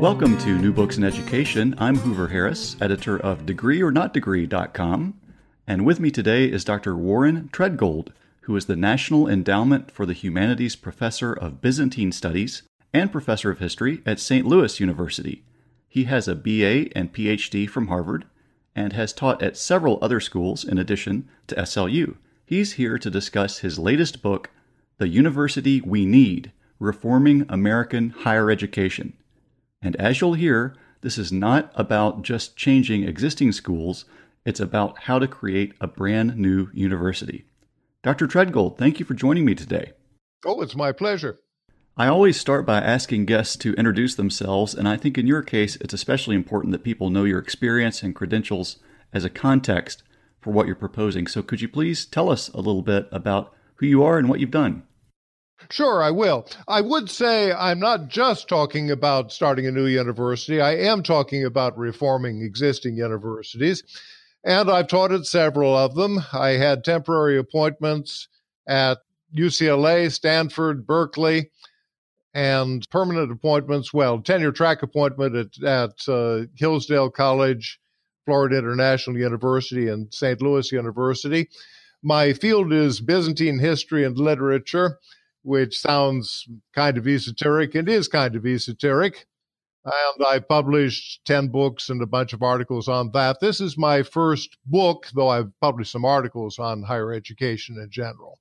Welcome 0.00 0.38
to 0.38 0.56
New 0.56 0.72
Books 0.72 0.96
in 0.96 1.04
Education. 1.04 1.74
I'm 1.76 1.96
Hoover 1.96 2.28
Harris, 2.28 2.74
editor 2.80 3.18
of 3.18 3.44
DegreeOrNotDegree.com, 3.44 5.20
and 5.66 5.84
with 5.84 6.00
me 6.00 6.10
today 6.10 6.50
is 6.50 6.64
Dr. 6.64 6.96
Warren 6.96 7.50
Treadgold, 7.52 8.08
who 8.40 8.56
is 8.56 8.64
the 8.64 8.76
National 8.76 9.28
Endowment 9.28 9.90
for 9.90 10.06
the 10.06 10.14
Humanities 10.14 10.74
Professor 10.74 11.34
of 11.34 11.60
Byzantine 11.60 12.12
Studies 12.12 12.62
and 12.94 13.12
Professor 13.12 13.50
of 13.50 13.58
History 13.58 14.00
at 14.06 14.18
St. 14.18 14.46
Louis 14.46 14.80
University. 14.80 15.44
He 15.86 16.04
has 16.04 16.26
a 16.26 16.34
BA 16.34 16.88
and 16.96 17.12
PhD 17.12 17.68
from 17.68 17.88
Harvard 17.88 18.24
and 18.74 18.94
has 18.94 19.12
taught 19.12 19.42
at 19.42 19.58
several 19.58 19.98
other 20.00 20.18
schools 20.18 20.64
in 20.64 20.78
addition 20.78 21.28
to 21.48 21.56
SLU. 21.56 22.16
He's 22.46 22.72
here 22.72 22.96
to 22.96 23.10
discuss 23.10 23.58
his 23.58 23.78
latest 23.78 24.22
book, 24.22 24.48
The 24.96 25.08
University 25.08 25.82
We 25.82 26.06
Need 26.06 26.52
Reforming 26.78 27.44
American 27.50 28.08
Higher 28.08 28.50
Education. 28.50 29.12
And 29.82 29.96
as 29.96 30.20
you'll 30.20 30.34
hear, 30.34 30.74
this 31.00 31.16
is 31.16 31.32
not 31.32 31.72
about 31.74 32.22
just 32.22 32.56
changing 32.56 33.04
existing 33.04 33.52
schools, 33.52 34.04
it's 34.44 34.60
about 34.60 35.00
how 35.00 35.18
to 35.18 35.28
create 35.28 35.74
a 35.80 35.86
brand 35.86 36.36
new 36.36 36.68
university. 36.72 37.46
Dr. 38.02 38.26
Treadgold, 38.26 38.78
thank 38.78 38.98
you 38.98 39.06
for 39.06 39.14
joining 39.14 39.44
me 39.44 39.54
today. 39.54 39.92
Oh, 40.44 40.60
it's 40.62 40.76
my 40.76 40.92
pleasure. 40.92 41.40
I 41.96 42.06
always 42.06 42.40
start 42.40 42.64
by 42.64 42.78
asking 42.80 43.26
guests 43.26 43.56
to 43.56 43.74
introduce 43.74 44.14
themselves, 44.14 44.74
and 44.74 44.88
I 44.88 44.96
think 44.96 45.18
in 45.18 45.26
your 45.26 45.42
case, 45.42 45.76
it's 45.76 45.92
especially 45.92 46.36
important 46.36 46.72
that 46.72 46.84
people 46.84 47.10
know 47.10 47.24
your 47.24 47.38
experience 47.38 48.02
and 48.02 48.14
credentials 48.14 48.78
as 49.12 49.24
a 49.24 49.30
context 49.30 50.02
for 50.40 50.50
what 50.50 50.66
you're 50.66 50.76
proposing. 50.76 51.26
So, 51.26 51.42
could 51.42 51.60
you 51.60 51.68
please 51.68 52.06
tell 52.06 52.30
us 52.30 52.48
a 52.50 52.58
little 52.58 52.82
bit 52.82 53.08
about 53.12 53.52
who 53.76 53.86
you 53.86 54.02
are 54.02 54.18
and 54.18 54.28
what 54.28 54.40
you've 54.40 54.50
done? 54.50 54.84
Sure, 55.68 56.02
I 56.02 56.10
will. 56.10 56.48
I 56.66 56.80
would 56.80 57.10
say 57.10 57.52
I'm 57.52 57.78
not 57.78 58.08
just 58.08 58.48
talking 58.48 58.90
about 58.90 59.32
starting 59.32 59.66
a 59.66 59.70
new 59.70 59.86
university, 59.86 60.60
I 60.60 60.76
am 60.76 61.02
talking 61.02 61.44
about 61.44 61.78
reforming 61.78 62.42
existing 62.42 62.96
universities. 62.96 63.82
And 64.42 64.70
I've 64.70 64.88
taught 64.88 65.12
at 65.12 65.26
several 65.26 65.76
of 65.76 65.94
them. 65.94 66.20
I 66.32 66.50
had 66.50 66.82
temporary 66.82 67.36
appointments 67.36 68.28
at 68.66 68.98
UCLA, 69.36 70.10
Stanford, 70.10 70.86
Berkeley, 70.86 71.50
and 72.32 72.88
permanent 72.90 73.30
appointments, 73.30 73.92
well, 73.92 74.20
tenure 74.20 74.52
track 74.52 74.82
appointment 74.82 75.36
at, 75.36 75.62
at 75.62 76.08
uh, 76.08 76.46
Hillsdale 76.56 77.10
College, 77.10 77.78
Florida 78.24 78.56
International 78.56 79.18
University, 79.18 79.88
and 79.88 80.12
St. 80.12 80.40
Louis 80.40 80.72
University. 80.72 81.48
My 82.02 82.32
field 82.32 82.72
is 82.72 83.00
Byzantine 83.00 83.58
history 83.58 84.04
and 84.04 84.16
literature 84.16 84.98
which 85.42 85.78
sounds 85.78 86.46
kind 86.74 86.98
of 86.98 87.06
esoteric. 87.06 87.74
It 87.74 87.88
is 87.88 88.08
kind 88.08 88.36
of 88.36 88.46
esoteric. 88.46 89.26
And 89.84 90.26
I 90.26 90.40
published 90.40 91.24
10 91.24 91.48
books 91.48 91.88
and 91.88 92.02
a 92.02 92.06
bunch 92.06 92.34
of 92.34 92.42
articles 92.42 92.86
on 92.86 93.10
that. 93.12 93.40
This 93.40 93.60
is 93.60 93.78
my 93.78 94.02
first 94.02 94.58
book, 94.66 95.06
though 95.14 95.28
I've 95.28 95.58
published 95.60 95.92
some 95.92 96.04
articles 96.04 96.58
on 96.58 96.82
higher 96.82 97.12
education 97.12 97.78
in 97.78 97.90
general. 97.90 98.38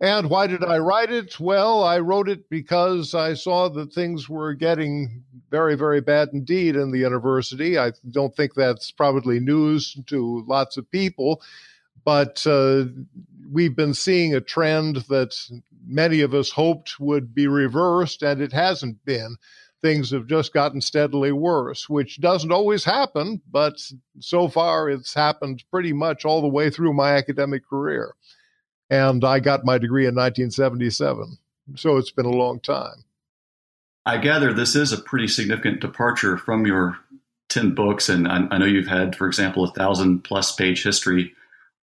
And 0.00 0.30
why 0.30 0.46
did 0.46 0.62
I 0.62 0.78
write 0.78 1.10
it? 1.10 1.40
Well, 1.40 1.82
I 1.82 1.98
wrote 1.98 2.28
it 2.28 2.48
because 2.48 3.16
I 3.16 3.34
saw 3.34 3.68
that 3.70 3.92
things 3.92 4.28
were 4.28 4.54
getting 4.54 5.24
very, 5.50 5.74
very 5.74 6.00
bad 6.00 6.28
indeed 6.32 6.76
in 6.76 6.92
the 6.92 6.98
university. 6.98 7.76
I 7.76 7.92
don't 8.12 8.34
think 8.36 8.54
that's 8.54 8.92
probably 8.92 9.40
news 9.40 9.96
to 10.06 10.44
lots 10.46 10.76
of 10.76 10.88
people, 10.92 11.42
but 12.04 12.46
uh, 12.46 12.84
we've 13.50 13.74
been 13.74 13.94
seeing 13.94 14.36
a 14.36 14.40
trend 14.40 14.96
that 15.08 15.34
many 15.88 16.20
of 16.20 16.34
us 16.34 16.50
hoped 16.50 17.00
would 17.00 17.34
be 17.34 17.48
reversed, 17.48 18.22
and 18.22 18.40
it 18.40 18.52
hasn't 18.52 19.04
been. 19.04 19.36
Things 19.80 20.10
have 20.10 20.26
just 20.26 20.52
gotten 20.52 20.80
steadily 20.80 21.32
worse, 21.32 21.88
which 21.88 22.20
doesn't 22.20 22.52
always 22.52 22.84
happen, 22.84 23.40
but 23.50 23.80
so 24.20 24.48
far 24.48 24.90
it's 24.90 25.14
happened 25.14 25.64
pretty 25.70 25.92
much 25.92 26.24
all 26.24 26.42
the 26.42 26.48
way 26.48 26.68
through 26.68 26.92
my 26.92 27.12
academic 27.12 27.66
career. 27.66 28.14
And 28.90 29.24
I 29.24 29.40
got 29.40 29.64
my 29.64 29.78
degree 29.78 30.06
in 30.06 30.14
1977, 30.14 31.38
so 31.76 31.96
it's 31.96 32.10
been 32.10 32.26
a 32.26 32.30
long 32.30 32.60
time. 32.60 33.04
I 34.04 34.18
gather 34.18 34.52
this 34.52 34.74
is 34.74 34.92
a 34.92 35.00
pretty 35.00 35.28
significant 35.28 35.80
departure 35.80 36.38
from 36.38 36.66
your 36.66 36.98
10 37.50 37.74
books. 37.74 38.08
And 38.08 38.26
I, 38.26 38.46
I 38.50 38.58
know 38.58 38.64
you've 38.64 38.86
had, 38.86 39.14
for 39.14 39.26
example, 39.26 39.64
a 39.64 39.72
thousand 39.72 40.24
plus 40.24 40.52
page 40.52 40.82
history 40.82 41.34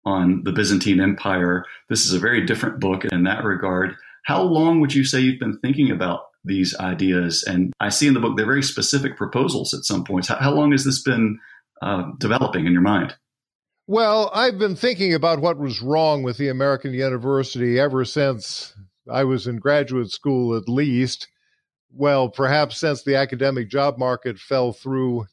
on 0.06 0.44
the 0.44 0.52
Byzantine 0.52 1.02
Empire. 1.02 1.66
This 1.90 2.06
is 2.06 2.14
a 2.14 2.20
very 2.20 2.46
different 2.46 2.80
book 2.80 3.06
in 3.06 3.24
that 3.24 3.44
regard. 3.44 3.96
How 4.24 4.42
long 4.42 4.80
would 4.82 4.94
you 4.94 5.04
say 5.04 5.20
you've 5.20 5.40
been 5.40 5.60
thinking 5.60 5.92
about 5.92 6.28
these 6.44 6.76
ideas? 6.78 7.44
And 7.44 7.74
I 7.80 7.90
see 7.90 8.08
in 8.08 8.14
the 8.14 8.20
book 8.20 8.38
they're 8.38 8.46
very 8.46 8.64
specific 8.64 9.18
proposals 9.18 9.74
at 9.74 9.84
some 9.84 10.04
points. 10.04 10.28
How, 10.28 10.36
how 10.36 10.52
long 10.52 10.72
has 10.72 10.84
this 10.84 11.02
been 11.02 11.40
uh, 11.82 12.12
developing 12.18 12.66
in 12.66 12.74
your 12.74 12.82
mind? 12.82 13.16
Well, 13.88 14.32
I've 14.34 14.58
been 14.58 14.76
thinking 14.76 15.14
about 15.14 15.42
what 15.42 15.60
was 15.60 15.82
wrong 15.82 16.24
with 16.24 16.38
the 16.38 16.50
American 16.50 16.94
university 16.94 17.80
ever 17.80 18.04
since 18.04 18.74
I 19.12 19.24
was 19.26 19.46
in 19.46 19.58
graduate 19.58 20.10
school, 20.10 20.58
at 20.58 20.68
least. 20.68 21.28
Well, 21.92 22.30
perhaps 22.30 22.80
since 22.80 23.04
the 23.04 23.16
academic 23.16 23.70
job 23.70 24.00
market 24.00 24.40
fell 24.40 24.74
through, 24.74 25.28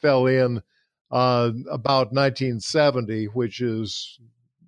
fell 0.00 0.26
in 0.26 0.62
uh, 1.10 1.50
about 1.70 2.12
1970, 2.12 3.26
which 3.26 3.60
is 3.60 4.18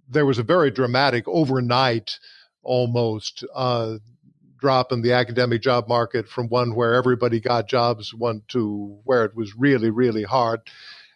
there 0.09 0.27
was 0.27 0.39
a 0.39 0.43
very 0.45 0.71
dramatic 0.71 1.27
overnight 1.29 2.19
almost 2.63 3.45
uh, 3.55 3.97
drop 4.59 4.93
in 4.93 5.03
the 5.03 5.13
academic 5.13 5.63
job 5.63 5.89
market 5.89 6.29
from 6.29 6.49
one 6.49 6.75
where 6.75 6.95
everybody 6.95 7.41
got 7.41 7.69
jobs 7.69 8.13
one 8.13 8.43
to 8.49 8.99
where 9.05 9.25
it 9.25 9.35
was 9.35 9.55
really 9.57 9.91
really 9.91 10.23
hard. 10.25 10.61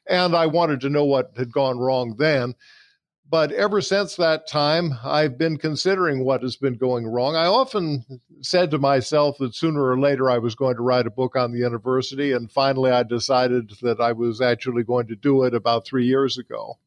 And 0.06 0.36
i 0.36 0.46
wanted 0.46 0.80
to 0.82 0.90
know 0.90 1.04
what 1.04 1.32
had 1.36 1.52
gone 1.52 1.78
wrong 1.78 2.16
then 2.18 2.54
but 3.28 3.52
ever 3.52 3.80
since 3.80 4.16
that 4.16 4.46
time, 4.46 4.94
I've 5.02 5.38
been 5.38 5.56
considering 5.56 6.24
what 6.24 6.42
has 6.42 6.56
been 6.56 6.74
going 6.74 7.06
wrong. 7.06 7.36
I 7.36 7.46
often 7.46 8.04
said 8.42 8.70
to 8.70 8.78
myself 8.78 9.38
that 9.38 9.54
sooner 9.54 9.82
or 9.82 9.98
later 9.98 10.30
I 10.30 10.38
was 10.38 10.54
going 10.54 10.76
to 10.76 10.82
write 10.82 11.06
a 11.06 11.10
book 11.10 11.34
on 11.34 11.52
the 11.52 11.60
university, 11.60 12.32
and 12.32 12.50
finally 12.50 12.90
I 12.90 13.02
decided 13.02 13.72
that 13.82 14.00
I 14.00 14.12
was 14.12 14.40
actually 14.40 14.84
going 14.84 15.06
to 15.08 15.16
do 15.16 15.44
it 15.44 15.54
about 15.54 15.86
three 15.86 16.06
years 16.06 16.38
ago. 16.38 16.78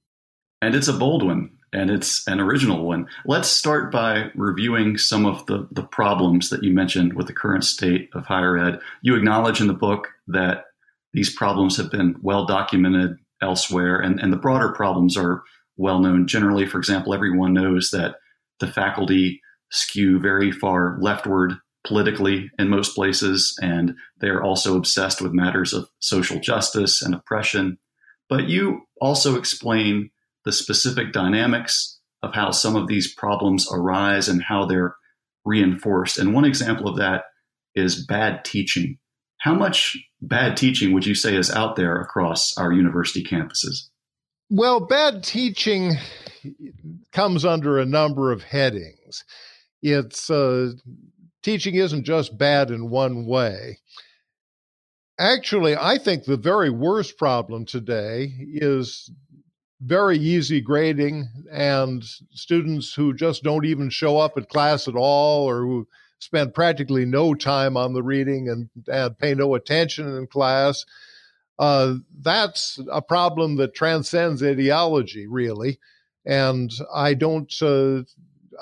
And 0.62 0.76
it's 0.76 0.88
a 0.88 0.94
bold 0.94 1.24
one, 1.24 1.52
and 1.74 1.90
it's 1.90 2.28
an 2.28 2.40
original 2.40 2.86
one. 2.86 3.08
Let's 3.26 3.48
start 3.48 3.92
by 3.92 4.32
reviewing 4.36 4.98
some 4.98 5.26
of 5.26 5.46
the, 5.48 5.68
the 5.72 5.84
problems 5.84 6.50
that 6.50 6.64
you 6.64 6.74
mentioned 6.74 7.14
with 7.14 7.28
the 7.28 7.34
current 7.34 7.64
state 7.64 8.10
of 8.14 8.26
higher 8.26 8.58
ed. 8.58 8.80
You 9.02 9.16
acknowledge 9.16 9.60
in 9.60 9.68
the 9.68 9.74
book 9.74 10.10
that 10.28 10.66
these 11.14 11.34
problems 11.34 11.78
have 11.78 11.92
been 11.92 12.16
well 12.22 12.46
documented 12.46 13.18
elsewhere, 13.42 14.00
and, 14.00 14.20
and 14.20 14.32
the 14.32 14.38
broader 14.38 14.70
problems 14.70 15.18
are 15.18 15.44
well 15.78 16.00
known. 16.00 16.28
Generally, 16.28 16.68
for 16.68 16.78
example, 16.78 17.14
everyone 17.14 17.54
knows 17.54 17.90
that 17.92 18.16
the 18.60 18.68
faculty 18.68 19.42
skew 19.72 20.20
very 20.20 20.52
far 20.52 20.98
leftward 21.00 21.54
politically 21.86 22.50
in 22.60 22.70
most 22.70 22.96
places, 22.96 23.56
and 23.62 23.96
they're 24.20 24.44
also 24.44 24.76
obsessed 24.76 25.22
with 25.22 25.34
matters 25.34 25.74
of 25.74 25.90
social 26.00 26.40
justice 26.40 27.02
and 27.02 27.14
oppression. 27.14 27.78
But 28.30 28.50
you 28.50 28.82
also 29.00 29.38
explain 29.38 30.10
the 30.44 30.52
specific 30.52 31.14
dynamics 31.14 32.00
of 32.24 32.34
how 32.34 32.52
some 32.52 32.76
of 32.76 32.88
these 32.88 33.14
problems 33.14 33.68
arise 33.72 34.28
and 34.28 34.44
how 34.44 34.66
they're 34.66 34.96
reinforced. 35.46 36.18
And 36.18 36.34
one 36.34 36.46
example 36.46 36.88
of 36.90 36.98
that 36.98 37.24
is 37.76 38.06
bad 38.06 38.44
teaching. 38.44 38.98
How 39.40 39.54
much 39.54 39.96
bad 40.22 40.58
teaching 40.58 40.94
would 40.94 41.06
you 41.06 41.16
say 41.16 41.36
is 41.36 41.52
out 41.52 41.76
there 41.76 42.02
across 42.02 42.58
our 42.58 42.74
university 42.74 43.24
campuses? 43.24 43.90
Well, 44.50 44.80
bad 44.80 45.26
teaching 45.26 45.98
comes 47.12 47.44
under 47.44 47.80
a 47.80 47.86
number 47.86 48.32
of 48.32 48.44
headings. 48.44 49.26
It's 49.82 50.30
uh, 50.30 50.72
teaching 51.44 51.76
isn't 51.76 52.06
just 52.06 52.38
bad 52.38 52.72
in 52.72 52.90
one 52.90 53.26
way. 53.26 53.80
Actually, 55.20 55.76
I 55.76 55.98
think 55.98 56.24
the 56.24 56.38
very 56.38 56.70
worst 56.70 57.18
problem 57.18 57.66
today 57.66 58.34
is 58.40 59.12
very 59.82 60.18
easy 60.18 60.62
grading 60.62 61.28
and 61.52 62.04
students 62.32 62.94
who 62.94 63.14
just 63.14 63.44
don't 63.44 63.66
even 63.66 63.90
show 63.90 64.18
up 64.18 64.38
at 64.38 64.50
class 64.50 64.88
at 64.88 64.96
all 64.96 65.44
or 65.44 65.60
who 65.62 65.88
spend 66.20 66.54
practically 66.54 67.06
no 67.06 67.34
time 67.34 67.76
on 67.76 67.94
the 67.94 68.02
reading 68.02 68.48
and, 68.48 68.70
and 68.88 69.20
pay 69.20 69.36
no 69.36 69.56
attention 69.56 70.08
in 70.16 70.26
class. 70.26 70.86
Uh, 71.60 71.96
that's 72.20 72.80
a 72.92 73.02
problem 73.02 73.56
that 73.58 73.74
transcends 73.74 74.44
ideology, 74.44 75.28
really. 75.28 75.80
And 76.26 76.72
I 76.94 77.14
don't, 77.14 77.52
uh, 77.62 78.04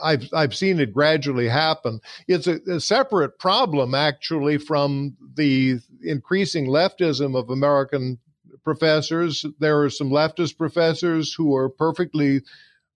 I've, 0.02 0.30
I've 0.34 0.56
seen 0.56 0.80
it 0.80 0.94
gradually 0.94 1.50
happen. 1.50 2.00
It's 2.28 2.48
a, 2.48 2.60
a 2.70 2.80
separate 2.80 3.40
problem, 3.40 3.94
actually, 3.96 4.58
from 4.58 5.18
the 5.36 5.80
increasing 6.04 6.68
leftism 6.68 7.38
of 7.38 7.50
American 7.50 8.20
professors. 8.64 9.46
There 9.60 9.82
are 9.82 9.90
some 9.90 10.10
leftist 10.10 10.58
professors 10.58 11.34
who 11.34 11.56
are 11.56 11.70
perfectly 11.70 12.42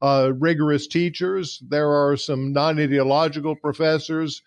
uh, 0.02 0.32
rigorous 0.38 0.88
teachers. 0.88 1.62
There 1.68 1.90
are 1.90 2.16
some 2.16 2.54
non 2.54 2.80
ideological 2.80 3.56
professors 3.56 4.42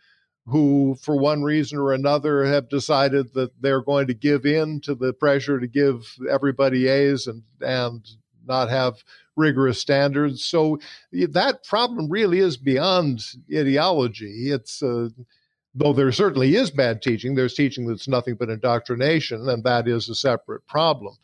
who, 0.46 0.96
for 1.00 1.16
one 1.16 1.42
reason 1.42 1.78
or 1.78 1.92
another, 1.92 2.44
have 2.44 2.68
decided 2.68 3.32
that 3.34 3.50
they're 3.60 3.82
going 3.82 4.08
to 4.08 4.14
give 4.14 4.44
in 4.44 4.80
to 4.80 4.94
the 4.94 5.12
pressure 5.12 5.60
to 5.60 5.66
give 5.66 6.16
everybody 6.28 6.88
A's 6.88 7.26
and, 7.26 7.42
and 7.60 8.08
not 8.46 8.68
have 8.68 9.04
rigorous 9.36 9.78
standards. 9.78 10.44
So 10.44 10.80
that 11.12 11.64
problem 11.64 12.10
really 12.10 12.40
is 12.40 12.56
beyond 12.56 13.24
ideology. 13.54 14.50
It's 14.50 14.82
uh, 14.82 15.08
though 15.74 15.92
there 15.92 16.12
certainly 16.12 16.54
is 16.56 16.70
bad 16.70 17.02
teaching, 17.02 17.34
there's 17.34 17.54
teaching 17.54 17.86
that's 17.86 18.08
nothing 18.08 18.34
but 18.34 18.50
indoctrination, 18.50 19.48
and 19.48 19.64
that 19.64 19.88
is 19.88 20.08
a 20.08 20.14
separate 20.14 20.66
problem. 20.66 21.16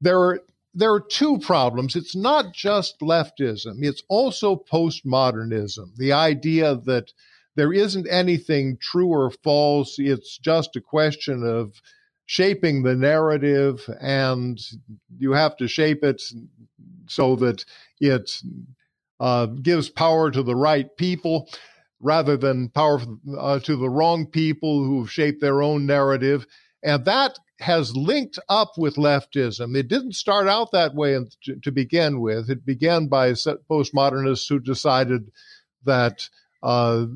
There 0.00 0.18
are 0.18 0.40
there 0.74 0.92
are 0.92 1.00
two 1.00 1.38
problems. 1.38 1.96
It's 1.96 2.14
not 2.14 2.52
just 2.52 3.00
leftism, 3.00 3.82
it's 3.82 4.02
also 4.08 4.56
postmodernism. 4.56 5.96
The 5.96 6.12
idea 6.12 6.74
that 6.84 7.12
there 7.56 7.72
isn't 7.72 8.06
anything 8.08 8.78
true 8.80 9.08
or 9.08 9.30
false, 9.30 9.96
it's 9.98 10.38
just 10.38 10.76
a 10.76 10.80
question 10.80 11.42
of 11.44 11.80
shaping 12.26 12.82
the 12.82 12.94
narrative, 12.94 13.88
and 14.00 14.60
you 15.18 15.32
have 15.32 15.56
to 15.56 15.68
shape 15.68 16.04
it 16.04 16.22
so 17.08 17.36
that 17.36 17.64
it 18.00 18.42
uh, 19.20 19.46
gives 19.46 19.88
power 19.88 20.30
to 20.30 20.42
the 20.42 20.56
right 20.56 20.96
people 20.96 21.48
rather 22.00 22.36
than 22.36 22.68
power 22.68 23.00
uh, 23.38 23.58
to 23.60 23.76
the 23.76 23.88
wrong 23.88 24.26
people 24.26 24.84
who've 24.84 25.10
shaped 25.10 25.40
their 25.40 25.62
own 25.62 25.86
narrative. 25.86 26.46
And 26.82 27.04
that 27.06 27.38
has 27.60 27.96
linked 27.96 28.38
up 28.48 28.72
with 28.76 28.96
leftism. 28.96 29.76
It 29.76 29.88
didn't 29.88 30.12
start 30.12 30.46
out 30.46 30.72
that 30.72 30.94
way 30.94 31.18
to, 31.44 31.56
to 31.60 31.72
begin 31.72 32.20
with. 32.20 32.50
It 32.50 32.66
began 32.66 33.06
by 33.06 33.30
postmodernists 33.32 34.48
who 34.48 34.60
decided 34.60 35.30
that 35.84 36.28
uh, 36.62 37.06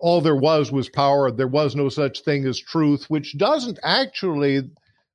all 0.00 0.20
there 0.20 0.36
was 0.36 0.70
was 0.70 0.88
power. 0.88 1.30
There 1.30 1.48
was 1.48 1.74
no 1.74 1.88
such 1.88 2.20
thing 2.20 2.46
as 2.46 2.58
truth, 2.58 3.08
which 3.08 3.36
doesn't 3.36 3.78
actually 3.82 4.70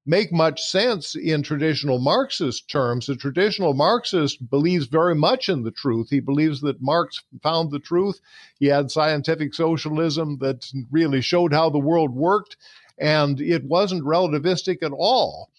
make 0.06 0.32
much 0.32 0.62
sense 0.62 1.16
in 1.16 1.44
traditional 1.44 2.00
Marxist 2.00 2.70
terms. 2.70 3.06
The 3.06 3.16
traditional 3.16 3.74
Marxist 3.74 4.50
believes 4.50 4.88
very 4.88 5.14
much 5.14 5.48
in 5.48 5.64
the 5.64 5.72
truth. 5.72 6.10
He 6.10 6.20
believes 6.20 6.62
that 6.62 6.82
Marx 6.82 7.22
found 7.44 7.72
the 7.72 7.80
truth. 7.80 8.20
He 8.60 8.68
had 8.68 8.90
scientific 8.90 9.54
socialism 9.54 10.40
that 10.40 10.72
really 10.90 11.22
showed 11.22 11.54
how 11.54 11.70
the 11.70 11.80
world 11.80 12.16
worked, 12.16 12.58
and 12.98 13.40
it 13.40 13.64
wasn't 13.64 14.04
relativistic 14.04 14.82
at 14.82 14.92
all. 14.92 15.52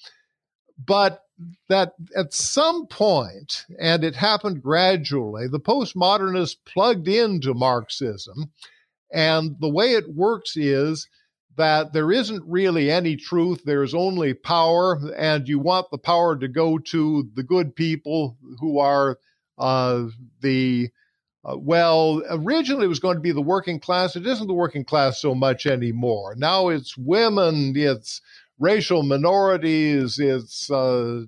But 0.85 1.25
that 1.69 1.95
at 2.17 2.33
some 2.35 2.87
point, 2.87 3.65
and 3.79 4.05
it 4.05 4.17
happened 4.17 4.63
gradually, 4.63 5.49
the 5.49 5.61
postmodernists 5.61 6.57
plugged 6.65 7.09
into 7.09 7.55
Marxism. 7.55 8.51
And 9.13 9.57
the 9.61 9.69
way 9.69 9.93
it 9.93 10.15
works 10.15 10.57
is 10.57 11.09
that 11.57 11.93
there 11.93 12.11
isn't 12.11 12.43
really 12.47 12.91
any 12.91 13.17
truth, 13.17 13.63
there's 13.65 13.95
only 13.95 14.33
power, 14.33 14.99
and 15.17 15.47
you 15.47 15.59
want 15.59 15.91
the 15.91 15.99
power 15.99 16.37
to 16.37 16.49
go 16.49 16.79
to 16.79 17.29
the 17.35 17.43
good 17.43 17.77
people 17.77 18.39
who 18.59 18.79
are 18.79 19.19
uh, 19.59 20.07
the 20.41 20.89
uh, 21.45 21.57
well, 21.59 22.23
originally 22.31 22.85
it 22.85 22.89
was 22.89 23.01
going 23.01 23.17
to 23.17 23.23
be 23.23 23.33
the 23.33 23.43
working 23.43 23.81
class. 23.81 24.15
It 24.15 24.27
isn't 24.27 24.47
the 24.47 24.55
working 24.55 24.85
class 24.85 25.21
so 25.21 25.35
much 25.35 25.67
anymore. 25.67 26.35
Now 26.37 26.69
it's 26.69 26.97
women, 26.97 27.73
it's 27.77 28.21
racial 28.61 29.03
minorities, 29.03 30.21
it's 30.21 30.71
uh, 30.71 31.25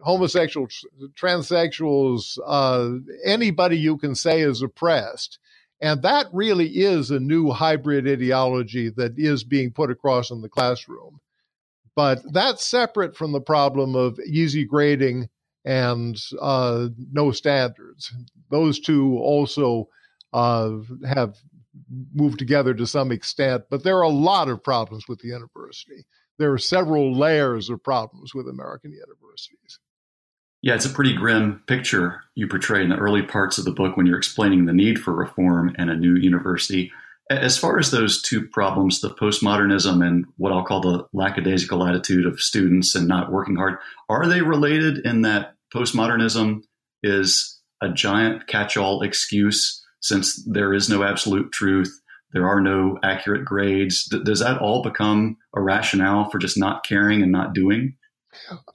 homosexuals, 0.00 0.84
transsexuals, 1.14 2.38
uh, 2.46 2.92
anybody 3.24 3.76
you 3.76 3.98
can 3.98 4.14
say 4.14 4.40
is 4.40 4.62
oppressed. 4.62 5.38
And 5.84 6.00
that 6.00 6.28
really 6.32 6.68
is 6.68 7.10
a 7.10 7.20
new 7.20 7.50
hybrid 7.50 8.08
ideology 8.08 8.88
that 8.96 9.18
is 9.18 9.44
being 9.44 9.70
put 9.70 9.90
across 9.90 10.30
in 10.30 10.40
the 10.40 10.48
classroom. 10.48 11.20
But 11.94 12.22
that's 12.32 12.64
separate 12.64 13.14
from 13.14 13.32
the 13.32 13.42
problem 13.42 13.94
of 13.94 14.18
easy 14.20 14.64
grading 14.64 15.28
and 15.62 16.18
uh, 16.40 16.88
no 17.12 17.32
standards. 17.32 18.14
Those 18.50 18.80
two 18.80 19.18
also 19.18 19.90
uh, 20.32 20.70
have 21.06 21.36
moved 22.14 22.38
together 22.38 22.72
to 22.72 22.86
some 22.86 23.12
extent, 23.12 23.64
but 23.68 23.84
there 23.84 23.98
are 23.98 24.02
a 24.04 24.08
lot 24.08 24.48
of 24.48 24.64
problems 24.64 25.06
with 25.06 25.18
the 25.18 25.28
university. 25.28 26.06
There 26.38 26.50
are 26.54 26.58
several 26.58 27.14
layers 27.14 27.68
of 27.68 27.82
problems 27.82 28.34
with 28.34 28.48
American 28.48 28.90
universities. 28.92 29.78
Yeah, 30.64 30.76
it's 30.76 30.86
a 30.86 30.90
pretty 30.90 31.12
grim 31.12 31.62
picture 31.66 32.22
you 32.34 32.48
portray 32.48 32.82
in 32.82 32.88
the 32.88 32.96
early 32.96 33.20
parts 33.20 33.58
of 33.58 33.66
the 33.66 33.70
book 33.70 33.98
when 33.98 34.06
you're 34.06 34.16
explaining 34.16 34.64
the 34.64 34.72
need 34.72 34.98
for 34.98 35.12
reform 35.12 35.74
and 35.76 35.90
a 35.90 35.94
new 35.94 36.14
university. 36.14 36.90
As 37.28 37.58
far 37.58 37.78
as 37.78 37.90
those 37.90 38.22
two 38.22 38.48
problems, 38.48 39.02
the 39.02 39.10
postmodernism 39.10 40.02
and 40.02 40.24
what 40.38 40.52
I'll 40.52 40.64
call 40.64 40.80
the 40.80 41.06
lackadaisical 41.12 41.86
attitude 41.86 42.24
of 42.24 42.40
students 42.40 42.94
and 42.94 43.06
not 43.06 43.30
working 43.30 43.56
hard, 43.56 43.76
are 44.08 44.26
they 44.26 44.40
related 44.40 45.04
in 45.04 45.20
that 45.20 45.54
postmodernism 45.74 46.62
is 47.02 47.60
a 47.82 47.90
giant 47.90 48.46
catch 48.46 48.78
all 48.78 49.02
excuse 49.02 49.84
since 50.00 50.42
there 50.46 50.72
is 50.72 50.88
no 50.88 51.02
absolute 51.02 51.52
truth? 51.52 52.00
There 52.32 52.48
are 52.48 52.62
no 52.62 52.98
accurate 53.02 53.44
grades. 53.44 54.06
does 54.06 54.40
that 54.40 54.62
all 54.62 54.82
become 54.82 55.36
a 55.54 55.60
rationale 55.60 56.30
for 56.30 56.38
just 56.38 56.56
not 56.56 56.84
caring 56.84 57.22
and 57.22 57.30
not 57.30 57.52
doing? 57.52 57.96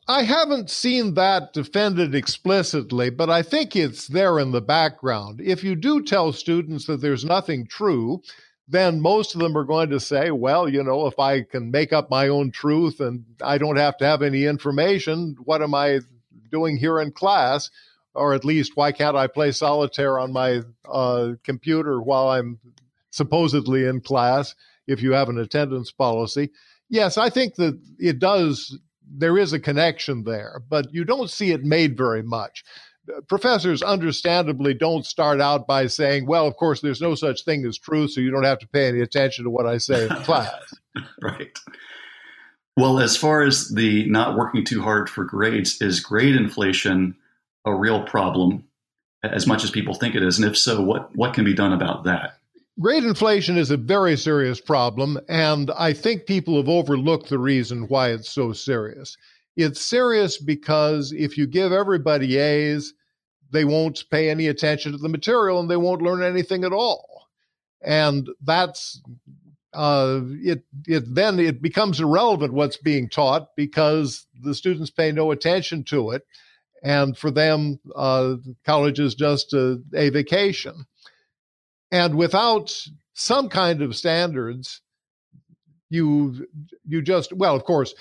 I 0.07 0.23
haven't 0.23 0.69
seen 0.69 1.13
that 1.15 1.53
defended 1.53 2.15
explicitly, 2.15 3.09
but 3.09 3.29
I 3.29 3.41
think 3.41 3.75
it's 3.75 4.07
there 4.07 4.39
in 4.39 4.51
the 4.51 4.61
background. 4.61 5.41
If 5.41 5.63
you 5.63 5.75
do 5.75 6.01
tell 6.03 6.33
students 6.33 6.85
that 6.85 7.01
there's 7.01 7.25
nothing 7.25 7.67
true, 7.67 8.21
then 8.67 9.01
most 9.01 9.33
of 9.33 9.41
them 9.41 9.57
are 9.57 9.63
going 9.63 9.89
to 9.89 9.99
say, 9.99 10.29
well, 10.31 10.69
you 10.69 10.83
know, 10.83 11.07
if 11.07 11.17
I 11.17 11.41
can 11.41 11.71
make 11.71 11.91
up 11.91 12.09
my 12.09 12.27
own 12.27 12.51
truth 12.51 12.99
and 12.99 13.25
I 13.41 13.57
don't 13.57 13.77
have 13.77 13.97
to 13.97 14.05
have 14.05 14.21
any 14.21 14.45
information, 14.45 15.35
what 15.43 15.61
am 15.63 15.73
I 15.73 16.01
doing 16.51 16.77
here 16.77 16.99
in 16.99 17.11
class? 17.11 17.71
Or 18.13 18.33
at 18.33 18.45
least, 18.45 18.73
why 18.75 18.91
can't 18.91 19.15
I 19.15 19.27
play 19.27 19.51
solitaire 19.51 20.19
on 20.19 20.31
my 20.31 20.61
uh, 20.87 21.33
computer 21.43 22.01
while 22.01 22.29
I'm 22.29 22.59
supposedly 23.11 23.85
in 23.85 24.01
class 24.01 24.55
if 24.87 25.01
you 25.01 25.13
have 25.13 25.29
an 25.29 25.39
attendance 25.39 25.91
policy? 25.91 26.49
Yes, 26.89 27.17
I 27.17 27.29
think 27.29 27.55
that 27.55 27.79
it 27.99 28.19
does 28.19 28.77
there 29.11 29.37
is 29.37 29.53
a 29.53 29.59
connection 29.59 30.23
there, 30.23 30.61
but 30.69 30.93
you 30.93 31.03
don't 31.03 31.29
see 31.29 31.51
it 31.51 31.63
made 31.63 31.97
very 31.97 32.23
much. 32.23 32.63
Uh, 33.09 33.21
professors 33.21 33.81
understandably 33.81 34.73
don't 34.73 35.05
start 35.05 35.41
out 35.41 35.67
by 35.67 35.87
saying, 35.87 36.25
well, 36.27 36.45
of 36.45 36.55
course, 36.55 36.81
there's 36.81 37.01
no 37.01 37.15
such 37.15 37.43
thing 37.43 37.65
as 37.65 37.77
truth, 37.77 38.11
so 38.11 38.21
you 38.21 38.31
don't 38.31 38.43
have 38.43 38.59
to 38.59 38.67
pay 38.67 38.87
any 38.87 39.01
attention 39.01 39.43
to 39.43 39.49
what 39.49 39.65
I 39.65 39.77
say 39.77 40.03
in 40.03 40.09
class. 40.23 40.73
right. 41.21 41.57
Well, 42.77 42.99
as 42.99 43.17
far 43.17 43.43
as 43.43 43.69
the 43.69 44.09
not 44.09 44.37
working 44.37 44.63
too 44.63 44.81
hard 44.81 45.09
for 45.09 45.25
grades, 45.25 45.81
is 45.81 45.99
grade 45.99 46.35
inflation 46.35 47.15
a 47.65 47.75
real 47.75 48.03
problem 48.03 48.63
as 49.21 49.45
much 49.45 49.63
as 49.63 49.71
people 49.71 49.95
think 49.95 50.15
it 50.15 50.23
is? 50.23 50.37
And 50.37 50.47
if 50.47 50.57
so, 50.57 50.81
what, 50.81 51.13
what 51.15 51.33
can 51.33 51.43
be 51.43 51.53
done 51.53 51.73
about 51.73 52.05
that? 52.05 52.38
Grade 52.79 53.03
inflation 53.03 53.57
is 53.57 53.71
a 53.71 53.77
very 53.77 54.15
serious 54.15 54.61
problem, 54.61 55.19
and 55.27 55.69
I 55.71 55.91
think 55.91 56.25
people 56.25 56.55
have 56.55 56.69
overlooked 56.69 57.27
the 57.27 57.37
reason 57.37 57.89
why 57.89 58.11
it's 58.11 58.29
so 58.29 58.53
serious. 58.53 59.17
It's 59.57 59.81
serious 59.81 60.37
because 60.37 61.11
if 61.11 61.37
you 61.37 61.45
give 61.45 61.73
everybody 61.73 62.37
A's, 62.37 62.93
they 63.51 63.65
won't 63.65 64.05
pay 64.09 64.29
any 64.29 64.47
attention 64.47 64.93
to 64.93 64.97
the 64.97 65.09
material 65.09 65.59
and 65.59 65.69
they 65.69 65.75
won't 65.75 66.01
learn 66.01 66.23
anything 66.23 66.63
at 66.63 66.71
all. 66.71 67.27
And 67.81 68.29
that's 68.41 69.01
uh, 69.73 70.21
it. 70.41 70.63
It 70.87 71.13
then 71.13 71.39
it 71.39 71.61
becomes 71.61 71.99
irrelevant 71.99 72.53
what's 72.53 72.77
being 72.77 73.09
taught 73.09 73.49
because 73.57 74.25
the 74.41 74.55
students 74.55 74.89
pay 74.89 75.11
no 75.11 75.31
attention 75.31 75.83
to 75.85 76.11
it, 76.11 76.23
and 76.81 77.17
for 77.17 77.29
them, 77.29 77.79
uh, 77.93 78.35
college 78.65 78.99
is 78.99 79.15
just 79.15 79.53
a, 79.53 79.81
a 79.93 80.09
vacation. 80.09 80.85
And 81.91 82.15
without 82.15 82.75
some 83.13 83.49
kind 83.49 83.81
of 83.81 83.95
standards, 83.95 84.81
you 85.89 86.47
you 86.85 87.01
just 87.01 87.33
well 87.33 87.55
of 87.55 87.63
course 87.63 87.95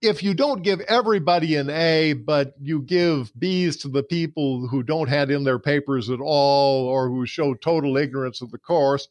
if 0.00 0.22
you 0.22 0.32
don't 0.32 0.62
give 0.62 0.80
everybody 0.80 1.56
an 1.56 1.68
a 1.68 2.14
but 2.14 2.54
you 2.58 2.80
give 2.80 3.30
b's 3.38 3.76
to 3.76 3.88
the 3.88 4.02
people 4.02 4.66
who 4.66 4.82
don't 4.82 5.10
hand 5.10 5.30
in 5.30 5.44
their 5.44 5.58
papers 5.58 6.08
at 6.08 6.20
all 6.20 6.86
or 6.86 7.10
who 7.10 7.26
show 7.26 7.52
total 7.52 7.98
ignorance 7.98 8.40
of 8.40 8.50
the 8.50 8.56
course 8.56 9.08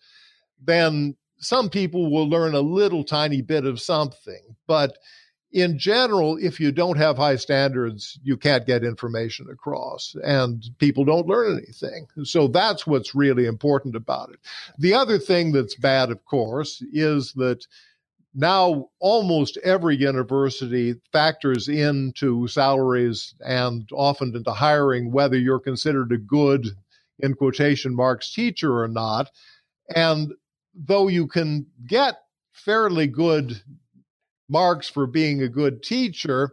then 0.60 1.16
some 1.44 1.70
people 1.70 2.10
will 2.10 2.30
learn 2.30 2.56
a 2.56 2.62
little 2.62 3.04
tiny 3.04 3.42
bit 3.42 3.66
of 3.66 3.82
something. 3.82 4.56
But 4.68 4.98
in 5.54 5.78
general 5.78 6.36
if 6.42 6.60
you 6.60 6.72
don't 6.72 6.98
have 6.98 7.16
high 7.16 7.36
standards 7.36 8.20
you 8.24 8.36
can't 8.36 8.66
get 8.66 8.84
information 8.84 9.48
across 9.52 10.16
and 10.24 10.64
people 10.80 11.06
don't 11.06 11.28
learn 11.28 11.58
anything. 11.58 12.08
So 12.24 12.48
that's 12.48 12.88
what's 12.88 13.14
really 13.14 13.46
important 13.46 13.96
about 13.96 14.32
it. 14.32 14.40
The 14.80 14.96
other 14.96 15.20
thing 15.20 15.52
that's 15.52 15.76
bad 15.76 16.10
of 16.10 16.26
course 16.26 16.84
is 16.92 17.34
that 17.34 17.66
now 18.34 18.90
almost 19.00 19.58
every 19.64 19.96
university 19.96 20.96
factors 21.12 21.68
into 21.68 22.48
salaries 22.48 23.36
and 23.40 23.88
often 23.94 24.36
into 24.36 24.52
hiring 24.52 25.12
whether 25.12 25.38
you're 25.38 25.60
considered 25.60 26.12
a 26.12 26.18
good 26.18 26.68
in 27.20 27.36
quotation 27.36 27.96
marks 27.96 28.34
teacher 28.34 28.82
or 28.82 28.88
not. 28.88 29.30
And 29.96 30.34
though 30.74 31.08
you 31.10 31.28
can 31.28 31.68
get 31.86 32.16
fairly 32.54 33.06
good 33.06 33.62
marks 34.50 34.90
for 34.90 35.08
being 35.08 35.42
a 35.42 35.50
good 35.50 35.84
teacher 35.84 36.52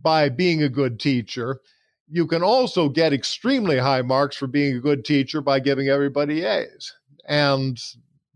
by 0.00 0.28
being 0.28 0.62
a 0.62 0.68
good 0.68 0.98
teacher 0.98 1.60
you 2.08 2.26
can 2.26 2.42
also 2.42 2.88
get 2.88 3.12
extremely 3.12 3.78
high 3.78 4.02
marks 4.02 4.36
for 4.36 4.46
being 4.46 4.76
a 4.76 4.80
good 4.80 5.04
teacher 5.04 5.40
by 5.40 5.60
giving 5.60 5.88
everybody 5.88 6.44
A's. 6.44 6.94
And 7.26 7.78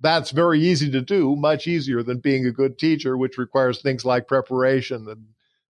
that's 0.00 0.30
very 0.30 0.61
easy 0.61 0.90
to 0.90 1.00
do, 1.00 1.37
much 1.37 1.66
easier 1.66 2.02
than 2.02 2.19
being 2.19 2.47
a 2.47 2.52
good 2.52 2.78
teacher, 2.78 3.16
which 3.16 3.38
requires 3.38 3.80
things 3.80 4.04
like 4.04 4.26
preparation 4.26 5.07
and 5.09 5.26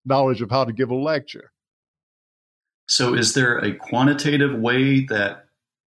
knowledge 0.04 0.40
of 0.42 0.50
how 0.50 0.64
to 0.64 0.72
give 0.72 0.90
a 0.90 0.94
lecture. 0.94 1.52
So, 2.86 3.14
is 3.14 3.34
there 3.34 3.58
a 3.58 3.74
quantitative 3.74 4.58
way 4.58 5.04
that 5.06 5.46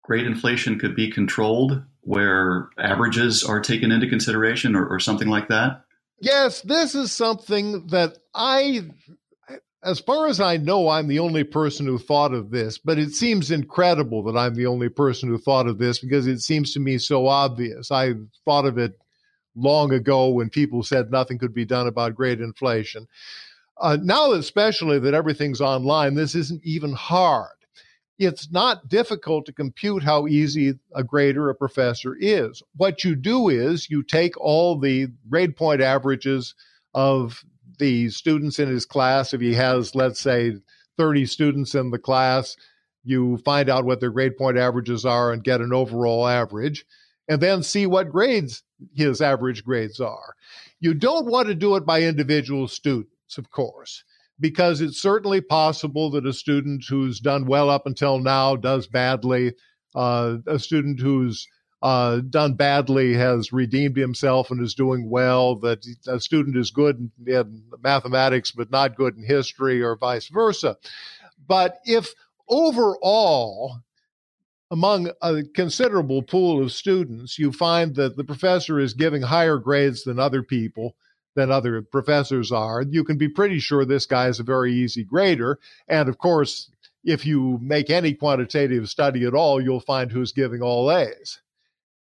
grade 0.03 0.27
inflation 0.27 0.77
could 0.77 0.95
be 0.95 1.09
controlled 1.09 1.81
where 2.01 2.69
averages 2.77 3.43
are 3.43 3.61
taken 3.61 3.91
into 3.91 4.07
consideration 4.07 4.75
or, 4.75 4.85
or 4.85 4.99
something 4.99 5.29
like 5.29 5.47
that? 5.47 5.83
Yes, 6.19 6.61
this 6.61 6.95
is 6.95 7.11
something 7.11 7.87
that 7.87 8.17
I 8.33 8.89
as 9.83 9.99
far 9.99 10.27
as 10.27 10.39
I 10.39 10.57
know, 10.57 10.87
I'm 10.87 11.07
the 11.07 11.19
only 11.19 11.43
person 11.43 11.85
who 11.85 11.97
thought 11.97 12.33
of 12.33 12.51
this, 12.51 12.77
but 12.77 12.97
it 12.97 13.11
seems 13.11 13.51
incredible 13.51 14.23
that 14.23 14.37
I'm 14.37 14.55
the 14.55 14.65
only 14.67 14.89
person 14.89 15.29
who 15.29 15.37
thought 15.37 15.67
of 15.67 15.77
this 15.77 15.99
because 15.99 16.25
it 16.25 16.39
seems 16.39 16.73
to 16.73 16.79
me 16.79 16.97
so 16.97 17.27
obvious. 17.27 17.91
I 17.91 18.13
thought 18.45 18.65
of 18.65 18.77
it 18.77 18.97
long 19.55 19.91
ago 19.91 20.29
when 20.29 20.49
people 20.49 20.83
said 20.83 21.11
nothing 21.11 21.37
could 21.37 21.53
be 21.53 21.65
done 21.65 21.87
about 21.87 22.15
grade 22.15 22.39
inflation. 22.39 23.07
Uh, 23.79 23.97
now, 24.01 24.31
especially 24.31 24.99
that 24.99 25.13
everything's 25.13 25.61
online, 25.61 26.15
this 26.15 26.35
isn't 26.35 26.63
even 26.63 26.93
hard. 26.93 27.49
It's 28.19 28.51
not 28.51 28.87
difficult 28.87 29.45
to 29.47 29.53
compute 29.53 30.03
how 30.03 30.27
easy 30.27 30.75
a 30.93 31.03
grader, 31.03 31.49
a 31.49 31.55
professor 31.55 32.15
is. 32.19 32.61
What 32.75 33.03
you 33.03 33.15
do 33.15 33.49
is 33.49 33.89
you 33.89 34.03
take 34.03 34.39
all 34.39 34.79
the 34.79 35.07
grade 35.29 35.55
point 35.55 35.81
averages 35.81 36.53
of 36.93 37.43
the 37.79 38.09
students 38.09 38.59
in 38.59 38.69
his 38.69 38.85
class. 38.85 39.33
If 39.33 39.41
he 39.41 39.53
has, 39.55 39.95
let's 39.95 40.19
say, 40.19 40.53
30 40.97 41.25
students 41.25 41.73
in 41.73 41.89
the 41.89 41.97
class, 41.97 42.55
you 43.03 43.37
find 43.37 43.69
out 43.69 43.85
what 43.85 43.99
their 43.99 44.11
grade 44.11 44.37
point 44.37 44.57
averages 44.57 45.05
are 45.05 45.33
and 45.33 45.43
get 45.43 45.59
an 45.59 45.73
overall 45.73 46.27
average, 46.27 46.85
and 47.27 47.41
then 47.41 47.63
see 47.63 47.85
what 47.85 48.11
grades 48.11 48.63
his 48.93 49.21
average 49.21 49.63
grades 49.63 49.99
are. 49.99 50.35
You 50.79 50.93
don't 50.93 51.25
want 51.25 51.47
to 51.47 51.55
do 51.55 51.75
it 51.75 51.85
by 51.85 52.03
individual 52.03 52.67
students, 52.67 53.37
of 53.37 53.49
course, 53.49 54.03
because 54.39 54.81
it's 54.81 55.01
certainly 55.01 55.41
possible 55.41 56.09
that 56.11 56.25
a 56.25 56.33
student 56.33 56.83
who's 56.87 57.19
done 57.19 57.45
well 57.45 57.69
up 57.69 57.85
until 57.85 58.19
now 58.19 58.55
does 58.55 58.87
badly. 58.87 59.53
Uh, 59.95 60.37
a 60.47 60.57
student 60.57 60.99
who's 60.99 61.47
uh, 61.83 62.21
done 62.29 62.53
badly 62.53 63.13
has 63.13 63.51
redeemed 63.51 63.97
himself 63.97 64.49
and 64.49 64.61
is 64.61 64.73
doing 64.73 65.09
well, 65.09 65.57
that 65.57 65.85
a 66.07 66.19
student 66.19 66.55
is 66.55 66.71
good 66.71 67.11
in 67.27 67.63
mathematics 67.83 68.51
but 68.51 68.71
not 68.71 68.95
good 68.95 69.17
in 69.17 69.23
history, 69.23 69.81
or 69.81 69.97
vice 69.97 70.29
versa. 70.29 70.77
But 71.45 71.79
if 71.85 72.13
overall, 72.47 73.79
among 74.71 75.11
a 75.21 75.43
considerable 75.43 76.23
pool 76.23 76.63
of 76.63 76.71
students, 76.71 77.37
you 77.37 77.51
find 77.51 77.95
that 77.95 78.15
the 78.15 78.23
professor 78.23 78.79
is 78.79 78.93
giving 78.93 79.21
higher 79.21 79.57
grades 79.57 80.03
than 80.03 80.19
other 80.19 80.41
people, 80.41 80.95
than 81.35 81.51
other 81.51 81.81
professors 81.81 82.51
are, 82.51 82.83
you 82.83 83.03
can 83.03 83.17
be 83.17 83.29
pretty 83.29 83.59
sure 83.59 83.85
this 83.85 84.05
guy 84.05 84.27
is 84.27 84.39
a 84.39 84.43
very 84.43 84.73
easy 84.73 85.03
grader. 85.03 85.59
And 85.87 86.09
of 86.09 86.17
course, 86.17 86.69
if 87.03 87.25
you 87.25 87.59
make 87.61 87.89
any 87.89 88.13
quantitative 88.13 88.89
study 88.89 89.25
at 89.25 89.33
all, 89.33 89.61
you'll 89.61 89.79
find 89.79 90.11
who's 90.11 90.31
giving 90.31 90.61
all 90.61 90.91
A's. 90.91 91.41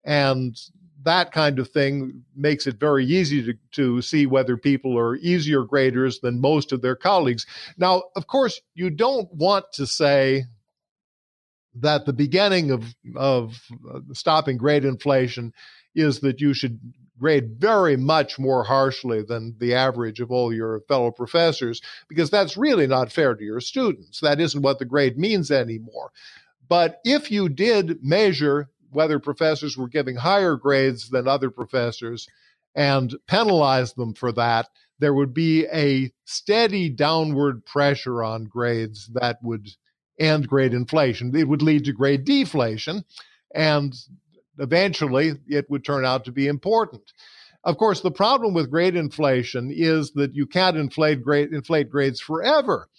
And 0.03 0.57
that 1.03 1.31
kind 1.31 1.59
of 1.59 1.69
thing 1.69 2.23
makes 2.35 2.67
it 2.67 2.79
very 2.79 3.05
easy 3.05 3.43
to, 3.43 3.53
to 3.71 4.01
see 4.01 4.25
whether 4.25 4.55
people 4.55 4.97
are 4.97 5.15
easier 5.17 5.63
graders 5.63 6.19
than 6.19 6.39
most 6.39 6.71
of 6.71 6.81
their 6.81 6.95
colleagues. 6.95 7.45
Now, 7.77 8.03
of 8.15 8.27
course, 8.27 8.61
you 8.73 8.89
don't 8.89 9.31
want 9.33 9.65
to 9.73 9.85
say 9.85 10.45
that 11.75 12.05
the 12.05 12.13
beginning 12.13 12.71
of, 12.71 12.95
of 13.15 13.59
uh, 13.93 13.99
stopping 14.13 14.57
grade 14.57 14.85
inflation 14.85 15.53
is 15.95 16.21
that 16.21 16.39
you 16.39 16.53
should 16.53 16.79
grade 17.23 17.55
very 17.57 17.95
much 17.95 18.37
more 18.37 18.65
harshly 18.65 19.23
than 19.23 19.55
the 19.57 19.73
average 19.73 20.19
of 20.19 20.29
all 20.29 20.53
your 20.53 20.81
fellow 20.89 21.09
professors, 21.09 21.81
because 22.09 22.29
that's 22.29 22.57
really 22.57 22.85
not 22.85 23.13
fair 23.13 23.33
to 23.33 23.45
your 23.45 23.61
students. 23.61 24.19
That 24.19 24.41
isn't 24.41 24.61
what 24.61 24.77
the 24.77 24.83
grade 24.83 25.17
means 25.17 25.49
anymore. 25.49 26.11
But 26.67 26.99
if 27.05 27.31
you 27.31 27.47
did 27.47 28.03
measure 28.03 28.69
whether 28.91 29.19
professors 29.19 29.77
were 29.77 29.87
giving 29.87 30.17
higher 30.17 30.57
grades 30.57 31.11
than 31.11 31.25
other 31.25 31.49
professors 31.49 32.27
and 32.75 33.15
penalize 33.25 33.93
them 33.93 34.13
for 34.13 34.33
that, 34.33 34.67
there 34.99 35.13
would 35.13 35.33
be 35.33 35.65
a 35.67 36.11
steady 36.25 36.89
downward 36.89 37.65
pressure 37.65 38.21
on 38.21 38.43
grades 38.43 39.07
that 39.13 39.37
would 39.41 39.69
end 40.19 40.49
grade 40.49 40.73
inflation. 40.73 41.33
It 41.33 41.47
would 41.47 41.61
lead 41.61 41.85
to 41.85 41.93
grade 41.93 42.25
deflation, 42.25 43.05
and 43.55 43.95
eventually 44.59 45.33
it 45.47 45.69
would 45.69 45.83
turn 45.83 46.05
out 46.05 46.25
to 46.25 46.31
be 46.31 46.47
important. 46.47 47.03
Of 47.63 47.77
course, 47.77 48.01
the 48.01 48.11
problem 48.11 48.53
with 48.53 48.69
grade 48.69 48.95
inflation 48.95 49.71
is 49.73 50.11
that 50.11 50.35
you 50.35 50.45
can't 50.45 50.77
inflate, 50.77 51.23
grade, 51.23 51.53
inflate 51.53 51.89
grades 51.89 52.19
forever. 52.19 52.89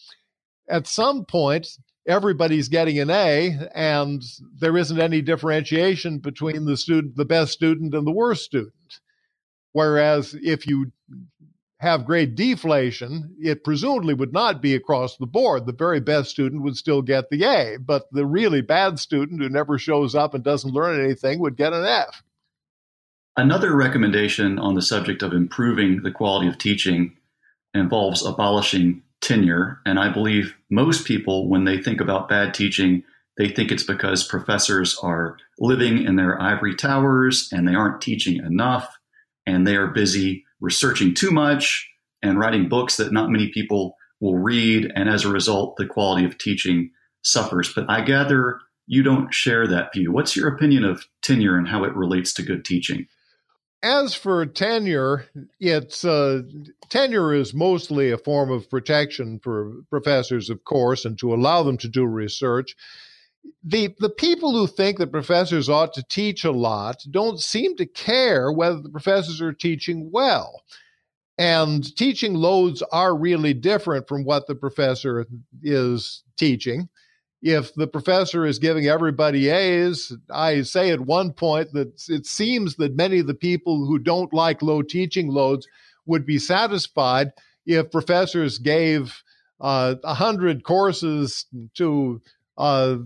At 0.69 0.87
some 0.87 1.27
point, 1.27 1.69
everybody's 2.07 2.69
getting 2.69 2.99
an 2.99 3.11
A, 3.11 3.59
and 3.75 4.23
there 4.59 4.77
isn't 4.77 5.01
any 5.01 5.21
differentiation 5.21 6.19
between 6.19 6.65
the 6.65 6.77
student, 6.77 7.17
the 7.17 7.27
best 7.27 7.53
student, 7.53 7.95
and 7.95 8.07
the 8.07 8.13
worst 8.13 8.45
student. 8.45 9.01
Whereas 9.73 10.35
if 10.41 10.67
you 10.67 10.93
have 11.85 12.05
grade 12.05 12.35
deflation, 12.35 13.37
it 13.41 13.63
presumably 13.63 14.15
would 14.15 14.33
not 14.33 14.61
be 14.61 14.75
across 14.75 15.17
the 15.17 15.27
board. 15.27 15.67
The 15.67 15.73
very 15.73 16.01
best 16.01 16.31
student 16.31 16.63
would 16.63 16.77
still 16.77 17.03
get 17.03 17.31
the 17.31 17.45
A, 17.45 17.77
but 17.79 18.05
the 18.11 18.27
really 18.27 18.61
bad 18.61 18.99
student 18.99 19.41
who 19.41 19.49
never 19.49 19.79
shows 19.79 20.15
up 20.15 20.35
and 20.35 20.43
doesn't 20.43 20.75
learn 20.75 21.03
anything 21.03 21.39
would 21.39 21.57
get 21.57 21.73
an 21.73 21.85
F. 21.85 22.23
Another 23.37 23.75
recommendation 23.75 24.59
on 24.59 24.75
the 24.75 24.83
subject 24.83 25.23
of 25.23 25.33
improving 25.33 26.03
the 26.03 26.13
quality 26.13 26.49
of 26.49 26.59
teaching 26.59 27.17
involves 27.73 28.25
abolishing 28.25 29.03
tenure. 29.21 29.81
And 29.85 29.99
I 29.99 30.13
believe 30.13 30.55
most 30.71 31.07
people, 31.07 31.49
when 31.49 31.65
they 31.65 31.79
think 31.79 32.01
about 32.01 32.29
bad 32.29 32.55
teaching, 32.55 33.03
they 33.37 33.49
think 33.49 33.73
it's 33.73 33.83
because 33.83 34.27
professors 34.27 34.97
are 35.03 35.37
living 35.59 36.03
in 36.05 36.17
their 36.17 36.41
ivory 36.41 36.77
towers 36.77 37.49
and 37.53 37.67
they 37.67 37.75
aren't 37.75 38.01
teaching 38.01 38.37
enough 38.37 38.99
and 39.47 39.67
they 39.67 39.77
are 39.77 39.89
busy 39.89 40.44
researching 40.65 41.15
too 41.15 41.31
much 41.31 41.89
and 42.23 42.39
writing 42.39 42.69
books 42.69 42.97
that 42.97 43.13
not 43.13 43.31
many 43.31 43.51
people 43.51 43.97
will 44.21 44.37
read. 44.37 44.91
And 44.95 45.09
as 45.09 45.25
a 45.25 45.31
result, 45.31 45.77
the 45.77 45.87
quality 45.87 46.25
of 46.25 46.39
teaching 46.39 46.91
suffers. 47.23 47.73
But 47.73 47.87
I 47.89 48.01
gather 48.01 48.61
you 48.87 49.03
don't 49.03 49.33
share 49.33 49.67
that 49.67 49.93
view. 49.95 50.13
What's 50.13 50.37
your 50.37 50.49
opinion 50.49 50.85
of 50.85 51.07
tenure 51.23 51.57
and 51.57 51.69
how 51.69 51.85
it 51.85 51.95
relates 51.95 52.33
to 52.35 52.43
good 52.43 52.65
teaching? 52.65 53.07
as 53.85 54.15
for 54.15 54.47
tenure, 54.47 55.27
it's 55.61 56.07
uh, 56.07 56.41
tenure 56.89 57.35
is 57.35 57.53
mostly 57.53 58.11
a 58.11 58.19
form 58.19 58.51
of 58.51 58.71
protection 58.71 59.39
for 59.39 59.73
professors, 59.91 60.49
of 60.49 60.65
course, 60.65 61.05
and 61.05 61.19
to 61.19 61.35
allow 61.35 61.63
them 61.63 61.77
to 61.77 61.89
do 61.89 62.07
research. 62.07 62.75
The 63.63 63.95
the 63.99 64.11
people 64.11 64.53
who 64.53 64.67
think 64.67 64.99
that 64.99 65.13
professors 65.13 65.69
ought 65.69 65.95
to 65.95 66.03
teach 66.03 66.45
a 66.45 66.53
lot 66.53 67.03
don't 67.11 67.41
seem 67.41 67.77
to 67.77 67.87
care 67.87 68.53
whether 68.53 68.81
the 68.81 68.91
professors 68.91 69.41
are 69.41 69.53
teaching 69.53 70.11
well. 70.13 70.63
And 71.37 71.85
teaching 71.97 72.35
loads 72.35 72.83
are 72.93 73.17
really 73.17 73.55
different 73.55 74.07
from 74.07 74.25
what 74.25 74.47
the 74.47 74.55
professor 74.55 75.27
is 75.63 76.23
teaching 76.37 76.89
if 77.45 77.75
the 77.75 77.87
professor 77.87 78.47
is 78.47 78.59
giving 78.59 78.87
everybody 78.87 79.51
A's, 79.51 80.17
I 80.31 80.63
say 80.63 80.91
at 80.91 81.01
one 81.01 81.31
point 81.31 81.75
that 81.75 82.03
it 82.09 82.25
seems 82.25 82.77
that 82.77 82.97
many 82.97 83.19
of 83.19 83.27
the 83.27 83.35
people 83.35 83.85
who 83.85 83.99
don't 83.99 84.33
like 84.33 84.63
low 84.63 84.81
teaching 84.81 85.29
loads 85.29 85.69
would 86.07 86.25
be 86.25 86.39
satisfied 86.39 87.33
if 87.67 87.91
professors 87.91 88.57
gave 88.57 89.23
uh, 89.61 89.97
100 90.05 90.65
courses 90.65 91.45
to 91.75 92.23
uh, 92.57 92.97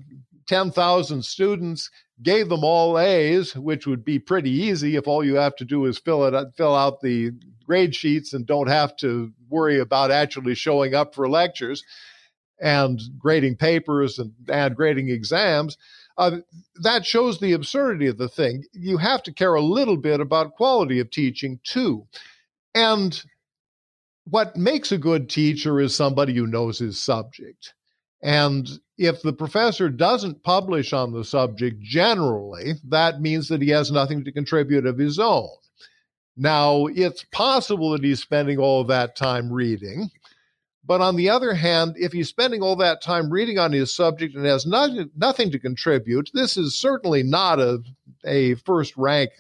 10,000 0.49 1.25
students, 1.25 1.91
gave 2.23 2.49
them 2.49 2.65
all 2.65 2.99
A's, 2.99 3.55
which 3.55 3.87
would 3.87 4.05
be 4.05 4.19
pretty 4.19 4.51
easy 4.51 4.97
if 4.97 5.07
all 5.07 5.25
you 5.25 5.37
have 5.37 5.55
to 5.57 5.65
do 5.65 5.85
is 5.85 5.99
fill 5.99 6.25
it 6.25 6.55
fill 6.57 6.75
out 6.75 7.01
the 7.01 7.31
grade 7.65 7.95
sheets 7.95 8.33
and 8.33 8.47
don't 8.47 8.69
have 8.69 8.97
to 8.97 9.33
worry 9.49 9.79
about 9.79 10.11
actually 10.11 10.55
showing 10.55 10.95
up 10.95 11.15
for 11.15 11.29
lectures 11.29 11.85
and 12.61 13.01
grading 13.19 13.57
papers 13.57 14.19
and, 14.19 14.33
and 14.49 14.75
grading 14.75 15.11
exams. 15.11 15.77
Uh, 16.17 16.39
that 16.83 17.07
shows 17.07 17.39
the 17.39 17.53
absurdity 17.53 18.09
of 18.09 18.19
the 18.19 18.29
thing. 18.29 18.65
You 18.73 18.97
have 18.97 19.23
to 19.25 19.33
care 19.33 19.55
a 19.55 19.63
little 19.63 19.97
bit 19.97 20.19
about 20.19 20.55
quality 20.55 20.99
of 20.99 21.11
teaching 21.11 21.61
too. 21.63 22.07
And 22.75 23.23
what 24.25 24.57
makes 24.57 24.91
a 24.91 24.99
good 24.99 25.31
teacher 25.31 25.81
is 25.81 25.95
somebody 25.95 26.35
who 26.35 26.47
knows 26.47 26.79
his 26.79 26.99
subject. 27.01 27.75
And 28.23 28.69
if 28.97 29.23
the 29.23 29.33
professor 29.33 29.89
doesn't 29.89 30.43
publish 30.43 30.93
on 30.93 31.13
the 31.13 31.25
subject 31.25 31.81
generally, 31.81 32.75
that 32.89 33.21
means 33.21 33.49
that 33.49 33.63
he 33.63 33.71
has 33.71 33.93
nothing 33.93 34.25
to 34.25 34.33
contribute 34.33 34.87
of 34.87 34.99
his 34.99 35.19
own. 35.19 35.49
Now, 36.37 36.87
it's 36.87 37.25
possible 37.33 37.91
that 37.91 38.05
he's 38.05 38.21
spending 38.21 38.59
all 38.59 38.85
that 38.85 39.17
time 39.17 39.53
reading. 39.53 40.11
But 40.85 41.01
on 41.01 41.17
the 41.17 41.29
other 41.29 41.53
hand, 41.53 41.97
if 41.97 42.13
he's 42.13 42.29
spending 42.29 42.63
all 42.63 42.77
that 42.77 43.03
time 43.03 43.31
reading 43.31 43.59
on 43.59 43.73
his 43.73 43.95
subject 43.95 44.35
and 44.35 44.47
has 44.47 44.65
nothing, 44.65 45.11
nothing 45.17 45.51
to 45.51 45.59
contribute, 45.59 46.31
this 46.33 46.57
is 46.57 46.75
certainly 46.75 47.23
not 47.23 47.61
a, 47.61 47.83
a 48.25 48.55
first 48.55 48.97
rank 48.97 49.31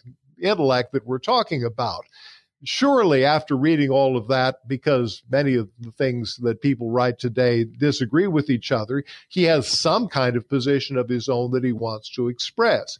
intellect 0.40 0.92
that 0.92 1.06
we're 1.06 1.18
talking 1.18 1.64
about. 1.64 2.04
Surely, 2.64 3.24
after 3.24 3.56
reading 3.56 3.90
all 3.90 4.16
of 4.16 4.26
that, 4.28 4.66
because 4.66 5.22
many 5.30 5.54
of 5.54 5.68
the 5.78 5.92
things 5.92 6.36
that 6.42 6.60
people 6.60 6.90
write 6.90 7.18
today 7.18 7.64
disagree 7.64 8.26
with 8.26 8.50
each 8.50 8.72
other, 8.72 9.04
he 9.28 9.44
has 9.44 9.68
some 9.68 10.08
kind 10.08 10.36
of 10.36 10.48
position 10.48 10.96
of 10.96 11.08
his 11.08 11.28
own 11.28 11.52
that 11.52 11.62
he 11.62 11.72
wants 11.72 12.10
to 12.14 12.28
express. 12.28 12.98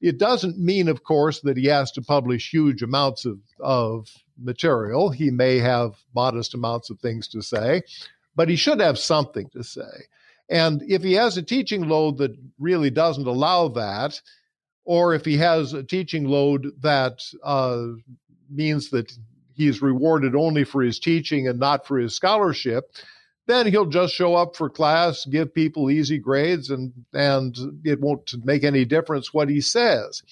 It 0.00 0.16
doesn't 0.16 0.58
mean, 0.58 0.88
of 0.88 1.02
course, 1.02 1.40
that 1.40 1.56
he 1.56 1.66
has 1.66 1.90
to 1.92 2.02
publish 2.02 2.52
huge 2.52 2.82
amounts 2.82 3.26
of, 3.26 3.38
of 3.58 4.08
material. 4.40 5.10
He 5.10 5.30
may 5.30 5.58
have 5.58 5.92
modest 6.14 6.54
amounts 6.54 6.88
of 6.88 7.00
things 7.00 7.26
to 7.28 7.42
say, 7.42 7.82
but 8.36 8.48
he 8.48 8.56
should 8.56 8.80
have 8.80 8.98
something 8.98 9.50
to 9.50 9.64
say. 9.64 10.06
And 10.48 10.82
if 10.82 11.02
he 11.02 11.14
has 11.14 11.36
a 11.36 11.42
teaching 11.42 11.88
load 11.88 12.18
that 12.18 12.36
really 12.58 12.90
doesn't 12.90 13.26
allow 13.26 13.68
that, 13.68 14.20
or 14.84 15.14
if 15.14 15.24
he 15.24 15.36
has 15.36 15.72
a 15.72 15.82
teaching 15.82 16.24
load 16.24 16.72
that 16.80 17.22
uh, 17.42 17.86
means 18.50 18.90
that 18.90 19.12
he's 19.54 19.82
rewarded 19.82 20.34
only 20.34 20.64
for 20.64 20.82
his 20.82 20.98
teaching 20.98 21.48
and 21.48 21.58
not 21.58 21.86
for 21.86 21.98
his 21.98 22.14
scholarship, 22.14 22.92
then 23.46 23.66
he'll 23.66 23.86
just 23.86 24.14
show 24.14 24.34
up 24.34 24.56
for 24.56 24.70
class, 24.70 25.24
give 25.24 25.52
people 25.52 25.90
easy 25.90 26.18
grades, 26.18 26.70
and 26.70 26.92
and 27.12 27.56
it 27.84 28.00
won't 28.00 28.32
make 28.44 28.64
any 28.64 28.84
difference 28.84 29.34
what 29.34 29.48
he 29.48 29.60
says. 29.60 30.22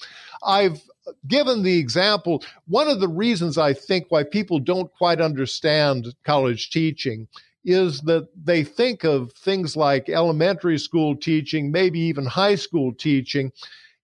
I've 0.44 0.80
given 1.26 1.62
the 1.62 1.78
example. 1.78 2.44
One 2.66 2.88
of 2.88 3.00
the 3.00 3.08
reasons 3.08 3.58
I 3.58 3.72
think 3.72 4.06
why 4.08 4.24
people 4.24 4.60
don't 4.60 4.92
quite 4.92 5.20
understand 5.20 6.14
college 6.24 6.70
teaching 6.70 7.28
is 7.64 8.00
that 8.02 8.28
they 8.42 8.64
think 8.64 9.04
of 9.04 9.32
things 9.32 9.76
like 9.76 10.08
elementary 10.08 10.78
school 10.78 11.16
teaching, 11.16 11.72
maybe 11.72 11.98
even 12.00 12.24
high 12.24 12.54
school 12.54 12.94
teaching. 12.94 13.52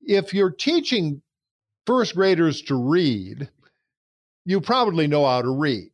If 0.02 0.35
you're 0.35 0.50
teaching 0.50 1.23
first 1.87 2.14
graders 2.14 2.62
to 2.62 2.75
read, 2.75 3.49
you 4.44 4.60
probably 4.60 5.06
know 5.06 5.26
how 5.26 5.42
to 5.42 5.50
read. 5.50 5.90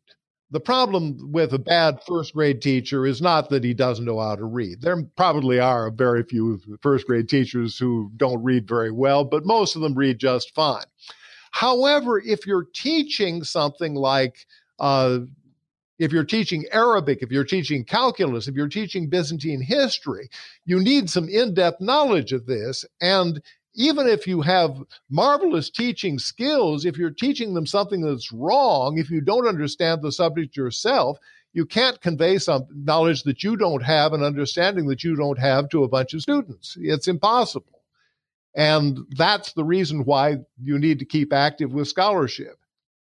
The 0.53 0.61
problem 0.61 1.31
with 1.31 1.53
a 1.53 1.61
bad 1.61 2.01
first 2.07 2.35
grade 2.35 2.61
teacher 2.61 3.07
is 3.07 3.23
not 3.23 3.51
that 3.51 3.63
he 3.63 3.73
doesn't 3.73 4.05
know 4.05 4.19
how 4.19 4.35
to 4.35 4.45
read. 4.45 4.81
There 4.81 5.05
probably 5.17 5.61
are 5.61 5.93
very 5.93 6.25
few 6.25 6.61
first 6.83 7.07
grade 7.07 7.29
teachers 7.29 7.79
who 7.79 8.11
don't 8.17 8.43
read 8.43 8.67
very 8.67 8.91
well, 8.91 9.25
but 9.25 9.47
most 9.47 9.77
of 9.77 9.83
them 9.83 9.95
read 9.95 10.19
just 10.19 10.53
fine. 10.55 10.85
However, 11.53 12.19
if 12.19 12.47
you're 12.47 12.67
teaching 12.75 13.45
something 13.45 13.95
like, 13.95 14.47
uh, 14.81 15.21
if 16.01 16.13
you're 16.13 16.25
teaching 16.25 16.65
Arabic, 16.73 17.19
if 17.23 17.31
you're 17.31 17.45
teaching 17.45 17.85
calculus, 17.85 18.49
if 18.49 18.55
you're 18.57 18.69
teaching 18.69 19.09
Byzantine 19.09 19.61
history, 19.61 20.31
you 20.65 20.81
need 20.81 21.11
some 21.11 21.29
in 21.29 21.55
depth 21.55 21.81
knowledge 21.81 22.33
of 22.33 22.47
this. 22.47 22.85
And 23.01 23.41
even 23.75 24.07
if 24.07 24.27
you 24.27 24.43
have 24.43 24.83
marvelous 25.09 25.71
teaching 25.71 26.19
skills, 26.19 26.85
if 26.85 26.97
you're 26.97 27.11
teaching 27.11 27.55
them 27.55 27.67
something 27.67 28.01
that's 28.01 28.33
wrong, 28.33 28.99
if 28.99 29.11
you 29.11 29.21
don't 29.21 29.47
understand 29.47 30.03
the 30.03 30.13
subject 30.13 30.57
yourself, 30.57 31.19
you 31.53 31.67
can't 31.67 32.01
convey 32.01 32.39
some 32.39 32.67
knowledge 32.71 33.25
that 33.25 33.43
you 33.43 33.57
don't 33.57 33.83
have 33.83 34.13
and 34.13 34.23
understanding 34.23 34.87
that 34.87 35.03
you 35.03 35.17
don't 35.17 35.39
have 35.39 35.69
to 35.71 35.85
a 35.85 35.89
bunch 35.89 36.15
of 36.15 36.23
students. 36.23 36.77
It's 36.81 37.09
impossible. 37.09 37.83
And 38.55 38.99
that's 39.11 39.53
the 39.53 39.65
reason 39.65 40.05
why 40.05 40.39
you 40.61 40.79
need 40.79 40.99
to 40.99 41.05
keep 41.05 41.33
active 41.33 41.73
with 41.73 41.89
scholarship. 41.89 42.59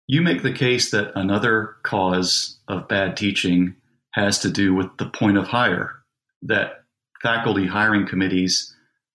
You 0.06 0.22
make 0.22 0.42
the 0.42 0.52
case 0.52 0.90
that 0.90 1.12
another 1.14 1.76
cause 1.82 2.58
of 2.68 2.88
bad 2.88 3.16
teaching 3.16 3.76
has 4.12 4.38
to 4.40 4.50
do 4.50 4.74
with 4.74 4.96
the 4.98 5.06
point 5.06 5.38
of 5.38 5.46
hire, 5.46 6.02
that 6.42 6.84
faculty 7.22 7.66
hiring 7.66 8.06
committees 8.06 8.73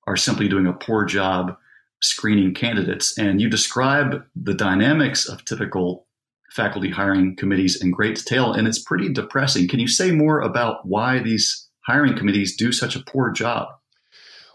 are 0.10 0.18
simply 0.18 0.50
doing 0.50 0.66
a 0.66 0.74
poor 0.74 1.06
job 1.06 1.56
screening 2.02 2.56
candidates. 2.56 3.16
And 3.18 3.40
you 3.40 3.48
describe 3.48 4.24
the 4.36 4.56
dynamics 4.56 5.30
of 5.30 5.46
typical 5.46 6.08
faculty 6.52 6.90
hiring 6.90 7.36
committees 7.36 7.80
in 7.80 7.92
great 7.92 8.16
detail, 8.16 8.52
and 8.52 8.68
it's 8.68 8.82
pretty 8.82 9.14
depressing. 9.14 9.68
Can 9.68 9.80
you 9.80 9.88
say 9.88 10.10
more 10.10 10.40
about 10.40 10.88
why 10.88 11.20
these 11.20 11.70
hiring 11.86 12.18
committees 12.18 12.56
do 12.58 12.72
such 12.72 12.96
a 12.96 13.04
poor 13.04 13.32
job? 13.32 13.68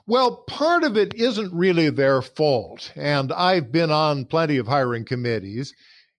Well, 0.08 0.44
part 0.48 0.82
of 0.82 0.96
it 0.96 1.14
isn't 1.14 1.54
really 1.54 1.88
their 1.88 2.20
fault. 2.20 2.92
And 2.96 3.32
I've 3.32 3.70
been 3.70 3.92
on 3.92 4.24
plenty 4.24 4.56
of 4.56 4.66
hiring 4.66 5.04
committees. 5.04 5.72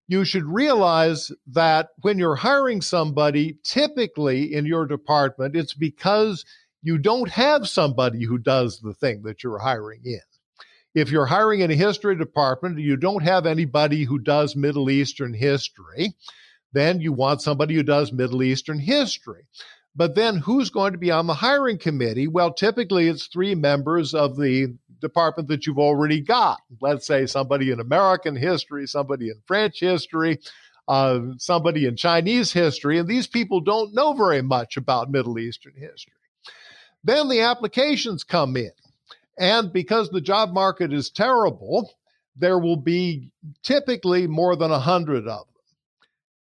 You 0.08 0.24
should 0.24 0.46
realize 0.46 1.30
that 1.48 1.90
when 2.04 2.20
you're 2.20 2.38
hiring 2.38 2.82
somebody, 2.82 3.58
typically 3.66 4.54
in 4.54 4.66
your 4.66 4.88
department, 4.88 5.58
it's 5.58 5.74
because 5.74 6.46
you 6.86 7.00
don't 7.00 7.32
have 7.32 7.68
somebody 7.68 8.24
who 8.24 8.38
does 8.38 8.80
the 8.80 8.94
thing 8.94 9.24
that 9.24 9.44
you're 9.44 9.58
hiring 9.58 10.02
in. 10.06 10.22
If 10.94 11.10
you're 11.10 11.26
hiring 11.26 11.62
in 11.62 11.72
a 11.72 11.76
history 11.76 12.16
department, 12.16 12.78
you 12.78 12.96
don't 12.96 13.24
have 13.24 13.48
anybody 13.48 14.04
who 14.04 14.20
does 14.20 14.56
Middle 14.56 14.92
Eastern 14.92 15.34
history, 15.34 16.14
then 16.74 17.02
you 17.02 17.12
want 17.12 17.42
somebody 17.42 17.74
who 17.74 17.82
does 17.82 18.14
Middle 18.14 18.44
Eastern 18.44 18.78
history. 18.78 19.48
But 19.96 20.14
then 20.14 20.38
who's 20.38 20.70
going 20.70 20.92
to 20.92 21.00
be 21.00 21.10
on 21.10 21.26
the 21.26 21.34
hiring 21.34 21.80
committee? 21.80 22.28
Well, 22.28 22.54
typically 22.54 23.08
it's 23.08 23.26
three 23.26 23.56
members 23.56 24.14
of 24.14 24.38
the 24.38 24.76
department 25.02 25.50
that 25.50 25.66
you've 25.66 25.80
already 25.80 26.22
got. 26.22 26.62
Let's 26.82 27.08
say 27.08 27.26
somebody 27.26 27.72
in 27.72 27.80
American 27.80 28.36
history, 28.36 28.86
somebody 28.86 29.30
in 29.30 29.42
French 29.48 29.80
history, 29.80 30.38
uh, 30.88 31.20
somebody 31.40 31.88
in 31.88 31.96
Chinese 31.96 32.54
history, 32.54 33.00
and 33.00 33.10
these 33.10 33.26
people 33.26 33.60
don't 33.60 33.96
know 33.96 34.14
very 34.14 34.44
much 34.44 34.78
about 34.78 35.10
Middle 35.10 35.40
Eastern 35.40 35.74
history. 35.74 36.14
Then 37.06 37.30
the 37.30 37.42
applications 37.42 38.24
come 38.24 38.58
in. 38.58 38.72
And 39.38 39.72
because 39.72 40.10
the 40.10 40.22
job 40.22 40.54
market 40.54 40.92
is 40.92 41.10
terrible, 41.12 41.92
there 42.36 42.58
will 42.58 42.78
be 42.78 43.32
typically 43.64 44.28
more 44.28 44.56
than 44.56 44.72
a 44.72 44.80
hundred 44.80 45.28
of 45.28 45.46
them. 45.46 45.62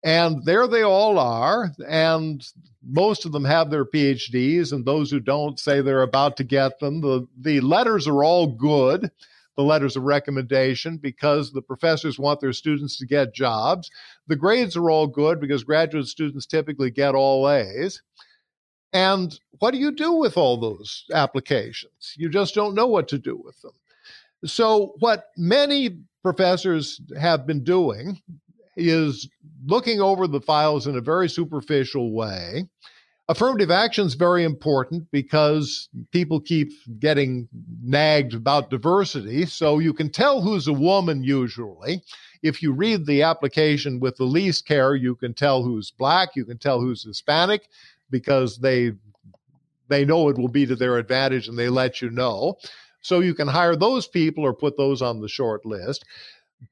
And 0.04 0.44
there 0.44 0.66
they 0.66 0.82
all 0.82 1.18
are. 1.18 1.70
And 1.88 2.46
most 2.86 3.24
of 3.24 3.32
them 3.32 3.44
have 3.44 3.70
their 3.70 3.84
PhDs, 3.84 4.72
and 4.72 4.84
those 4.84 5.10
who 5.10 5.20
don't 5.20 5.58
say 5.58 5.80
they're 5.80 6.02
about 6.02 6.36
to 6.38 6.44
get 6.44 6.78
them. 6.78 7.00
The, 7.00 7.26
the 7.38 7.60
letters 7.60 8.06
are 8.06 8.22
all 8.22 8.46
good, 8.46 9.10
the 9.56 9.62
letters 9.62 9.96
of 9.96 10.02
recommendation, 10.02 10.96
because 10.98 11.52
the 11.52 11.62
professors 11.62 12.18
want 12.18 12.40
their 12.40 12.52
students 12.52 12.98
to 12.98 13.06
get 13.06 13.34
jobs. 13.34 13.90
The 14.26 14.36
grades 14.36 14.76
are 14.76 14.90
all 14.90 15.06
good 15.06 15.40
because 15.40 15.64
graduate 15.64 16.06
students 16.06 16.46
typically 16.46 16.90
get 16.90 17.14
all 17.14 17.48
A's. 17.48 18.02
And 18.92 19.38
what 19.58 19.72
do 19.72 19.78
you 19.78 19.92
do 19.92 20.12
with 20.12 20.36
all 20.36 20.56
those 20.56 21.04
applications? 21.12 22.14
You 22.16 22.28
just 22.28 22.54
don't 22.54 22.74
know 22.74 22.86
what 22.86 23.08
to 23.08 23.18
do 23.18 23.36
with 23.36 23.60
them. 23.62 23.72
So, 24.44 24.94
what 24.98 25.26
many 25.36 25.98
professors 26.22 27.00
have 27.18 27.46
been 27.46 27.62
doing 27.62 28.20
is 28.76 29.28
looking 29.66 30.00
over 30.00 30.26
the 30.26 30.40
files 30.40 30.86
in 30.86 30.96
a 30.96 31.00
very 31.00 31.28
superficial 31.28 32.12
way. 32.12 32.64
Affirmative 33.28 33.70
action 33.70 34.06
is 34.06 34.14
very 34.14 34.42
important 34.42 35.08
because 35.12 35.88
people 36.10 36.40
keep 36.40 36.72
getting 36.98 37.48
nagged 37.80 38.34
about 38.34 38.70
diversity. 38.70 39.46
So 39.46 39.78
you 39.78 39.92
can 39.92 40.10
tell 40.10 40.40
who's 40.40 40.66
a 40.66 40.72
woman 40.72 41.22
usually. 41.22 42.02
If 42.42 42.60
you 42.60 42.72
read 42.72 43.06
the 43.06 43.22
application 43.22 44.00
with 44.00 44.16
the 44.16 44.24
least 44.24 44.66
care, 44.66 44.96
you 44.96 45.14
can 45.14 45.32
tell 45.32 45.62
who's 45.62 45.92
black, 45.92 46.30
you 46.34 46.44
can 46.44 46.58
tell 46.58 46.80
who's 46.80 47.04
Hispanic, 47.04 47.68
because 48.10 48.58
they 48.58 48.92
they 49.88 50.04
know 50.04 50.28
it 50.28 50.38
will 50.38 50.48
be 50.48 50.66
to 50.66 50.76
their 50.76 50.98
advantage 50.98 51.48
and 51.48 51.58
they 51.58 51.68
let 51.68 52.00
you 52.00 52.10
know. 52.10 52.56
So 53.02 53.20
you 53.20 53.34
can 53.34 53.48
hire 53.48 53.76
those 53.76 54.06
people 54.06 54.44
or 54.44 54.54
put 54.54 54.76
those 54.76 55.02
on 55.02 55.20
the 55.20 55.28
short 55.28 55.66
list. 55.66 56.04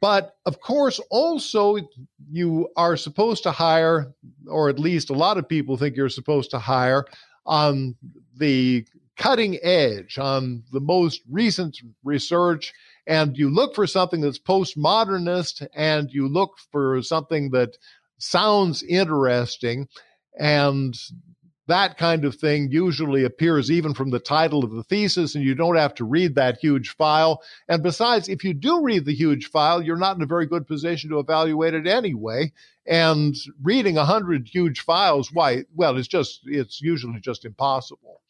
But 0.01 0.37
of 0.47 0.61
course, 0.61 1.01
also, 1.11 1.79
you 2.31 2.69
are 2.77 2.97
supposed 2.97 3.43
to 3.45 3.51
hire, 3.51 4.13
or 4.47 4.69
at 4.69 4.79
least 4.79 5.11
a 5.11 5.15
lot 5.15 5.39
of 5.39 5.49
people 5.49 5.77
think 5.77 5.97
you're 5.97 6.11
supposed 6.11 6.51
to 6.51 6.59
hire 6.59 7.05
on 7.47 7.97
the 8.37 8.87
cutting 9.17 9.59
edge, 9.63 10.19
on 10.19 10.63
the 10.73 10.81
most 10.81 11.23
recent 11.31 11.79
research. 12.05 12.73
And 13.07 13.37
you 13.37 13.49
look 13.49 13.75
for 13.75 13.87
something 13.87 14.21
that's 14.21 14.39
postmodernist 14.39 15.67
and 15.75 16.11
you 16.13 16.29
look 16.29 16.53
for 16.71 17.03
something 17.03 17.51
that 17.51 17.79
sounds 18.19 18.83
interesting. 18.83 19.89
And 20.39 20.99
that 21.69 21.99
kind 21.99 22.25
of 22.25 22.35
thing 22.35 22.71
usually 22.71 23.25
appears 23.25 23.71
even 23.71 23.93
from 23.93 24.09
the 24.11 24.19
title 24.19 24.65
of 24.65 24.73
the 24.73 24.83
thesis, 24.83 25.35
and 25.35 25.45
you 25.45 25.55
don't 25.55 25.77
have 25.77 25.95
to 25.97 26.05
read 26.05 26.35
that 26.35 26.59
huge 26.59 26.91
file. 26.97 27.43
And 27.69 27.83
besides, 27.83 28.29
if 28.29 28.43
you 28.43 28.55
do 28.55 28.83
read 28.83 29.05
the 29.05 29.15
huge 29.15 29.51
file, 29.51 29.83
you're 29.83 29.97
not 29.99 30.17
in 30.17 30.23
a 30.23 30.27
very 30.27 30.47
good 30.47 30.67
position 30.67 31.11
to 31.11 31.19
evaluate 31.19 31.75
it 31.75 31.87
anyway. 31.87 32.53
And 32.87 33.37
reading 33.63 33.99
a 33.99 34.05
hundred 34.07 34.49
huge 34.49 34.81
files, 34.81 35.31
why? 35.31 35.65
Well, 35.75 35.99
it's 35.99 36.09
just 36.09 36.41
it's 36.47 36.81
usually 36.81 37.21
just 37.21 37.45
impossible. 37.45 38.23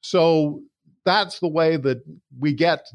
So 0.00 0.62
that's 1.04 1.40
the 1.40 1.48
way 1.48 1.76
that 1.78 2.02
we 2.38 2.52
get 2.52 2.86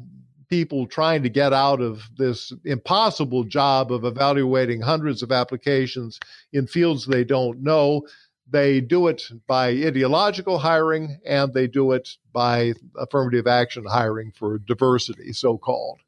people 0.48 0.86
trying 0.86 1.22
to 1.22 1.28
get 1.28 1.52
out 1.52 1.80
of 1.80 2.02
this 2.16 2.52
impossible 2.64 3.44
job 3.44 3.92
of 3.92 4.04
evaluating 4.04 4.80
hundreds 4.80 5.22
of 5.22 5.32
applications 5.32 6.18
in 6.52 6.66
fields 6.66 7.06
they 7.06 7.24
don't 7.24 7.62
know 7.62 8.02
they 8.50 8.80
do 8.80 9.08
it 9.08 9.22
by 9.46 9.68
ideological 9.68 10.58
hiring 10.58 11.18
and 11.26 11.52
they 11.54 11.66
do 11.66 11.92
it 11.92 12.16
by 12.32 12.72
affirmative 12.96 13.46
action 13.46 13.84
hiring 13.86 14.32
for 14.32 14.58
diversity, 14.58 15.32
so 15.32 15.58
called. 15.58 16.00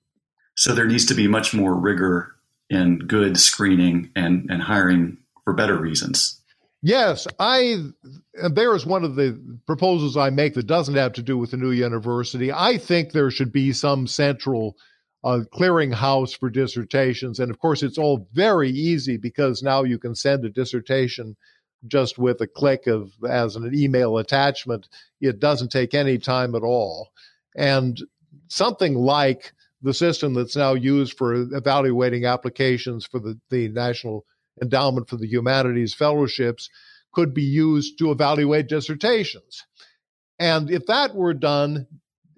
So 0.55 0.75
there 0.75 0.87
needs 0.87 1.07
to 1.07 1.15
be 1.15 1.29
much 1.29 1.55
more 1.55 1.75
rigor 1.75 2.35
in 2.71 2.99
good 2.99 3.39
screening 3.39 4.11
and, 4.17 4.51
and 4.51 4.63
hiring 4.63 5.19
for 5.45 5.53
better 5.53 5.77
reasons. 5.77 6.41
Yes, 6.83 7.27
I 7.39 7.79
there 8.51 8.75
is 8.77 8.87
one 8.87 9.03
of 9.03 9.17
the 9.17 9.41
proposals 9.67 10.17
I 10.17 10.31
make 10.31 10.55
that 10.55 10.67
doesn't 10.67 10.95
have 10.95 11.15
to 11.15 11.23
do 11.23 11.39
with 11.39 11.51
the 11.51 11.57
new 11.57 11.71
university. 11.71 12.53
I 12.53 12.79
think 12.79 13.11
there 13.11 13.31
should 13.31 13.51
be 13.51 13.73
some 13.73 14.07
central 14.07 14.77
uh, 15.25 15.41
clearinghouse 15.53 16.39
for 16.39 16.51
dissertations, 16.51 17.41
and 17.41 17.51
of 17.51 17.59
course, 17.59 17.83
it's 17.83 17.99
all 17.99 18.29
very 18.33 18.71
easy 18.71 19.17
because 19.17 19.63
now 19.63 19.83
you 19.83 19.99
can 19.99 20.15
send 20.15 20.45
a 20.45 20.51
dissertation 20.51 21.37
just 21.87 22.19
with 22.19 22.41
a 22.41 22.47
click 22.47 22.87
of 22.87 23.13
as 23.29 23.57
an 23.57 23.73
email 23.75 24.19
attachment. 24.19 24.89
It 25.21 25.41
doesn't 25.41 25.71
take 25.71 25.95
any 25.95 26.19
time 26.19 26.55
at 26.55 26.63
all. 26.63 27.11
And 27.57 28.01
something 28.49 28.95
like 28.95 29.53
the 29.83 29.95
system 29.95 30.35
that's 30.35 30.57
now 30.57 30.75
used 30.75 31.17
for 31.17 31.35
evaluating 31.35 32.25
applications 32.25 33.05
for 33.07 33.21
the, 33.21 33.39
the 33.51 33.69
National 33.69 34.25
Endowment 34.61 35.09
for 35.09 35.17
the 35.17 35.29
Humanities 35.29 35.95
Fellowships 35.95 36.71
could 37.13 37.35
be 37.35 37.43
used 37.43 37.99
to 37.99 38.11
evaluate 38.11 38.69
dissertations. 38.69 39.65
And 40.39 40.71
if 40.71 40.87
that 40.87 41.15
were 41.15 41.35
done, 41.35 41.87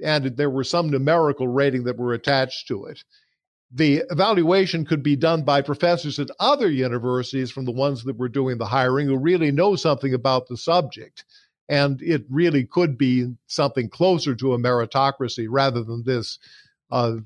and 0.03 0.37
there 0.37 0.51
were 0.51 0.65
some 0.65 0.89
numerical 0.89 1.49
rating 1.49 1.85
that 1.85 1.97
were 1.97 2.13
attached 2.13 2.69
to 2.69 2.87
it, 2.87 3.03
the 3.71 4.03
evaluation 4.11 4.85
could 4.85 5.03
be 5.03 5.17
done 5.17 5.43
by 5.43 5.61
professors 5.61 6.19
at 6.19 6.31
other 6.41 6.71
universities 6.71 7.51
from 7.51 7.67
the 7.67 7.73
ones 7.73 8.05
that 8.05 8.17
were 8.17 8.29
doing 8.29 8.57
the 8.57 8.67
hiring 8.67 9.07
who 9.07 9.17
really 9.17 9.51
know 9.51 9.77
something 9.77 10.15
about 10.15 10.49
the 10.49 10.57
subject. 10.57 11.25
And 11.69 12.01
it 12.01 12.25
really 12.31 12.65
could 12.65 12.97
be 12.97 13.35
something 13.47 13.91
closer 13.91 14.35
to 14.37 14.55
a 14.55 14.59
meritocracy 14.59 15.47
rather 15.51 15.83
than 15.85 16.03
this 16.05 16.39
uh, 16.91 17.17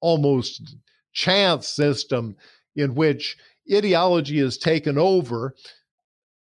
almost 0.00 0.76
chance 1.14 1.68
system 1.68 2.36
in 2.76 2.94
which 2.94 3.38
ideology 3.72 4.40
is 4.40 4.58
taken 4.58 4.98
over. 4.98 5.54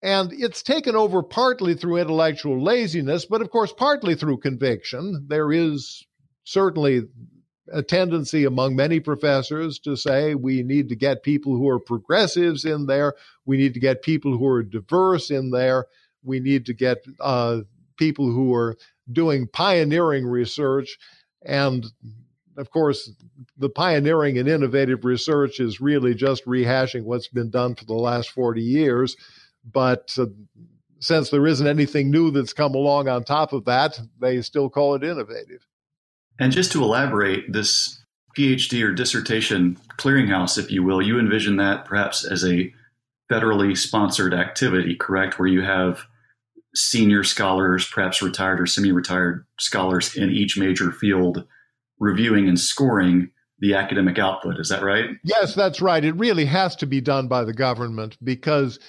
And 0.01 0.33
it's 0.33 0.63
taken 0.63 0.95
over 0.95 1.21
partly 1.21 1.75
through 1.75 1.97
intellectual 1.97 2.59
laziness, 2.59 3.25
but 3.25 3.41
of 3.41 3.51
course, 3.51 3.71
partly 3.71 4.15
through 4.15 4.37
conviction. 4.37 5.27
There 5.29 5.51
is 5.51 6.03
certainly 6.43 7.03
a 7.73 7.81
tendency 7.81 8.45
among 8.45 8.75
many 8.75 8.99
professors 8.99 9.79
to 9.79 9.95
say 9.95 10.35
we 10.35 10.63
need 10.63 10.89
to 10.89 10.95
get 10.95 11.23
people 11.23 11.55
who 11.55 11.67
are 11.69 11.79
progressives 11.79 12.65
in 12.65 12.85
there, 12.85 13.13
we 13.45 13.57
need 13.57 13.73
to 13.73 13.79
get 13.79 14.01
people 14.01 14.37
who 14.37 14.47
are 14.47 14.63
diverse 14.63 15.31
in 15.31 15.51
there, 15.51 15.85
we 16.23 16.39
need 16.39 16.65
to 16.65 16.73
get 16.73 17.03
uh, 17.19 17.61
people 17.97 18.31
who 18.31 18.53
are 18.53 18.77
doing 19.11 19.47
pioneering 19.47 20.25
research. 20.25 20.97
And 21.45 21.85
of 22.57 22.69
course, 22.71 23.11
the 23.57 23.69
pioneering 23.69 24.37
and 24.37 24.47
innovative 24.47 25.05
research 25.05 25.59
is 25.59 25.81
really 25.81 26.13
just 26.13 26.45
rehashing 26.45 27.03
what's 27.03 27.27
been 27.27 27.49
done 27.49 27.75
for 27.75 27.85
the 27.85 27.93
last 27.93 28.29
40 28.31 28.61
years. 28.61 29.15
But 29.71 30.13
uh, 30.17 30.27
since 30.99 31.29
there 31.29 31.47
isn't 31.47 31.67
anything 31.67 32.11
new 32.11 32.31
that's 32.31 32.53
come 32.53 32.75
along 32.75 33.07
on 33.07 33.23
top 33.23 33.53
of 33.53 33.65
that, 33.65 33.99
they 34.19 34.41
still 34.41 34.69
call 34.69 34.95
it 34.95 35.03
innovative. 35.03 35.65
And 36.41 36.51
just 36.51 36.71
to 36.71 36.83
elaborate, 36.83 37.53
this 37.53 38.01
PhD 38.35 38.83
or 38.83 38.91
dissertation 38.91 39.77
clearinghouse, 39.97 40.57
if 40.57 40.71
you 40.71 40.83
will, 40.83 41.01
you 41.01 41.19
envision 41.19 41.57
that 41.57 41.85
perhaps 41.85 42.25
as 42.25 42.43
a 42.43 42.73
federally 43.31 43.77
sponsored 43.77 44.33
activity, 44.33 44.95
correct? 44.95 45.37
Where 45.37 45.47
you 45.47 45.61
have 45.61 46.01
senior 46.73 47.23
scholars, 47.23 47.87
perhaps 47.87 48.23
retired 48.23 48.59
or 48.59 48.65
semi 48.65 48.91
retired 48.91 49.45
scholars 49.59 50.15
in 50.15 50.31
each 50.31 50.57
major 50.57 50.91
field 50.91 51.45
reviewing 51.99 52.47
and 52.47 52.59
scoring 52.59 53.29
the 53.59 53.75
academic 53.75 54.17
output. 54.17 54.59
Is 54.59 54.69
that 54.69 54.81
right? 54.81 55.11
Yes, 55.23 55.53
that's 55.53 55.79
right. 55.79 56.03
It 56.03 56.13
really 56.13 56.45
has 56.45 56.75
to 56.77 56.87
be 56.87 57.01
done 57.01 57.27
by 57.27 57.43
the 57.43 57.53
government 57.53 58.17
because 58.23 58.79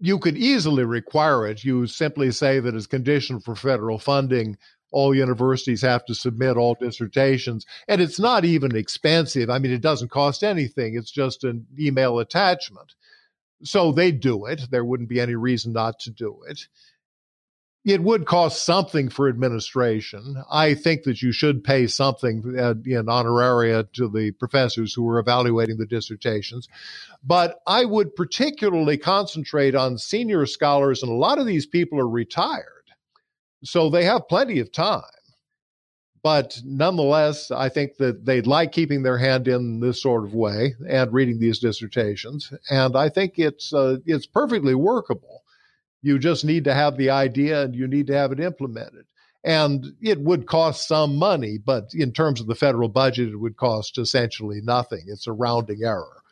you 0.00 0.18
could 0.18 0.38
easily 0.38 0.84
require 0.84 1.46
it. 1.46 1.64
You 1.64 1.86
simply 1.86 2.30
say 2.30 2.60
that 2.60 2.74
as 2.74 2.86
condition 2.86 3.40
for 3.40 3.54
federal 3.54 3.98
funding, 3.98 4.56
all 4.90 5.14
universities 5.14 5.82
have 5.82 6.04
to 6.06 6.14
submit 6.14 6.56
all 6.56 6.76
dissertations 6.80 7.66
and 7.88 8.00
it's 8.00 8.18
not 8.18 8.44
even 8.44 8.74
expensive. 8.76 9.50
I 9.50 9.58
mean 9.58 9.72
it 9.72 9.82
doesn't 9.82 10.10
cost 10.10 10.42
anything. 10.42 10.96
It's 10.96 11.10
just 11.10 11.44
an 11.44 11.66
email 11.78 12.18
attachment. 12.18 12.94
So 13.62 13.92
they 13.92 14.12
do 14.12 14.46
it. 14.46 14.62
There 14.70 14.84
wouldn't 14.84 15.08
be 15.08 15.20
any 15.20 15.34
reason 15.34 15.72
not 15.72 15.98
to 16.00 16.10
do 16.10 16.42
it. 16.46 16.68
It 17.84 18.02
would 18.02 18.26
cost 18.26 18.66
something 18.66 19.08
for 19.08 19.28
administration. 19.28 20.42
I 20.50 20.74
think 20.74 21.04
that 21.04 21.22
you 21.22 21.32
should 21.32 21.64
pay 21.64 21.86
something 21.86 22.54
uh, 22.58 22.74
in 22.84 23.06
honoraria 23.06 23.90
to 23.94 24.08
the 24.08 24.32
professors 24.32 24.92
who 24.92 25.08
are 25.08 25.18
evaluating 25.18 25.78
the 25.78 25.86
dissertations. 25.86 26.68
But 27.24 27.60
i 27.66 27.84
would 27.84 28.14
particularly 28.14 28.96
concentrate 28.96 29.74
on 29.74 29.98
senior 29.98 30.46
scholars 30.46 31.02
and 31.02 31.10
a 31.10 31.14
lot 31.14 31.38
of 31.38 31.46
these 31.46 31.66
people 31.66 31.98
are 31.98 32.08
retired 32.08 32.77
so 33.64 33.90
they 33.90 34.04
have 34.04 34.28
plenty 34.28 34.60
of 34.60 34.72
time. 34.72 35.02
But 36.22 36.60
nonetheless, 36.64 37.50
I 37.50 37.68
think 37.68 37.96
that 37.98 38.24
they'd 38.24 38.46
like 38.46 38.72
keeping 38.72 39.02
their 39.02 39.18
hand 39.18 39.46
in 39.46 39.80
this 39.80 40.02
sort 40.02 40.24
of 40.24 40.34
way 40.34 40.74
and 40.88 41.12
reading 41.12 41.38
these 41.38 41.60
dissertations. 41.60 42.52
And 42.70 42.96
I 42.96 43.08
think 43.08 43.38
it's 43.38 43.72
uh, 43.72 43.98
it's 44.04 44.26
perfectly 44.26 44.74
workable. 44.74 45.44
You 46.02 46.18
just 46.18 46.44
need 46.44 46.64
to 46.64 46.74
have 46.74 46.96
the 46.96 47.10
idea 47.10 47.62
and 47.62 47.74
you 47.74 47.86
need 47.86 48.06
to 48.08 48.14
have 48.14 48.32
it 48.32 48.40
implemented. 48.40 49.06
And 49.44 49.86
it 50.02 50.20
would 50.20 50.46
cost 50.46 50.88
some 50.88 51.16
money, 51.16 51.58
but 51.58 51.90
in 51.94 52.12
terms 52.12 52.40
of 52.40 52.48
the 52.48 52.54
federal 52.54 52.88
budget, 52.88 53.28
it 53.28 53.36
would 53.36 53.56
cost 53.56 53.96
essentially 53.96 54.60
nothing. 54.62 55.04
It's 55.06 55.28
a 55.28 55.32
rounding 55.32 55.84
error. 55.84 56.22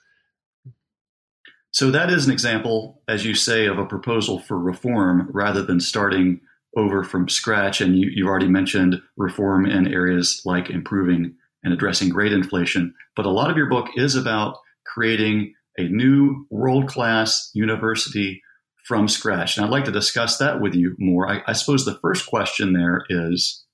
So 1.71 1.91
that 1.91 2.11
is 2.11 2.27
an 2.27 2.33
example, 2.33 3.03
as 3.07 3.25
you 3.25 3.35
say, 3.35 3.67
of 3.67 3.79
a 3.79 3.87
proposal 3.87 4.41
for 4.41 4.59
reform 4.59 5.29
rather 5.33 5.63
than 5.63 5.79
starting 5.79 6.41
over 6.77 7.03
from 7.03 7.29
scratch. 7.29 7.81
And 7.81 7.99
you, 7.99 8.11
you 8.15 8.29
already 8.29 8.49
mentioned 8.49 9.01
reform 9.17 9.67
in 9.67 9.93
areas 9.93 10.43
like 10.45 10.71
improving 10.71 11.35
and 11.65 11.73
addressing 11.73 12.11
grade 12.11 12.33
inflation. 12.33 12.95
But 13.17 13.27
a 13.27 13.31
lot 13.31 13.51
of 13.51 13.57
your 13.57 13.69
book 13.69 13.89
is 13.97 14.15
about 14.15 14.59
creating 14.85 15.55
a 15.79 15.85
new 15.85 16.47
world 16.51 16.89
class 16.89 17.51
university 17.55 18.43
from 18.87 19.09
scratch. 19.09 19.57
And 19.57 19.67
I'd 19.67 19.73
like 19.73 19.85
to 19.87 19.93
discuss 19.93 20.39
that 20.39 20.61
with 20.61 20.75
you 20.75 20.95
more. 20.99 21.29
I, 21.29 21.43
I, 21.47 21.53
suppose 21.55 21.85
the 21.85 21.99
first 22.01 22.27
question 22.27 22.73
there 22.73 23.05
is 23.11 23.65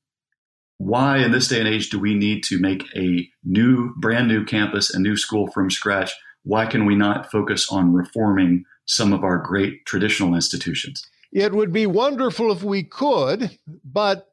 why, 0.78 1.18
in 1.18 1.32
this 1.32 1.48
day 1.48 1.58
and 1.58 1.68
age, 1.68 1.90
do 1.90 2.00
we 2.00 2.14
need 2.14 2.42
to 2.44 2.58
make 2.58 2.84
a 2.96 3.28
new, 3.44 3.94
brand 3.98 4.26
new 4.26 4.44
campus, 4.44 4.92
a 4.92 4.98
new 4.98 5.16
school 5.16 5.48
from 5.48 5.70
scratch? 5.70 6.12
Why 6.44 6.66
can 6.66 6.86
we 6.86 6.96
not 6.96 7.30
focus 7.30 7.70
on 7.70 7.92
reforming 7.92 8.64
some 8.86 9.12
of 9.12 9.22
our 9.22 9.38
great 9.38 9.84
traditional 9.84 10.34
institutions? 10.34 11.06
It 11.32 11.52
would 11.54 11.72
be 11.72 11.86
wonderful 11.86 12.52
if 12.52 12.62
we 12.62 12.82
could, 12.82 13.58
but 13.84 14.28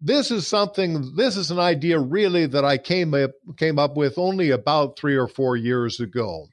this 0.00 0.30
is 0.30 0.46
something 0.46 1.16
this 1.16 1.36
is 1.38 1.50
an 1.50 1.58
idea 1.58 1.98
really 1.98 2.44
that 2.46 2.64
I 2.64 2.76
came 2.76 3.14
up 3.14 3.30
came 3.56 3.78
up 3.78 3.96
with 3.96 4.18
only 4.18 4.50
about 4.50 4.98
3 4.98 5.16
or 5.16 5.26
4 5.26 5.56
years 5.56 6.00
ago. 6.00 6.48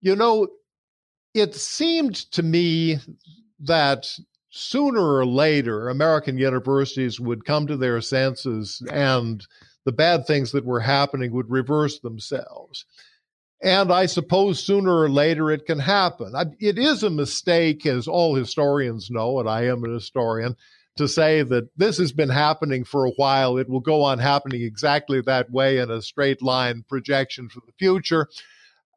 You 0.00 0.16
know, 0.16 0.48
it 1.34 1.54
seemed 1.54 2.16
to 2.32 2.42
me 2.42 2.98
that 3.60 4.08
sooner 4.50 5.00
or 5.00 5.24
later 5.24 5.88
American 5.88 6.38
universities 6.38 7.20
would 7.20 7.44
come 7.44 7.68
to 7.68 7.76
their 7.76 8.00
senses 8.00 8.82
and 8.90 9.46
the 9.84 9.92
bad 9.92 10.26
things 10.26 10.50
that 10.52 10.64
were 10.64 10.80
happening 10.80 11.30
would 11.32 11.50
reverse 11.50 12.00
themselves. 12.00 12.84
And 13.62 13.90
I 13.90 14.06
suppose 14.06 14.62
sooner 14.62 14.94
or 14.94 15.08
later 15.08 15.50
it 15.50 15.66
can 15.66 15.78
happen. 15.78 16.34
It 16.60 16.78
is 16.78 17.02
a 17.02 17.10
mistake, 17.10 17.86
as 17.86 18.06
all 18.06 18.34
historians 18.34 19.10
know, 19.10 19.40
and 19.40 19.48
I 19.48 19.64
am 19.64 19.82
an 19.84 19.94
historian, 19.94 20.56
to 20.96 21.08
say 21.08 21.42
that 21.42 21.68
this 21.76 21.98
has 21.98 22.12
been 22.12 22.28
happening 22.28 22.84
for 22.84 23.06
a 23.06 23.12
while. 23.12 23.56
It 23.56 23.68
will 23.68 23.80
go 23.80 24.02
on 24.02 24.18
happening 24.18 24.62
exactly 24.62 25.20
that 25.22 25.50
way 25.50 25.78
in 25.78 25.90
a 25.90 26.02
straight 26.02 26.42
line 26.42 26.84
projection 26.88 27.48
for 27.48 27.60
the 27.66 27.72
future. 27.78 28.28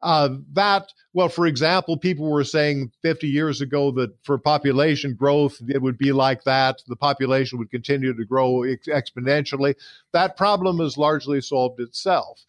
Uh, 0.02 0.30
that, 0.52 0.92
well, 1.12 1.28
for 1.28 1.46
example, 1.46 1.96
people 1.98 2.30
were 2.30 2.44
saying 2.44 2.90
50 3.02 3.28
years 3.28 3.60
ago 3.60 3.90
that 3.92 4.12
for 4.24 4.38
population 4.38 5.14
growth, 5.14 5.60
it 5.68 5.82
would 5.82 5.98
be 5.98 6.12
like 6.12 6.44
that. 6.44 6.82
The 6.86 6.96
population 6.96 7.58
would 7.58 7.70
continue 7.70 8.14
to 8.14 8.24
grow 8.24 8.62
ex- 8.62 8.88
exponentially. 8.88 9.74
That 10.12 10.38
problem 10.38 10.78
has 10.78 10.96
largely 10.96 11.42
solved 11.42 11.80
itself. 11.80 12.42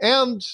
And, 0.00 0.44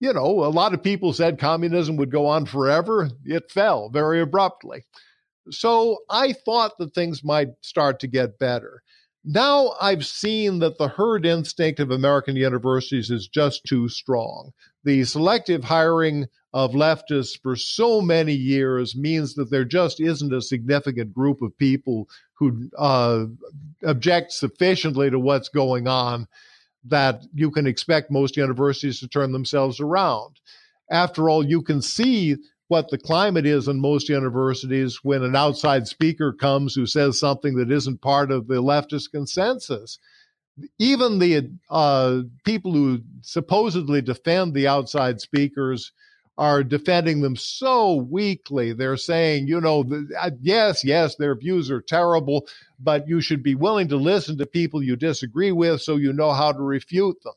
you 0.00 0.12
know, 0.12 0.44
a 0.44 0.50
lot 0.50 0.74
of 0.74 0.82
people 0.82 1.12
said 1.12 1.38
communism 1.38 1.96
would 1.96 2.10
go 2.10 2.26
on 2.26 2.46
forever. 2.46 3.10
It 3.24 3.50
fell 3.50 3.88
very 3.88 4.20
abruptly. 4.20 4.84
So 5.50 5.98
I 6.10 6.32
thought 6.32 6.72
that 6.78 6.94
things 6.94 7.24
might 7.24 7.48
start 7.62 8.00
to 8.00 8.06
get 8.06 8.38
better. 8.38 8.82
Now 9.24 9.74
I've 9.80 10.06
seen 10.06 10.60
that 10.60 10.78
the 10.78 10.88
herd 10.88 11.26
instinct 11.26 11.80
of 11.80 11.90
American 11.90 12.36
universities 12.36 13.10
is 13.10 13.26
just 13.26 13.64
too 13.64 13.88
strong. 13.88 14.52
The 14.84 15.04
selective 15.04 15.64
hiring 15.64 16.26
of 16.52 16.72
leftists 16.72 17.38
for 17.42 17.56
so 17.56 18.00
many 18.00 18.32
years 18.32 18.96
means 18.96 19.34
that 19.34 19.50
there 19.50 19.64
just 19.64 20.00
isn't 20.00 20.32
a 20.32 20.40
significant 20.40 21.12
group 21.12 21.42
of 21.42 21.58
people 21.58 22.08
who 22.34 22.68
uh, 22.78 23.26
object 23.82 24.32
sufficiently 24.32 25.10
to 25.10 25.18
what's 25.18 25.48
going 25.48 25.88
on 25.88 26.28
that 26.88 27.22
you 27.34 27.50
can 27.50 27.66
expect 27.66 28.10
most 28.10 28.36
universities 28.36 29.00
to 29.00 29.08
turn 29.08 29.32
themselves 29.32 29.80
around. 29.80 30.36
After 30.90 31.28
all, 31.28 31.44
you 31.44 31.62
can 31.62 31.82
see 31.82 32.36
what 32.68 32.90
the 32.90 32.98
climate 32.98 33.46
is 33.46 33.68
in 33.68 33.80
most 33.80 34.08
universities 34.08 35.00
when 35.02 35.22
an 35.22 35.36
outside 35.36 35.86
speaker 35.86 36.32
comes 36.32 36.74
who 36.74 36.86
says 36.86 37.18
something 37.18 37.56
that 37.56 37.70
isn't 37.70 38.02
part 38.02 38.30
of 38.30 38.48
the 38.48 38.54
leftist 38.54 39.10
consensus. 39.12 39.98
Even 40.78 41.18
the 41.18 41.50
uh, 41.70 42.22
people 42.44 42.72
who 42.72 43.00
supposedly 43.20 44.00
defend 44.00 44.54
the 44.54 44.66
outside 44.66 45.20
speakers 45.20 45.92
are 46.38 46.62
defending 46.62 47.22
them 47.22 47.36
so 47.36 47.94
weakly. 47.94 48.72
They're 48.72 48.96
saying, 48.96 49.46
you 49.46 49.60
know, 49.60 49.84
uh, 50.20 50.30
yes, 50.40 50.84
yes, 50.84 51.16
their 51.16 51.34
views 51.34 51.70
are 51.70 51.80
terrible, 51.80 52.46
but 52.78 53.08
you 53.08 53.20
should 53.20 53.42
be 53.42 53.54
willing 53.54 53.88
to 53.88 53.96
listen 53.96 54.36
to 54.38 54.46
people 54.46 54.82
you 54.82 54.96
disagree 54.96 55.52
with 55.52 55.80
so 55.80 55.96
you 55.96 56.12
know 56.12 56.32
how 56.32 56.52
to 56.52 56.60
refute 56.60 57.22
them. 57.22 57.34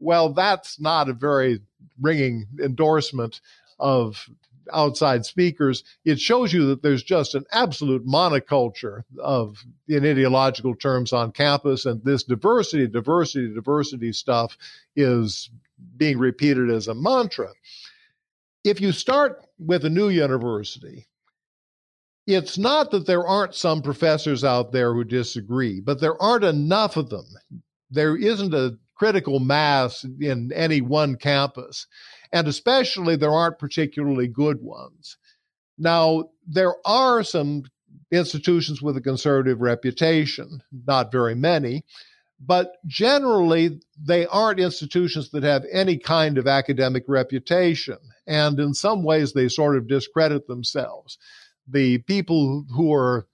Well, 0.00 0.32
that's 0.32 0.80
not 0.80 1.08
a 1.08 1.12
very 1.12 1.60
ringing 2.00 2.46
endorsement 2.60 3.40
of 3.78 4.28
outside 4.72 5.24
speakers, 5.24 5.84
it 6.04 6.20
shows 6.20 6.52
you 6.52 6.66
that 6.66 6.82
there's 6.82 7.02
just 7.02 7.34
an 7.34 7.44
absolute 7.52 8.06
monoculture 8.06 9.02
of, 9.18 9.64
in 9.88 10.04
ideological 10.04 10.74
terms, 10.74 11.12
on 11.12 11.32
campus. 11.32 11.86
And 11.86 12.02
this 12.04 12.22
diversity, 12.22 12.86
diversity, 12.86 13.52
diversity 13.52 14.12
stuff 14.12 14.56
is 14.94 15.50
being 15.96 16.18
repeated 16.18 16.70
as 16.70 16.88
a 16.88 16.94
mantra. 16.94 17.48
If 18.66 18.80
you 18.80 18.90
start 18.90 19.46
with 19.60 19.84
a 19.84 19.90
new 19.90 20.08
university, 20.08 21.06
it's 22.26 22.58
not 22.58 22.90
that 22.90 23.06
there 23.06 23.24
aren't 23.24 23.54
some 23.54 23.80
professors 23.80 24.42
out 24.42 24.72
there 24.72 24.92
who 24.92 25.04
disagree, 25.04 25.80
but 25.80 26.00
there 26.00 26.20
aren't 26.20 26.42
enough 26.42 26.96
of 26.96 27.08
them. 27.08 27.26
There 27.90 28.16
isn't 28.16 28.52
a 28.52 28.76
critical 28.96 29.38
mass 29.38 30.04
in 30.20 30.50
any 30.52 30.80
one 30.80 31.14
campus 31.14 31.86
and 32.32 32.48
especially 32.48 33.14
there 33.14 33.30
aren't 33.30 33.60
particularly 33.60 34.26
good 34.26 34.60
ones. 34.60 35.16
Now, 35.78 36.30
there 36.44 36.74
are 36.84 37.22
some 37.22 37.62
institutions 38.10 38.82
with 38.82 38.96
a 38.96 39.00
conservative 39.00 39.60
reputation, 39.60 40.60
not 40.72 41.12
very 41.12 41.36
many, 41.36 41.84
but 42.40 42.72
generally 42.84 43.80
they 43.96 44.26
aren't 44.26 44.58
institutions 44.58 45.30
that 45.30 45.44
have 45.44 45.64
any 45.70 45.98
kind 45.98 46.36
of 46.36 46.48
academic 46.48 47.04
reputation. 47.06 47.98
And 48.26 48.58
in 48.58 48.74
some 48.74 49.02
ways, 49.02 49.32
they 49.32 49.48
sort 49.48 49.76
of 49.76 49.88
discredit 49.88 50.46
themselves. 50.46 51.18
The 51.68 51.98
people 51.98 52.64
who 52.74 52.92
are 52.92 53.26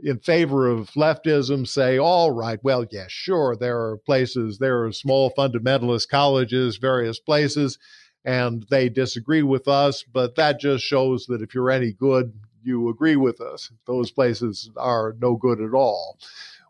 in 0.00 0.18
favor 0.20 0.68
of 0.68 0.90
leftism 0.90 1.66
say, 1.66 1.98
all 1.98 2.30
right, 2.30 2.60
well, 2.62 2.82
yes, 2.82 2.92
yeah, 2.92 3.06
sure, 3.08 3.56
there 3.56 3.80
are 3.80 3.96
places, 3.98 4.58
there 4.58 4.84
are 4.84 4.92
small 4.92 5.32
fundamentalist 5.36 6.08
colleges, 6.08 6.76
various 6.76 7.18
places 7.18 7.78
and 8.24 8.66
they 8.68 8.88
disagree 8.88 9.42
with 9.42 9.68
us, 9.68 10.02
but 10.02 10.34
that 10.36 10.60
just 10.60 10.84
shows 10.84 11.26
that 11.26 11.40
if 11.40 11.54
you're 11.54 11.70
any 11.70 11.92
good, 11.92 12.32
you 12.62 12.88
agree 12.88 13.16
with 13.16 13.40
us. 13.40 13.70
Those 13.86 14.10
places 14.10 14.70
are 14.76 15.16
no 15.20 15.36
good 15.36 15.60
at 15.60 15.72
all. 15.72 16.18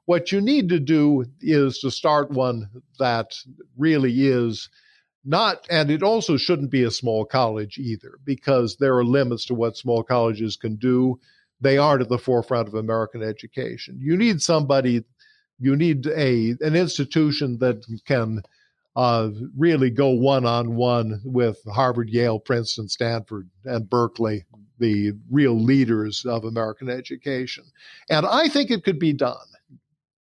What 0.05 0.31
you 0.31 0.41
need 0.41 0.69
to 0.69 0.79
do 0.79 1.25
is 1.41 1.81
to 1.81 1.91
start 1.91 2.31
one 2.31 2.71
that 3.01 3.35
really 3.77 4.29
is 4.29 4.69
not, 5.29 5.67
and 5.69 5.91
it 5.91 6.03
also 6.03 6.37
shouldn't 6.37 6.71
be 6.71 6.85
a 6.85 6.91
small 6.91 7.25
college 7.25 7.77
either, 7.79 8.19
because 8.25 8.77
there 8.77 8.97
are 8.97 9.05
limits 9.05 9.45
to 9.47 9.55
what 9.55 9.77
small 9.77 10.03
colleges 10.03 10.57
can 10.57 10.77
do. 10.77 11.21
They 11.61 11.77
aren't 11.77 12.03
at 12.03 12.09
the 12.09 12.19
forefront 12.19 12.69
of 12.69 12.75
American 12.75 13.23
education. 13.23 13.99
You 14.01 14.17
need 14.17 14.41
somebody, 14.41 15.05
you 15.59 15.77
need 15.77 16.07
a 16.07 16.57
an 16.61 16.75
institution 16.75 17.59
that 17.59 17.85
can 18.07 18.43
uh, 18.97 19.31
really 19.57 19.91
go 19.91 20.09
one 20.11 20.47
on 20.47 20.77
one 20.77 21.21
with 21.25 21.59
Harvard, 21.67 22.09
Yale, 22.11 22.41
Princeton, 22.41 22.89
Stanford, 22.89 23.49
and 23.65 23.89
Berkeley, 23.89 24.45
the 24.79 25.13
real 25.31 25.57
leaders 25.61 26.25
of 26.25 26.45
American 26.45 26.89
education. 26.89 27.65
And 28.09 28.25
I 28.27 28.49
think 28.49 28.71
it 28.71 28.85
could 28.85 28.99
be 28.99 29.13
done. 29.13 29.37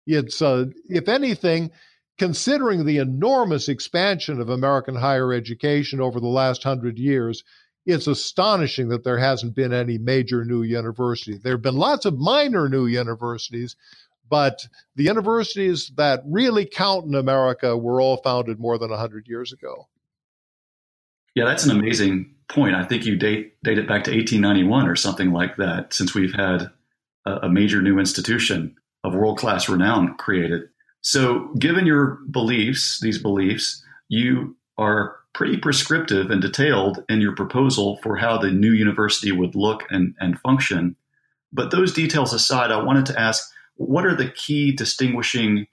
It's, 0.05 0.41
uh, 0.41 0.65
if 0.89 1.07
anything, 1.07 1.71
considering 2.17 2.85
the 2.85 2.97
enormous 2.97 3.69
expansion 3.69 4.41
of 4.41 4.49
American 4.49 4.95
higher 4.95 5.33
education 5.33 6.01
over 6.01 6.19
the 6.19 6.27
last 6.27 6.63
hundred 6.63 6.97
years, 6.97 7.43
it's 7.85 8.07
astonishing 8.07 8.89
that 8.89 9.03
there 9.03 9.17
hasn't 9.17 9.55
been 9.55 9.71
any 9.71 9.97
major 9.97 10.43
new 10.43 10.61
university. 10.61 11.37
There 11.37 11.53
have 11.53 11.61
been 11.61 11.77
lots 11.77 12.05
of 12.05 12.17
minor 12.17 12.67
new 12.67 12.85
universities, 12.85 13.75
but 14.29 14.67
the 14.95 15.05
universities 15.05 15.91
that 15.95 16.21
really 16.25 16.65
count 16.65 17.05
in 17.05 17.15
America 17.15 17.77
were 17.77 18.01
all 18.01 18.17
founded 18.17 18.59
more 18.59 18.77
than 18.77 18.89
100 18.89 19.27
years 19.27 19.53
ago. 19.53 19.87
Yeah, 21.33 21.45
that's 21.45 21.65
an 21.65 21.77
amazing 21.77 22.35
point. 22.49 22.75
I 22.75 22.83
think 22.83 23.05
you 23.05 23.15
date, 23.15 23.61
date 23.63 23.77
it 23.77 23.87
back 23.87 24.03
to 24.05 24.11
1891 24.11 24.87
or 24.87 24.95
something 24.95 25.31
like 25.31 25.55
that, 25.57 25.93
since 25.93 26.13
we've 26.13 26.33
had 26.33 26.71
a, 27.25 27.31
a 27.43 27.49
major 27.49 27.81
new 27.81 27.99
institution 27.99 28.75
of 29.03 29.13
world 29.13 29.37
class 29.37 29.69
renown 29.69 30.15
created. 30.17 30.63
So, 31.07 31.53
given 31.57 31.85
your 31.85 32.19
beliefs, 32.29 32.99
these 32.99 33.17
beliefs, 33.17 33.81
you 34.09 34.57
are 34.77 35.15
pretty 35.33 35.55
prescriptive 35.55 36.29
and 36.29 36.41
detailed 36.41 37.01
in 37.07 37.21
your 37.21 37.33
proposal 37.33 37.95
for 38.03 38.17
how 38.17 38.37
the 38.37 38.51
new 38.51 38.73
university 38.73 39.31
would 39.31 39.55
look 39.55 39.85
and, 39.89 40.15
and 40.19 40.37
function. 40.41 40.97
But 41.53 41.71
those 41.71 41.93
details 41.93 42.33
aside, 42.33 42.71
I 42.71 42.83
wanted 42.83 43.05
to 43.05 43.17
ask 43.17 43.49
what 43.75 44.05
are 44.05 44.17
the 44.17 44.31
key 44.31 44.73
distinguishing 44.73 45.67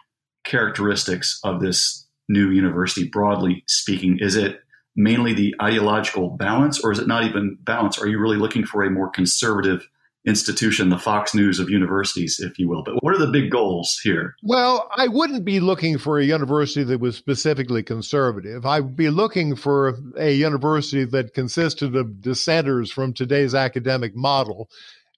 characteristics 0.45 1.41
of 1.43 1.61
this 1.61 2.07
new 2.29 2.51
university, 2.51 3.09
broadly 3.09 3.65
speaking? 3.67 4.19
Is 4.21 4.37
it 4.37 4.61
mainly 4.95 5.33
the 5.33 5.53
ideological 5.61 6.31
balance, 6.31 6.79
or 6.79 6.93
is 6.93 7.01
it 7.01 7.09
not 7.09 7.25
even 7.25 7.59
balance? 7.61 7.99
Are 7.99 8.07
you 8.07 8.21
really 8.21 8.37
looking 8.37 8.65
for 8.65 8.85
a 8.85 8.91
more 8.91 9.11
conservative 9.11 9.89
institution, 10.27 10.89
the 10.89 10.99
Fox 10.99 11.35
News 11.35 11.59
of 11.59 11.69
universities, 11.69 12.41
if 12.41 12.59
you 12.59 12.69
will? 12.69 12.83
But 12.83 13.03
what 13.03 13.15
are 13.15 13.19
the 13.19 13.33
big 13.33 13.51
goals 13.51 13.99
here? 14.03 14.35
Well, 14.43 14.91
I 14.97 15.09
wouldn't 15.09 15.45
be 15.45 15.61
looking 15.61 15.99
for 15.99 16.19
a 16.19 16.25
university 16.25 16.85
that 16.85 17.01
was 17.01 17.17
specifically 17.17 17.83
conservative. 17.83 18.65
I'd 18.65 18.97
be 18.97 19.11
looking 19.11 19.55
for 19.57 19.99
a 20.17 20.33
university 20.33 21.05
that 21.05 21.35
consisted 21.35 21.95
of 21.95 22.21
dissenters 22.21 22.91
from 22.91 23.13
today's 23.13 23.55
academic 23.55 24.17
model 24.17 24.69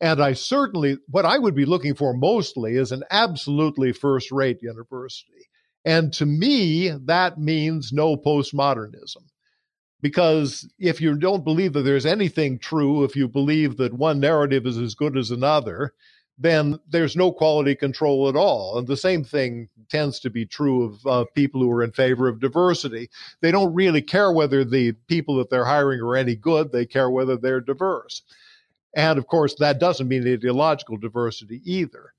and 0.01 0.23
I 0.23 0.35
certainly, 0.35 0.99
what 1.09 1.25
I 1.25 1.39
would 1.39 1.55
be 1.55 1.65
looking 1.65 1.95
for 1.95 2.13
mostly 2.13 2.77
is 2.77 2.93
an 2.93 3.03
absolutely 3.11 3.93
first 3.93 4.31
rate 4.31 4.59
university. 4.63 5.49
And 5.85 6.13
to 6.15 6.27
me, 6.27 6.91
that 7.07 7.39
means 7.39 7.93
no 7.93 8.17
postmodernism. 8.17 9.25
Because 10.03 10.69
if 10.79 11.01
you 11.01 11.17
don't 11.17 11.45
believe 11.45 11.73
that 11.73 11.83
there's 11.83 12.07
anything 12.07 12.59
true, 12.59 13.03
if 13.05 13.17
you 13.17 13.29
believe 13.29 13.77
that 13.79 13.95
one 13.95 14.21
narrative 14.21 14.67
is 14.67 14.79
as 14.79 14.95
good 14.95 15.17
as 15.17 15.31
another, 15.31 15.95
then 16.39 16.79
there's 16.89 17.17
no 17.17 17.33
quality 17.33 17.75
control 17.75 18.29
at 18.29 18.37
all. 18.37 18.79
And 18.79 18.87
the 18.87 18.97
same 18.97 19.25
thing 19.25 19.69
tends 19.89 20.21
to 20.21 20.31
be 20.31 20.45
true 20.45 20.83
of 20.85 21.07
uh, 21.07 21.25
people 21.35 21.63
who 21.63 21.71
are 21.71 21.83
in 21.83 21.93
favor 21.93 22.29
of 22.29 22.41
diversity. 22.41 23.09
They 23.41 23.51
don't 23.51 23.75
really 23.75 24.03
care 24.03 24.31
whether 24.33 24.65
the 24.65 24.93
people 25.09 25.37
that 25.37 25.49
they're 25.49 25.65
hiring 25.65 26.01
are 26.01 26.17
any 26.17 26.35
good, 26.35 26.73
they 26.73 26.85
care 26.85 27.11
whether 27.11 27.37
they're 27.37 27.61
diverse. 27.61 28.23
And 28.95 29.19
of 29.19 29.27
course, 29.27 29.55
that 29.59 29.81
doesn't 29.81 30.09
mean 30.09 30.27
ideological 30.27 30.99
diversity 30.99 31.63
either. 31.65 32.13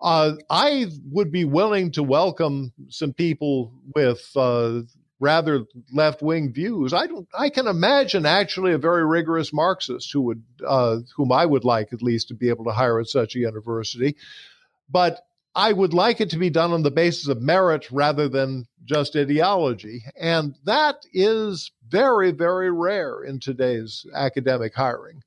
Uh, 0.00 0.32
I 0.50 0.86
would 1.10 1.30
be 1.30 1.44
willing 1.44 1.92
to 1.92 2.02
welcome 2.02 2.72
some 2.88 3.12
people 3.12 3.72
with 3.94 4.30
uh, 4.36 4.82
rather 5.20 5.64
left 5.92 6.22
wing 6.22 6.52
views. 6.52 6.92
I 6.92 7.06
don't. 7.06 7.28
I 7.38 7.50
can 7.50 7.66
imagine 7.66 8.26
actually 8.26 8.72
a 8.72 8.78
very 8.78 9.06
rigorous 9.06 9.52
Marxist 9.52 10.12
who 10.12 10.22
would, 10.22 10.42
uh, 10.66 10.98
whom 11.16 11.32
I 11.32 11.46
would 11.46 11.64
like 11.64 11.92
at 11.92 12.02
least 12.02 12.28
to 12.28 12.34
be 12.34 12.48
able 12.48 12.64
to 12.64 12.72
hire 12.72 13.00
at 13.00 13.06
such 13.06 13.36
a 13.36 13.40
university, 13.40 14.16
but 14.88 15.20
I 15.54 15.72
would 15.72 15.94
like 15.94 16.20
it 16.20 16.30
to 16.30 16.38
be 16.38 16.50
done 16.50 16.72
on 16.72 16.82
the 16.82 16.90
basis 16.90 17.28
of 17.28 17.40
merit 17.40 17.90
rather 17.90 18.28
than 18.28 18.66
just 18.84 19.16
ideology, 19.16 20.02
and 20.18 20.56
that 20.64 20.96
is 21.12 21.70
very 21.88 22.32
very 22.32 22.70
rare 22.70 23.22
in 23.22 23.40
today's 23.40 24.04
academic 24.14 24.74
hiring. 24.74 25.22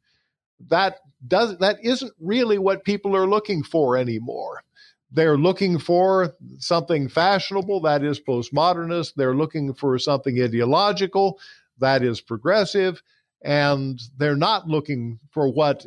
That 0.70 1.00
does 1.26 1.58
that 1.60 1.78
isn't 1.84 2.14
really 2.20 2.58
what 2.58 2.84
people 2.84 3.16
are 3.16 3.28
looking 3.28 3.64
for 3.64 3.98
anymore. 3.98 4.64
They're 5.12 5.38
looking 5.38 5.80
for 5.80 6.36
something 6.60 7.10
fashionable, 7.10 7.82
that 7.82 8.04
is 8.04 8.20
postmodernist. 8.20 9.14
They're 9.16 9.36
looking 9.36 9.74
for 9.74 9.98
something 10.00 10.42
ideological, 10.42 11.40
that 11.80 12.04
is 12.04 12.22
progressive. 12.22 13.02
And 13.44 14.02
they're 14.18 14.36
not 14.36 14.68
looking 14.68 15.20
for 15.32 15.48
what 15.50 15.86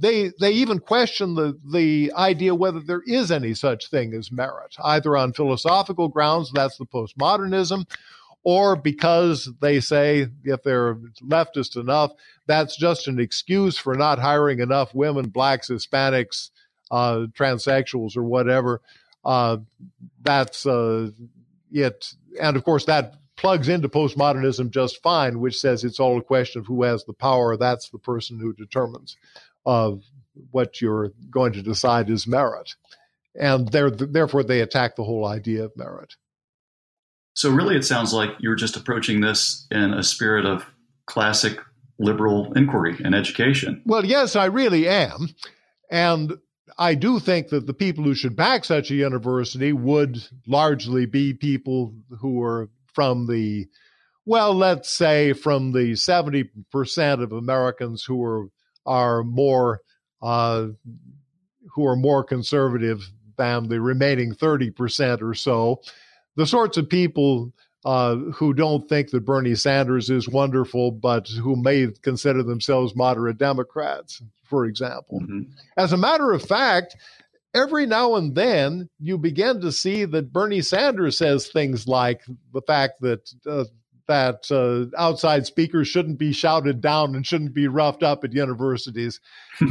they 0.00 0.32
they 0.40 0.52
even 0.52 0.78
question 0.78 1.34
the 1.34 1.58
the 1.72 2.12
idea 2.16 2.54
whether 2.54 2.80
there 2.80 3.02
is 3.06 3.32
any 3.32 3.54
such 3.54 3.90
thing 3.90 4.14
as 4.14 4.30
merit, 4.30 4.76
either 4.82 5.16
on 5.16 5.32
philosophical 5.32 6.08
grounds, 6.08 6.52
that's 6.54 6.78
the 6.78 6.86
postmodernism, 6.86 7.84
or 8.44 8.76
because 8.76 9.50
they 9.60 9.80
say 9.80 10.28
if 10.44 10.62
they're 10.62 10.94
leftist 11.22 11.76
enough, 11.76 12.12
that's 12.46 12.76
just 12.76 13.08
an 13.08 13.18
excuse 13.18 13.76
for 13.76 13.94
not 13.94 14.18
hiring 14.20 14.60
enough 14.60 14.94
women, 14.94 15.28
blacks, 15.28 15.68
Hispanics, 15.70 16.50
uh, 16.94 17.26
transsexuals 17.36 18.16
or 18.16 18.22
whatever. 18.22 18.80
Uh, 19.24 19.56
that's 20.22 20.64
uh, 20.64 21.10
it. 21.72 22.14
And 22.40 22.56
of 22.56 22.64
course, 22.64 22.84
that 22.84 23.14
plugs 23.36 23.68
into 23.68 23.88
postmodernism 23.88 24.70
just 24.70 25.02
fine, 25.02 25.40
which 25.40 25.58
says 25.58 25.82
it's 25.82 25.98
all 25.98 26.18
a 26.18 26.22
question 26.22 26.60
of 26.60 26.66
who 26.66 26.84
has 26.84 27.04
the 27.04 27.12
power. 27.12 27.56
That's 27.56 27.90
the 27.90 27.98
person 27.98 28.38
who 28.38 28.52
determines 28.52 29.16
of 29.66 30.04
what 30.52 30.80
you're 30.80 31.12
going 31.30 31.52
to 31.54 31.62
decide 31.62 32.10
is 32.10 32.28
merit. 32.28 32.74
And 33.34 33.68
therefore, 33.68 34.44
they 34.44 34.60
attack 34.60 34.94
the 34.94 35.02
whole 35.02 35.26
idea 35.26 35.64
of 35.64 35.76
merit. 35.76 36.14
So, 37.32 37.50
really, 37.50 37.74
it 37.74 37.84
sounds 37.84 38.12
like 38.12 38.30
you're 38.38 38.54
just 38.54 38.76
approaching 38.76 39.20
this 39.20 39.66
in 39.72 39.92
a 39.92 40.04
spirit 40.04 40.46
of 40.46 40.64
classic 41.06 41.58
liberal 41.98 42.52
inquiry 42.52 42.96
and 43.04 43.16
education. 43.16 43.82
Well, 43.84 44.04
yes, 44.04 44.36
I 44.36 44.44
really 44.44 44.86
am. 44.86 45.30
And 45.90 46.34
I 46.78 46.94
do 46.94 47.18
think 47.18 47.48
that 47.48 47.66
the 47.66 47.74
people 47.74 48.04
who 48.04 48.14
should 48.14 48.36
back 48.36 48.64
such 48.64 48.90
a 48.90 48.94
university 48.94 49.72
would 49.72 50.26
largely 50.46 51.06
be 51.06 51.34
people 51.34 51.94
who 52.20 52.42
are 52.42 52.70
from 52.92 53.26
the, 53.26 53.66
well, 54.24 54.54
let's 54.54 54.88
say 54.88 55.32
from 55.32 55.72
the 55.72 55.92
70% 55.92 57.22
of 57.22 57.32
Americans 57.32 58.04
who 58.04 58.22
are, 58.24 58.48
are 58.86 59.22
more, 59.22 59.80
uh, 60.22 60.68
who 61.74 61.86
are 61.86 61.96
more 61.96 62.24
conservative 62.24 63.10
than 63.36 63.68
the 63.68 63.80
remaining 63.80 64.34
30% 64.34 65.22
or 65.22 65.34
so. 65.34 65.82
The 66.36 66.46
sorts 66.46 66.78
of 66.78 66.88
people 66.88 67.52
uh, 67.84 68.16
who 68.16 68.54
don't 68.54 68.88
think 68.88 69.10
that 69.10 69.26
Bernie 69.26 69.54
Sanders 69.54 70.08
is 70.08 70.28
wonderful, 70.28 70.90
but 70.90 71.28
who 71.28 71.56
may 71.56 71.88
consider 72.02 72.42
themselves 72.42 72.96
moderate 72.96 73.36
Democrats, 73.36 74.22
for 74.54 74.66
example. 74.66 75.18
Mm-hmm. 75.20 75.50
As 75.76 75.92
a 75.92 75.96
matter 75.96 76.30
of 76.30 76.40
fact, 76.40 76.94
every 77.56 77.86
now 77.86 78.14
and 78.14 78.36
then 78.36 78.88
you 79.00 79.18
begin 79.18 79.60
to 79.62 79.72
see 79.72 80.04
that 80.04 80.32
Bernie 80.32 80.60
Sanders 80.60 81.18
says 81.18 81.48
things 81.48 81.88
like 81.88 82.20
the 82.52 82.62
fact 82.62 83.00
that 83.00 83.28
uh, 83.50 83.64
that 84.06 84.48
uh, 84.52 84.96
outside 84.96 85.44
speakers 85.44 85.88
shouldn't 85.88 86.20
be 86.20 86.32
shouted 86.32 86.80
down 86.80 87.16
and 87.16 87.26
shouldn't 87.26 87.52
be 87.54 87.66
roughed 87.66 88.04
up 88.04 88.22
at 88.22 88.32
universities. 88.32 89.18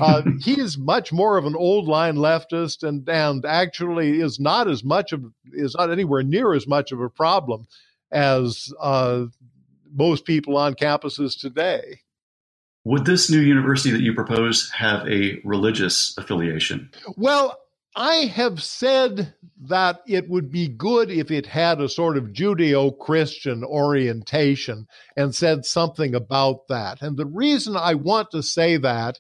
Uh, 0.02 0.24
he 0.42 0.60
is 0.60 0.78
much 0.78 1.14
more 1.14 1.38
of 1.38 1.46
an 1.46 1.56
old 1.56 1.88
line 1.88 2.16
leftist, 2.16 2.86
and 2.86 3.08
and 3.08 3.46
actually 3.46 4.20
is 4.20 4.38
not 4.38 4.68
as 4.68 4.84
much 4.84 5.14
of 5.14 5.24
is 5.54 5.76
not 5.78 5.92
anywhere 5.92 6.24
near 6.24 6.54
as 6.54 6.68
much 6.68 6.92
of 6.92 7.00
a 7.00 7.10
problem 7.10 7.66
as 8.12 8.74
uh, 8.82 9.24
most 9.94 10.26
people 10.26 10.58
on 10.58 10.74
campuses 10.74 11.40
today. 11.40 12.02
Would 12.86 13.06
this 13.06 13.30
new 13.30 13.40
university 13.40 13.92
that 13.92 14.02
you 14.02 14.14
propose 14.14 14.70
have 14.72 15.08
a 15.08 15.40
religious 15.46 16.18
affiliation? 16.18 16.92
Well, 17.16 17.58
I 17.96 18.26
have 18.26 18.62
said 18.62 19.36
that 19.62 20.02
it 20.08 20.28
would 20.28 20.52
be 20.52 20.68
good 20.68 21.10
if 21.12 21.32
it 21.32 21.46
had 21.46 21.80
a 21.80 21.88
sort 21.88 22.18
of 22.18 22.34
Judeo 22.34 22.98
Christian 22.98 23.64
orientation 23.64 24.88
and 25.16 25.34
said 25.34 25.64
something 25.64 26.16
about 26.16 26.68
that. 26.68 27.02
And 27.02 27.16
the 27.16 27.26
reason 27.26 27.78
I 27.78 27.94
want 27.94 28.32
to 28.32 28.42
say 28.42 28.78
that 28.78 29.20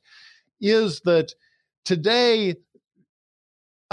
is 0.60 1.02
that 1.02 1.34
today 1.86 2.56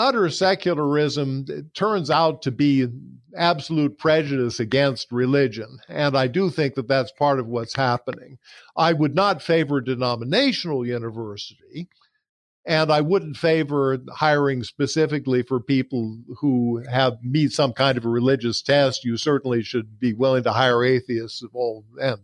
utter 0.00 0.30
secularism 0.30 1.44
turns 1.74 2.10
out 2.10 2.40
to 2.42 2.50
be 2.50 2.88
absolute 3.36 3.98
prejudice 3.98 4.58
against 4.58 5.12
religion. 5.12 5.78
And 5.88 6.16
I 6.16 6.26
do 6.26 6.48
think 6.48 6.74
that 6.74 6.88
that's 6.88 7.12
part 7.12 7.38
of 7.38 7.46
what's 7.46 7.76
happening. 7.76 8.38
I 8.76 8.94
would 8.94 9.14
not 9.14 9.42
favor 9.42 9.80
denominational 9.80 10.86
university. 10.86 11.88
And 12.66 12.90
I 12.90 13.00
wouldn't 13.00 13.36
favor 13.36 13.98
hiring 14.10 14.62
specifically 14.64 15.42
for 15.42 15.60
people 15.60 16.18
who 16.40 16.82
have 16.90 17.18
meet 17.22 17.52
some 17.52 17.72
kind 17.72 17.98
of 17.98 18.04
a 18.04 18.08
religious 18.08 18.62
test. 18.62 19.04
You 19.04 19.16
certainly 19.16 19.62
should 19.62 19.98
be 19.98 20.12
willing 20.12 20.44
to 20.44 20.52
hire 20.52 20.84
atheists 20.84 21.42
of 21.42 21.50
all 21.54 21.84
and 22.00 22.18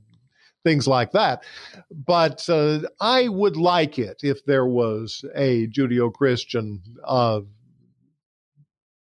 things 0.62 0.86
like 0.86 1.12
that. 1.12 1.44
But 1.90 2.48
uh, 2.48 2.80
I 3.00 3.28
would 3.28 3.56
like 3.56 3.98
it 3.98 4.20
if 4.22 4.44
there 4.44 4.66
was 4.66 5.24
a 5.34 5.68
Judeo 5.68 6.12
Christian 6.12 6.82
uh, 7.04 7.40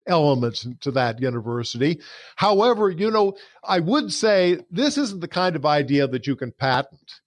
element 0.09 0.64
to 0.81 0.90
that 0.92 1.21
university. 1.21 2.01
However, 2.37 2.90
you 2.90 3.11
know, 3.11 3.37
I 3.62 3.81
would 3.81 4.12
say 4.12 4.59
this 4.71 4.99
isn't 4.99 5.21
the 5.21 5.29
kind 5.29 5.55
of 5.55 5.66
idea 5.66 6.09
that 6.09 6.27
you 6.27 6.35
can 6.35 6.53
patent. 6.53 7.21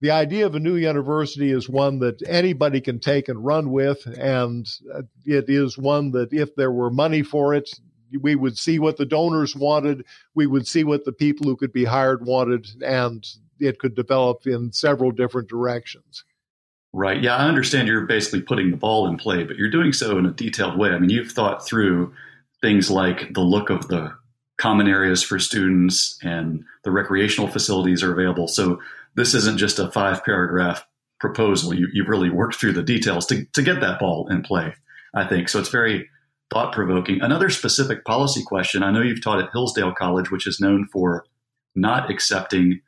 The 0.00 0.12
idea 0.12 0.46
of 0.46 0.54
a 0.54 0.60
new 0.60 0.76
university 0.76 1.50
is 1.50 1.68
one 1.68 1.98
that 1.98 2.22
anybody 2.26 2.80
can 2.80 3.00
take 3.00 3.28
and 3.28 3.44
run 3.44 3.72
with, 3.72 4.06
and 4.06 4.64
uh, 4.94 5.02
it 5.24 5.46
is 5.48 5.76
one 5.76 6.12
that 6.12 6.32
if 6.32 6.54
there 6.54 6.70
were 6.70 6.90
money 6.90 7.24
for 7.24 7.52
it, 7.52 7.68
we 8.20 8.36
would 8.36 8.56
see 8.56 8.78
what 8.78 8.96
the 8.96 9.04
donors 9.04 9.56
wanted, 9.56 10.04
we 10.34 10.46
would 10.46 10.66
see 10.66 10.84
what 10.84 11.04
the 11.04 11.12
people 11.12 11.46
who 11.46 11.56
could 11.56 11.72
be 11.72 11.84
hired 11.84 12.24
wanted, 12.24 12.66
and 12.80 13.26
it 13.58 13.80
could 13.80 13.96
develop 13.96 14.46
in 14.46 14.72
several 14.72 15.10
different 15.10 15.48
directions. 15.48 16.24
Right. 16.92 17.22
Yeah, 17.22 17.36
I 17.36 17.46
understand 17.48 17.86
you're 17.86 18.06
basically 18.06 18.40
putting 18.40 18.70
the 18.70 18.76
ball 18.76 19.08
in 19.08 19.18
play, 19.18 19.44
but 19.44 19.56
you're 19.56 19.68
doing 19.70 19.92
so 19.92 20.16
in 20.16 20.24
a 20.24 20.30
detailed 20.30 20.78
way. 20.78 20.90
I 20.90 20.98
mean, 20.98 21.10
you've 21.10 21.32
thought 21.32 21.66
through 21.66 22.14
things 22.60 22.90
like 22.90 23.32
the 23.34 23.40
look 23.40 23.70
of 23.70 23.88
the 23.88 24.12
common 24.56 24.88
areas 24.88 25.22
for 25.22 25.38
students 25.38 26.18
and 26.22 26.64
the 26.82 26.90
recreational 26.90 27.48
facilities 27.48 28.02
are 28.02 28.12
available. 28.12 28.48
So 28.48 28.80
this 29.14 29.34
isn't 29.34 29.58
just 29.58 29.78
a 29.78 29.90
five 29.90 30.24
paragraph 30.24 30.84
proposal. 31.20 31.74
You, 31.74 31.88
you've 31.92 32.08
really 32.08 32.30
worked 32.30 32.56
through 32.56 32.72
the 32.72 32.82
details 32.82 33.26
to, 33.26 33.44
to 33.44 33.62
get 33.62 33.80
that 33.80 34.00
ball 34.00 34.28
in 34.28 34.42
play, 34.42 34.74
I 35.14 35.26
think. 35.26 35.48
So 35.48 35.58
it's 35.58 35.68
very 35.68 36.08
thought 36.50 36.72
provoking. 36.72 37.20
Another 37.20 37.50
specific 37.50 38.04
policy 38.04 38.42
question 38.42 38.82
I 38.82 38.90
know 38.90 39.02
you've 39.02 39.22
taught 39.22 39.42
at 39.42 39.50
Hillsdale 39.52 39.92
College, 39.92 40.30
which 40.30 40.46
is 40.46 40.60
known 40.60 40.88
for 40.92 41.24
not 41.74 42.10
accepting 42.10 42.80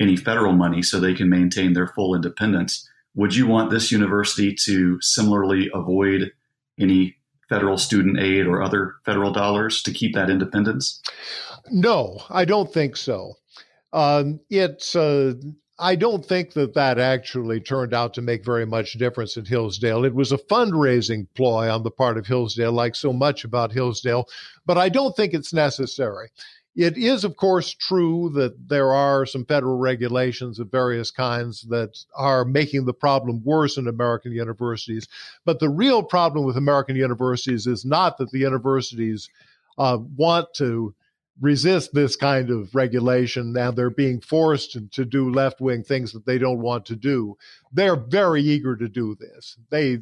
any 0.00 0.16
federal 0.16 0.52
money 0.52 0.82
so 0.82 0.98
they 0.98 1.14
can 1.14 1.30
maintain 1.30 1.72
their 1.72 1.86
full 1.86 2.14
independence. 2.14 2.88
Would 3.14 3.36
you 3.36 3.46
want 3.46 3.70
this 3.70 3.92
university 3.92 4.54
to 4.64 5.00
similarly 5.00 5.70
avoid 5.72 6.32
any 6.78 7.16
federal 7.48 7.78
student 7.78 8.18
aid 8.18 8.46
or 8.46 8.62
other 8.62 8.94
federal 9.04 9.32
dollars 9.32 9.82
to 9.82 9.92
keep 9.92 10.14
that 10.14 10.30
independence? 10.30 11.00
No, 11.70 12.22
I 12.30 12.44
don't 12.44 12.72
think 12.72 12.96
so. 12.96 13.34
Um, 13.92 14.40
it's 14.50 14.96
uh, 14.96 15.34
I 15.78 15.96
don't 15.96 16.24
think 16.24 16.52
that 16.52 16.74
that 16.74 16.98
actually 16.98 17.60
turned 17.60 17.94
out 17.94 18.14
to 18.14 18.22
make 18.22 18.44
very 18.44 18.64
much 18.64 18.92
difference 18.94 19.36
at 19.36 19.48
Hillsdale. 19.48 20.04
It 20.04 20.14
was 20.14 20.30
a 20.30 20.38
fundraising 20.38 21.26
ploy 21.34 21.68
on 21.68 21.82
the 21.82 21.90
part 21.90 22.16
of 22.16 22.26
Hillsdale, 22.26 22.72
like 22.72 22.94
so 22.94 23.12
much 23.12 23.44
about 23.44 23.72
Hillsdale, 23.72 24.28
but 24.66 24.78
I 24.78 24.88
don't 24.88 25.16
think 25.16 25.34
it's 25.34 25.52
necessary. 25.52 26.28
It 26.76 26.98
is, 26.98 27.22
of 27.22 27.36
course, 27.36 27.72
true 27.72 28.30
that 28.34 28.68
there 28.68 28.92
are 28.92 29.26
some 29.26 29.44
federal 29.44 29.78
regulations 29.78 30.58
of 30.58 30.72
various 30.72 31.12
kinds 31.12 31.62
that 31.68 31.96
are 32.16 32.44
making 32.44 32.84
the 32.84 32.92
problem 32.92 33.42
worse 33.44 33.76
in 33.76 33.86
American 33.86 34.32
universities. 34.32 35.06
But 35.44 35.60
the 35.60 35.68
real 35.68 36.02
problem 36.02 36.44
with 36.44 36.56
American 36.56 36.96
universities 36.96 37.68
is 37.68 37.84
not 37.84 38.18
that 38.18 38.32
the 38.32 38.40
universities 38.40 39.28
uh, 39.78 39.98
want 40.16 40.48
to 40.54 40.94
resist 41.40 41.92
this 41.92 42.16
kind 42.16 42.50
of 42.50 42.74
regulation 42.74 43.56
and 43.56 43.76
they're 43.76 43.90
being 43.90 44.20
forced 44.20 44.72
to, 44.72 44.88
to 44.88 45.04
do 45.04 45.30
left 45.30 45.60
wing 45.60 45.82
things 45.82 46.12
that 46.12 46.26
they 46.26 46.38
don't 46.38 46.60
want 46.60 46.86
to 46.86 46.96
do. 46.96 47.36
They're 47.72 47.96
very 47.96 48.42
eager 48.42 48.76
to 48.76 48.88
do 48.88 49.16
this. 49.18 49.56
They 49.70 49.98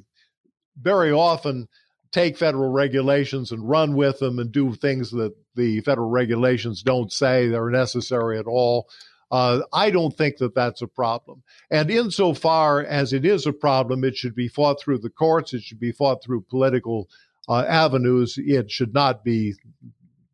very 0.81 1.13
often 1.13 1.69
take 2.13 2.37
federal 2.37 2.71
regulations 2.71 3.51
and 3.51 3.69
run 3.69 3.95
with 3.95 4.19
them 4.19 4.39
and 4.39 4.53
do 4.53 4.75
things 4.75 5.11
that 5.11 5.35
the 5.57 5.81
federal 5.81 6.11
regulations 6.11 6.83
don't 6.83 7.13
say 7.13 7.49
they're 7.49 7.71
necessary 7.71 8.39
at 8.39 8.47
all. 8.47 8.89
Uh, 9.31 9.61
I 9.73 9.91
don't 9.91 10.15
think 10.15 10.37
that 10.37 10.55
that's 10.55 10.83
a 10.83 10.87
problem. 10.87 11.43
And 11.71 11.91
insofar 11.91 12.85
as 12.85 13.15
it 13.15 13.25
is 13.25 13.47
a 13.47 13.53
problem, 13.53 14.05
it 14.05 14.15
should 14.15 14.35
be 14.35 14.49
fought 14.49 14.79
through 14.79 14.99
the 14.99 15.09
courts. 15.11 15.55
It 15.55 15.63
should 15.63 15.81
be 15.81 15.93
fought 15.93 16.23
through 16.23 16.43
political 16.43 17.09
uh, 17.49 17.65
avenues. 17.67 18.35
It 18.37 18.71
should 18.71 18.93
not 18.93 19.25
be 19.25 19.55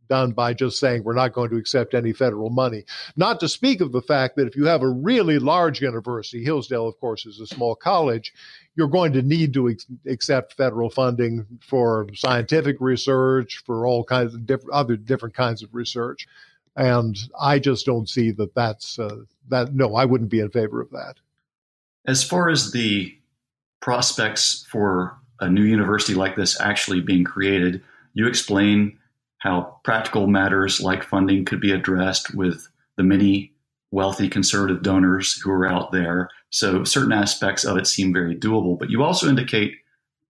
done 0.08 0.32
by 0.32 0.54
just 0.54 0.78
saying 0.78 1.04
we're 1.04 1.14
not 1.14 1.32
going 1.32 1.50
to 1.50 1.56
accept 1.56 1.94
any 1.94 2.12
federal 2.12 2.50
money. 2.50 2.84
Not 3.16 3.40
to 3.40 3.48
speak 3.48 3.80
of 3.80 3.92
the 3.92 4.02
fact 4.02 4.36
that 4.36 4.46
if 4.46 4.56
you 4.56 4.66
have 4.66 4.82
a 4.82 4.88
really 4.88 5.38
large 5.38 5.80
university, 5.80 6.42
Hillsdale, 6.42 6.88
of 6.88 6.98
course, 7.00 7.26
is 7.26 7.40
a 7.40 7.46
small 7.46 7.74
college, 7.74 8.32
you're 8.74 8.88
going 8.88 9.12
to 9.12 9.22
need 9.22 9.52
to 9.54 9.68
ex- 9.68 9.86
accept 10.06 10.54
federal 10.54 10.90
funding 10.90 11.46
for 11.60 12.06
scientific 12.14 12.76
research, 12.80 13.62
for 13.66 13.86
all 13.86 14.04
kinds 14.04 14.34
of 14.34 14.46
diff- 14.46 14.68
other 14.72 14.96
different 14.96 15.34
kinds 15.34 15.62
of 15.62 15.74
research. 15.74 16.26
And 16.76 17.18
I 17.38 17.58
just 17.58 17.86
don't 17.86 18.08
see 18.08 18.30
that 18.32 18.54
that's 18.54 18.98
uh, 18.98 19.22
that. 19.48 19.74
No, 19.74 19.96
I 19.96 20.04
wouldn't 20.04 20.30
be 20.30 20.38
in 20.38 20.50
favor 20.50 20.80
of 20.80 20.90
that. 20.90 21.14
As 22.06 22.22
far 22.22 22.48
as 22.48 22.70
the 22.70 23.18
prospects 23.80 24.64
for 24.70 25.18
a 25.40 25.48
new 25.48 25.64
university 25.64 26.14
like 26.14 26.36
this 26.36 26.60
actually 26.60 27.00
being 27.00 27.24
created, 27.24 27.82
you 28.14 28.26
explain 28.26 28.98
how 29.38 29.80
practical 29.84 30.26
matters 30.26 30.80
like 30.80 31.02
funding 31.02 31.44
could 31.44 31.60
be 31.60 31.72
addressed 31.72 32.34
with 32.34 32.68
the 32.96 33.02
many 33.02 33.52
wealthy 33.90 34.28
conservative 34.28 34.82
donors 34.82 35.40
who 35.40 35.50
are 35.50 35.66
out 35.66 35.92
there. 35.92 36.28
So 36.50 36.84
certain 36.84 37.12
aspects 37.12 37.64
of 37.64 37.76
it 37.76 37.86
seem 37.86 38.12
very 38.12 38.36
doable. 38.36 38.78
But 38.78 38.90
you 38.90 39.02
also 39.02 39.28
indicate 39.28 39.72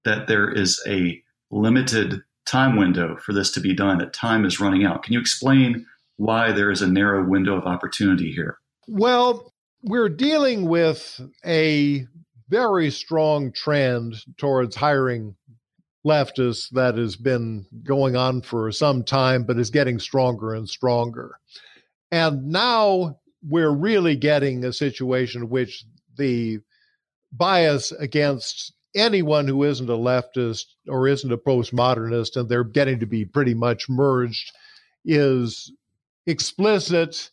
that 0.04 0.26
there 0.28 0.50
is 0.50 0.80
a 0.86 1.20
limited 1.50 2.22
time 2.46 2.76
window 2.76 3.16
for 3.16 3.32
this 3.32 3.50
to 3.52 3.60
be 3.60 3.74
done, 3.74 3.98
that 3.98 4.12
time 4.12 4.44
is 4.44 4.60
running 4.60 4.84
out. 4.84 5.02
Can 5.02 5.12
you 5.12 5.20
explain 5.20 5.86
why 6.16 6.52
there 6.52 6.70
is 6.70 6.82
a 6.82 6.88
narrow 6.88 7.24
window 7.24 7.56
of 7.56 7.64
opportunity 7.64 8.32
here? 8.32 8.58
Well, 8.86 9.52
we're 9.82 10.08
dealing 10.08 10.68
with 10.68 11.20
a 11.44 12.06
very 12.48 12.90
strong 12.90 13.52
trend 13.52 14.16
towards 14.38 14.74
hiring 14.74 15.36
leftists 16.08 16.70
that 16.70 16.96
has 16.96 17.16
been 17.16 17.66
going 17.84 18.16
on 18.16 18.42
for 18.42 18.72
some 18.72 19.04
time, 19.04 19.44
but 19.44 19.58
is 19.58 19.70
getting 19.70 19.98
stronger 19.98 20.54
and 20.54 20.68
stronger. 20.68 21.38
And 22.10 22.48
now 22.48 23.18
we're 23.42 23.74
really 23.74 24.16
getting 24.16 24.64
a 24.64 24.72
situation 24.72 25.42
in 25.42 25.48
which 25.50 25.84
the 26.16 26.60
bias 27.32 27.92
against 27.92 28.72
anyone 28.94 29.46
who 29.46 29.64
isn't 29.64 29.90
a 29.90 29.92
leftist 29.92 30.64
or 30.88 31.06
isn't 31.06 31.32
a 31.32 31.38
postmodernist, 31.38 32.36
and 32.36 32.48
they're 32.48 32.64
getting 32.64 33.00
to 33.00 33.06
be 33.06 33.24
pretty 33.24 33.54
much 33.54 33.88
merged, 33.88 34.50
is 35.04 35.72
explicit. 36.26 37.30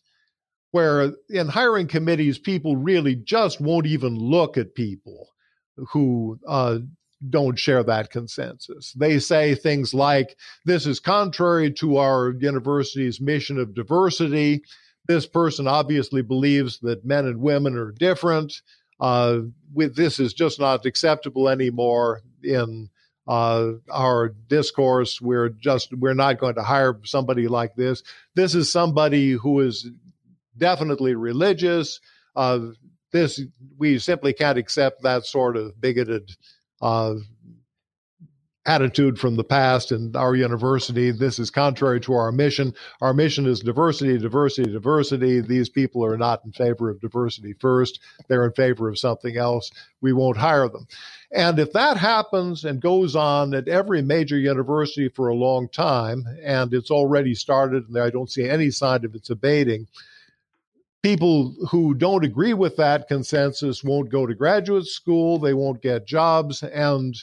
Where 0.72 1.14
in 1.30 1.48
hiring 1.48 1.86
committees, 1.86 2.38
people 2.38 2.76
really 2.76 3.14
just 3.14 3.60
won't 3.60 3.86
even 3.86 4.14
look 4.14 4.58
at 4.58 4.74
people 4.74 5.28
who 5.92 6.38
uh, 6.46 6.78
don't 7.28 7.58
share 7.58 7.82
that 7.82 8.10
consensus. 8.10 8.92
They 8.92 9.18
say 9.18 9.54
things 9.54 9.94
like, 9.94 10.36
this 10.64 10.86
is 10.86 11.00
contrary 11.00 11.72
to 11.74 11.96
our 11.96 12.34
university's 12.38 13.20
mission 13.20 13.58
of 13.58 13.74
diversity. 13.74 14.62
This 15.08 15.26
person 15.26 15.66
obviously 15.66 16.22
believes 16.22 16.78
that 16.80 17.04
men 17.04 17.26
and 17.26 17.40
women 17.40 17.76
are 17.76 17.92
different. 17.92 18.60
Uh, 18.98 19.40
with 19.74 19.96
this 19.96 20.18
is 20.18 20.32
just 20.32 20.58
not 20.58 20.86
acceptable 20.86 21.48
anymore 21.48 22.22
in 22.42 22.88
uh, 23.26 23.72
our 23.90 24.30
discourse. 24.48 25.20
We're 25.20 25.50
just 25.50 25.92
we're 25.92 26.14
not 26.14 26.38
going 26.38 26.54
to 26.56 26.62
hire 26.62 26.98
somebody 27.04 27.48
like 27.48 27.74
this. 27.74 28.02
This 28.34 28.54
is 28.54 28.70
somebody 28.70 29.32
who 29.32 29.60
is 29.60 29.88
definitely 30.56 31.14
religious. 31.14 32.00
Uh, 32.34 32.68
this 33.12 33.40
we 33.78 33.98
simply 33.98 34.32
can't 34.32 34.58
accept 34.58 35.02
that 35.02 35.26
sort 35.26 35.56
of 35.56 35.80
bigoted 35.80 36.30
uh, 36.80 37.14
attitude 38.66 39.18
from 39.18 39.36
the 39.36 39.44
past 39.44 39.92
and 39.92 40.16
our 40.16 40.34
university. 40.34 41.12
This 41.12 41.38
is 41.38 41.50
contrary 41.50 42.00
to 42.00 42.12
our 42.14 42.32
mission. 42.32 42.74
Our 43.00 43.14
mission 43.14 43.46
is 43.46 43.60
diversity, 43.60 44.18
diversity, 44.18 44.70
diversity. 44.70 45.40
These 45.40 45.68
people 45.68 46.04
are 46.04 46.18
not 46.18 46.42
in 46.44 46.52
favor 46.52 46.90
of 46.90 47.00
diversity 47.00 47.54
first, 47.54 48.00
they're 48.28 48.44
in 48.44 48.52
favor 48.52 48.88
of 48.88 48.98
something 48.98 49.36
else. 49.36 49.70
We 50.00 50.12
won't 50.12 50.36
hire 50.36 50.68
them. 50.68 50.86
And 51.32 51.58
if 51.58 51.72
that 51.72 51.96
happens 51.96 52.64
and 52.64 52.80
goes 52.80 53.16
on 53.16 53.54
at 53.54 53.68
every 53.68 54.02
major 54.02 54.38
university 54.38 55.08
for 55.08 55.28
a 55.28 55.34
long 55.34 55.68
time, 55.68 56.24
and 56.42 56.72
it's 56.74 56.90
already 56.90 57.34
started, 57.34 57.88
and 57.88 57.98
I 57.98 58.10
don't 58.10 58.30
see 58.30 58.48
any 58.48 58.70
sign 58.70 59.04
of 59.04 59.14
its 59.14 59.30
abating, 59.30 59.86
people 61.06 61.54
who 61.70 61.94
don't 61.94 62.24
agree 62.24 62.52
with 62.52 62.76
that 62.76 63.06
consensus 63.06 63.84
won't 63.84 64.10
go 64.10 64.26
to 64.26 64.34
graduate 64.34 64.86
school, 64.86 65.38
they 65.38 65.54
won't 65.54 65.80
get 65.80 66.04
jobs. 66.04 66.64
And 66.64 67.14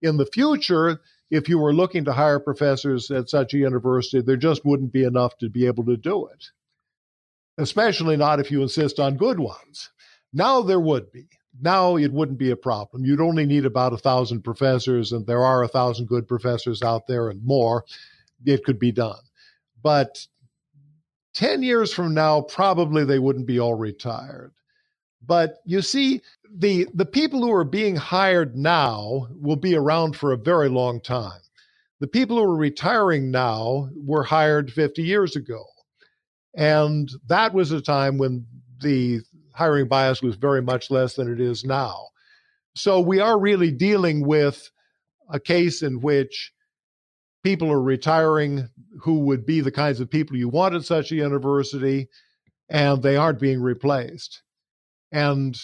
in 0.00 0.16
the 0.16 0.26
future, 0.26 1.00
if 1.28 1.48
you 1.48 1.58
were 1.58 1.74
looking 1.74 2.04
to 2.04 2.12
hire 2.12 2.38
professors 2.38 3.10
at 3.10 3.28
such 3.28 3.52
a 3.52 3.58
university, 3.58 4.22
there 4.22 4.36
just 4.36 4.64
wouldn't 4.64 4.92
be 4.92 5.02
enough 5.02 5.36
to 5.38 5.48
be 5.48 5.66
able 5.66 5.84
to 5.86 5.96
do 5.96 6.26
it, 6.26 6.50
especially 7.58 8.16
not 8.16 8.38
if 8.38 8.52
you 8.52 8.62
insist 8.62 9.00
on 9.00 9.16
good 9.16 9.40
ones. 9.40 9.90
Now 10.32 10.62
there 10.62 10.78
would 10.78 11.10
be. 11.10 11.26
Now 11.60 11.96
it 11.96 12.12
wouldn't 12.12 12.38
be 12.38 12.52
a 12.52 12.56
problem. 12.56 13.04
You'd 13.04 13.20
only 13.20 13.44
need 13.44 13.66
about 13.66 13.92
a 13.92 13.98
thousand 13.98 14.42
professors, 14.42 15.10
and 15.10 15.26
there 15.26 15.44
are 15.44 15.64
a 15.64 15.68
thousand 15.68 16.06
good 16.06 16.28
professors 16.28 16.80
out 16.80 17.08
there 17.08 17.28
and 17.28 17.44
more. 17.44 17.84
It 18.46 18.62
could 18.62 18.78
be 18.78 18.92
done. 18.92 19.20
But 19.82 20.28
10 21.34 21.62
years 21.62 21.92
from 21.92 22.14
now, 22.14 22.42
probably 22.42 23.04
they 23.04 23.18
wouldn't 23.18 23.46
be 23.46 23.58
all 23.58 23.74
retired. 23.74 24.52
But 25.24 25.58
you 25.64 25.82
see, 25.82 26.20
the, 26.52 26.86
the 26.92 27.06
people 27.06 27.40
who 27.40 27.52
are 27.52 27.64
being 27.64 27.96
hired 27.96 28.56
now 28.56 29.28
will 29.40 29.56
be 29.56 29.74
around 29.74 30.16
for 30.16 30.32
a 30.32 30.36
very 30.36 30.68
long 30.68 31.00
time. 31.00 31.40
The 32.00 32.08
people 32.08 32.36
who 32.36 32.42
are 32.44 32.56
retiring 32.56 33.30
now 33.30 33.88
were 33.94 34.24
hired 34.24 34.72
50 34.72 35.02
years 35.02 35.36
ago. 35.36 35.64
And 36.54 37.10
that 37.28 37.54
was 37.54 37.70
a 37.70 37.80
time 37.80 38.18
when 38.18 38.44
the 38.80 39.20
hiring 39.54 39.86
bias 39.86 40.20
was 40.20 40.34
very 40.34 40.60
much 40.60 40.90
less 40.90 41.14
than 41.14 41.32
it 41.32 41.40
is 41.40 41.64
now. 41.64 42.08
So 42.74 43.00
we 43.00 43.20
are 43.20 43.38
really 43.38 43.70
dealing 43.70 44.26
with 44.26 44.70
a 45.30 45.38
case 45.38 45.82
in 45.82 46.00
which 46.00 46.52
people 47.42 47.70
are 47.70 47.82
retiring 47.82 48.68
who 49.00 49.20
would 49.20 49.44
be 49.44 49.60
the 49.60 49.72
kinds 49.72 50.00
of 50.00 50.10
people 50.10 50.36
you 50.36 50.48
want 50.48 50.74
at 50.74 50.84
such 50.84 51.12
a 51.12 51.16
university, 51.16 52.08
and 52.68 53.02
they 53.02 53.16
aren't 53.16 53.40
being 53.40 53.60
replaced. 53.60 54.42
And 55.10 55.58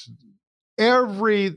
every 0.76 1.56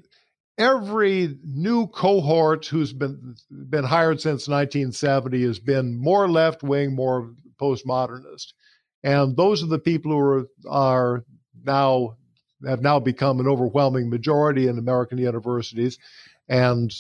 every 0.58 1.38
new 1.44 1.88
cohort 1.88 2.66
who's 2.68 2.94
been 2.94 3.36
been 3.50 3.84
hired 3.84 4.22
since 4.22 4.48
1970 4.48 5.44
has 5.44 5.60
been 5.60 6.00
more 6.00 6.30
left 6.30 6.64
wing, 6.64 6.96
more 6.96 7.34
postmodernist, 7.60 8.54
and 9.04 9.36
those 9.36 9.64
are 9.64 9.68
the 9.68 9.80
people 9.80 10.12
who 10.12 10.18
are 10.20 10.48
are 10.70 11.26
now 11.64 12.18
have 12.66 12.82
now 12.82 13.00
become 13.00 13.40
an 13.40 13.48
overwhelming 13.48 14.10
majority 14.10 14.68
in 14.68 14.78
American 14.78 15.18
universities, 15.18 15.98
and 16.48 16.94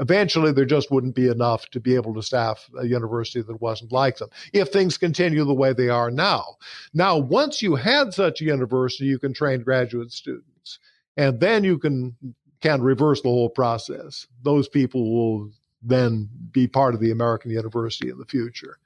eventually 0.00 0.52
there 0.52 0.64
just 0.64 0.90
wouldn't 0.90 1.14
be 1.14 1.28
enough 1.28 1.68
to 1.70 1.80
be 1.80 1.94
able 1.94 2.14
to 2.14 2.22
staff 2.22 2.68
a 2.78 2.86
university 2.86 3.42
that 3.42 3.60
wasn't 3.60 3.92
like 3.92 4.18
them 4.18 4.28
if 4.52 4.68
things 4.68 4.98
continue 4.98 5.44
the 5.44 5.54
way 5.54 5.72
they 5.72 5.88
are 5.88 6.10
now. 6.10 6.56
Now, 6.94 7.18
once 7.18 7.62
you 7.62 7.74
had 7.74 8.14
such 8.14 8.40
a 8.40 8.44
university, 8.44 9.06
you 9.06 9.18
can 9.18 9.32
train 9.32 9.62
graduate 9.62 10.12
students, 10.12 10.78
and 11.16 11.40
then 11.40 11.64
you 11.64 11.78
can 11.78 12.16
can 12.60 12.80
reverse 12.80 13.20
the 13.20 13.28
whole 13.28 13.50
process. 13.50 14.26
Those 14.42 14.68
people 14.68 15.12
will 15.12 15.50
then 15.82 16.28
be 16.52 16.68
part 16.68 16.94
of 16.94 17.00
the 17.00 17.10
American 17.10 17.50
university 17.50 18.08
in 18.08 18.18
the 18.18 18.24
future. 18.24 18.78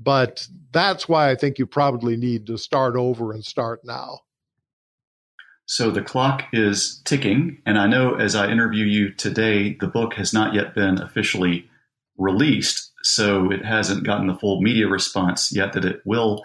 But 0.00 0.46
that's 0.72 1.08
why 1.08 1.30
I 1.30 1.36
think 1.36 1.58
you 1.58 1.66
probably 1.66 2.16
need 2.16 2.46
to 2.48 2.58
start 2.58 2.96
over 2.96 3.32
and 3.32 3.44
start 3.44 3.84
now. 3.84 4.20
So 5.66 5.90
the 5.90 6.02
clock 6.02 6.44
is 6.52 7.00
ticking, 7.04 7.62
and 7.64 7.78
I 7.78 7.86
know 7.86 8.14
as 8.14 8.34
I 8.34 8.50
interview 8.50 8.84
you 8.84 9.12
today, 9.12 9.76
the 9.80 9.86
book 9.86 10.14
has 10.14 10.32
not 10.32 10.54
yet 10.54 10.74
been 10.74 11.00
officially 11.00 11.68
released, 12.18 12.92
so 13.02 13.50
it 13.50 13.64
hasn't 13.64 14.04
gotten 14.04 14.26
the 14.26 14.34
full 14.34 14.60
media 14.60 14.88
response 14.88 15.54
yet 15.54 15.72
that 15.72 15.84
it 15.84 16.02
will. 16.04 16.44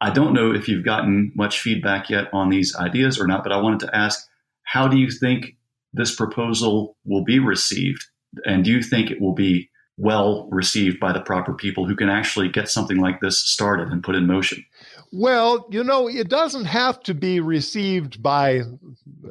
I 0.00 0.10
don't 0.10 0.34
know 0.34 0.52
if 0.52 0.68
you've 0.68 0.84
gotten 0.84 1.32
much 1.34 1.60
feedback 1.60 2.08
yet 2.08 2.28
on 2.32 2.50
these 2.50 2.76
ideas 2.76 3.18
or 3.18 3.26
not, 3.26 3.42
but 3.42 3.52
I 3.52 3.60
wanted 3.60 3.80
to 3.80 3.96
ask 3.96 4.28
how 4.62 4.86
do 4.86 4.98
you 4.98 5.10
think 5.10 5.56
this 5.92 6.14
proposal 6.14 6.96
will 7.04 7.24
be 7.24 7.38
received? 7.38 8.04
And 8.44 8.64
do 8.64 8.70
you 8.70 8.82
think 8.82 9.10
it 9.10 9.20
will 9.20 9.32
be 9.32 9.70
well 9.96 10.46
received 10.52 11.00
by 11.00 11.12
the 11.12 11.20
proper 11.20 11.54
people 11.54 11.86
who 11.86 11.96
can 11.96 12.10
actually 12.10 12.48
get 12.48 12.68
something 12.68 12.98
like 12.98 13.20
this 13.20 13.40
started 13.40 13.88
and 13.88 14.04
put 14.04 14.14
in 14.14 14.26
motion? 14.26 14.64
Well, 15.10 15.66
you 15.70 15.84
know, 15.84 16.08
it 16.08 16.28
doesn't 16.28 16.66
have 16.66 17.02
to 17.04 17.14
be 17.14 17.40
received 17.40 18.22
by 18.22 18.62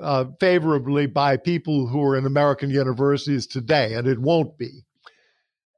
uh, 0.02 0.26
favorably 0.40 1.06
by 1.06 1.38
people 1.38 1.88
who 1.88 2.02
are 2.04 2.18
in 2.18 2.26
American 2.26 2.70
universities 2.70 3.46
today, 3.46 3.94
and 3.94 4.08
it 4.08 4.20
won't 4.20 4.58
be. 4.58 4.84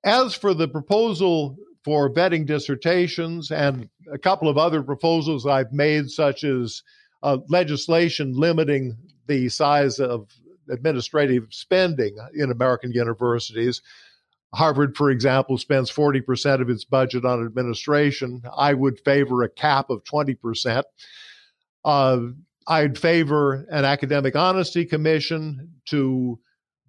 As 0.04 0.34
for 0.34 0.54
the 0.54 0.68
proposal 0.68 1.58
for 1.84 2.10
vetting 2.10 2.45
dissertations 2.45 3.52
and 3.52 3.89
a 4.12 4.18
couple 4.18 4.47
of 4.47 4.58
other 4.58 4.84
proposals 4.84 5.45
I've 5.45 5.74
made, 5.74 6.10
such 6.10 6.43
as 6.43 6.84
uh, 7.24 7.38
legislation 7.50 8.34
limiting 8.34 8.97
the 9.28 9.50
size 9.50 10.00
of 10.00 10.30
administrative 10.70 11.47
spending 11.52 12.16
in 12.34 12.52
American 12.52 12.91
universities. 12.91 13.82
Harvard, 14.54 14.97
for 14.97 15.12
example, 15.12 15.58
spends 15.58 15.91
40% 15.91 16.62
of 16.62 16.70
its 16.70 16.84
budget 16.84 17.24
on 17.24 17.45
administration. 17.45 18.41
I 18.56 18.74
would 18.74 19.00
favor 19.06 19.43
a 19.43 19.50
cap 19.50 19.89
of 19.89 20.04
20%. 20.04 20.84
Uh, 21.86 22.20
I'd 22.68 22.97
favor 22.97 23.66
an 23.70 23.86
academic 23.86 24.36
honesty 24.36 24.86
commission 24.86 25.76
to 25.89 26.39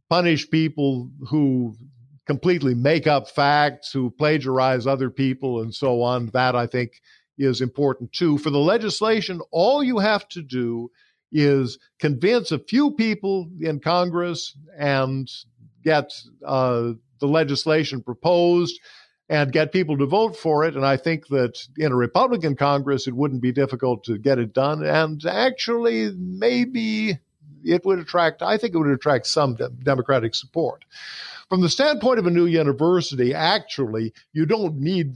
punish 0.08 0.50
people 0.50 1.10
who 1.28 1.76
completely 2.26 2.74
make 2.74 3.06
up 3.06 3.28
facts, 3.28 3.92
who 3.92 4.10
plagiarize 4.10 4.86
other 4.86 5.10
people, 5.10 5.62
and 5.62 5.74
so 5.74 6.02
on. 6.02 6.26
That 6.32 6.54
I 6.54 6.66
think 6.66 6.92
is 7.38 7.60
important 7.60 8.12
too. 8.12 8.38
For 8.38 8.50
the 8.50 8.58
legislation, 8.58 9.40
all 9.50 9.82
you 9.82 9.98
have 9.98 10.28
to 10.28 10.42
do 10.42 10.90
is 11.32 11.78
convince 11.98 12.52
a 12.52 12.58
few 12.58 12.92
people 12.92 13.50
in 13.60 13.80
Congress 13.80 14.56
and 14.78 15.28
get 15.82 16.12
uh, 16.46 16.92
the 17.20 17.28
legislation 17.28 18.02
proposed 18.02 18.80
and 19.28 19.52
get 19.52 19.72
people 19.72 19.96
to 19.96 20.06
vote 20.06 20.36
for 20.36 20.64
it. 20.64 20.74
And 20.74 20.84
I 20.84 20.96
think 20.96 21.28
that 21.28 21.56
in 21.78 21.92
a 21.92 21.96
Republican 21.96 22.56
Congress, 22.56 23.06
it 23.06 23.14
wouldn't 23.14 23.42
be 23.42 23.52
difficult 23.52 24.02
to 24.04 24.18
get 24.18 24.40
it 24.40 24.52
done. 24.52 24.84
And 24.84 25.24
actually, 25.24 26.10
maybe 26.16 27.18
it 27.64 27.84
would 27.84 28.00
attract, 28.00 28.42
I 28.42 28.58
think 28.58 28.74
it 28.74 28.78
would 28.78 28.88
attract 28.88 29.26
some 29.26 29.54
de- 29.54 29.68
Democratic 29.68 30.34
support. 30.34 30.84
From 31.48 31.60
the 31.60 31.68
standpoint 31.68 32.18
of 32.18 32.26
a 32.26 32.30
new 32.30 32.46
university, 32.46 33.32
actually, 33.32 34.12
you 34.32 34.46
don't 34.46 34.76
need 34.76 35.14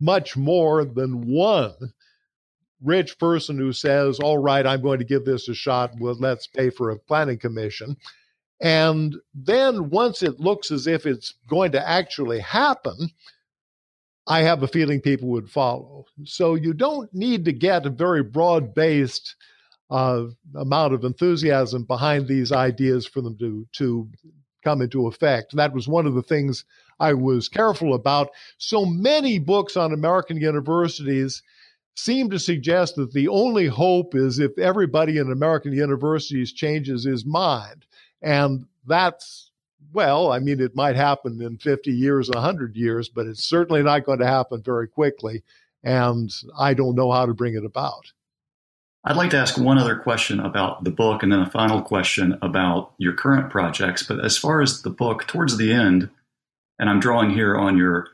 much 0.00 0.36
more 0.36 0.84
than 0.84 1.32
one 1.32 1.74
rich 2.82 3.18
person 3.18 3.58
who 3.58 3.72
says, 3.72 4.20
All 4.20 4.38
right, 4.38 4.66
I'm 4.66 4.82
going 4.82 4.98
to 4.98 5.04
give 5.04 5.24
this 5.24 5.48
a 5.48 5.54
shot. 5.54 5.92
Well, 5.98 6.16
let's 6.18 6.46
pay 6.46 6.70
for 6.70 6.90
a 6.90 6.98
planning 6.98 7.38
commission. 7.38 7.96
And 8.60 9.16
then 9.34 9.90
once 9.90 10.22
it 10.22 10.40
looks 10.40 10.70
as 10.70 10.86
if 10.86 11.06
it's 11.06 11.34
going 11.48 11.72
to 11.72 11.88
actually 11.88 12.40
happen, 12.40 13.10
I 14.26 14.42
have 14.42 14.62
a 14.62 14.68
feeling 14.68 15.00
people 15.00 15.28
would 15.28 15.50
follow. 15.50 16.06
So 16.24 16.54
you 16.54 16.72
don't 16.72 17.12
need 17.12 17.44
to 17.44 17.52
get 17.52 17.84
a 17.84 17.90
very 17.90 18.22
broad 18.22 18.74
based 18.74 19.34
uh, 19.90 20.24
amount 20.54 20.94
of 20.94 21.04
enthusiasm 21.04 21.84
behind 21.84 22.26
these 22.26 22.50
ideas 22.52 23.06
for 23.06 23.20
them 23.20 23.36
to, 23.38 23.66
to 23.72 24.08
come 24.64 24.80
into 24.80 25.06
effect. 25.06 25.54
That 25.54 25.74
was 25.74 25.86
one 25.86 26.06
of 26.06 26.14
the 26.14 26.22
things 26.22 26.64
I 26.98 27.12
was 27.12 27.48
careful 27.48 27.94
about. 27.94 28.30
So 28.56 28.86
many 28.86 29.38
books 29.38 29.76
on 29.76 29.92
American 29.92 30.38
universities 30.38 31.42
seem 31.96 32.30
to 32.30 32.38
suggest 32.38 32.96
that 32.96 33.12
the 33.12 33.28
only 33.28 33.66
hope 33.66 34.14
is 34.14 34.38
if 34.38 34.58
everybody 34.58 35.18
in 35.18 35.30
American 35.30 35.72
universities 35.72 36.52
changes 36.52 37.04
his 37.04 37.24
mind. 37.24 37.84
And 38.24 38.66
that's, 38.86 39.50
well, 39.92 40.32
I 40.32 40.38
mean, 40.38 40.60
it 40.60 40.74
might 40.74 40.96
happen 40.96 41.42
in 41.42 41.58
50 41.58 41.92
years, 41.92 42.30
100 42.30 42.74
years, 42.74 43.10
but 43.10 43.26
it's 43.26 43.44
certainly 43.44 43.82
not 43.82 44.06
going 44.06 44.20
to 44.20 44.26
happen 44.26 44.62
very 44.62 44.88
quickly. 44.88 45.42
And 45.82 46.34
I 46.58 46.72
don't 46.72 46.96
know 46.96 47.12
how 47.12 47.26
to 47.26 47.34
bring 47.34 47.54
it 47.54 47.64
about. 47.64 48.12
I'd 49.04 49.16
like 49.16 49.30
to 49.30 49.36
ask 49.36 49.58
one 49.58 49.76
other 49.76 49.96
question 49.96 50.40
about 50.40 50.82
the 50.84 50.90
book 50.90 51.22
and 51.22 51.30
then 51.30 51.40
a 51.40 51.50
final 51.50 51.82
question 51.82 52.38
about 52.40 52.94
your 52.96 53.12
current 53.12 53.50
projects. 53.50 54.02
But 54.02 54.24
as 54.24 54.38
far 54.38 54.62
as 54.62 54.80
the 54.80 54.88
book, 54.88 55.26
towards 55.26 55.58
the 55.58 55.70
end, 55.74 56.08
and 56.78 56.88
I'm 56.88 57.00
drawing 57.00 57.28
here 57.28 57.54
on 57.54 57.76
your 57.76 58.08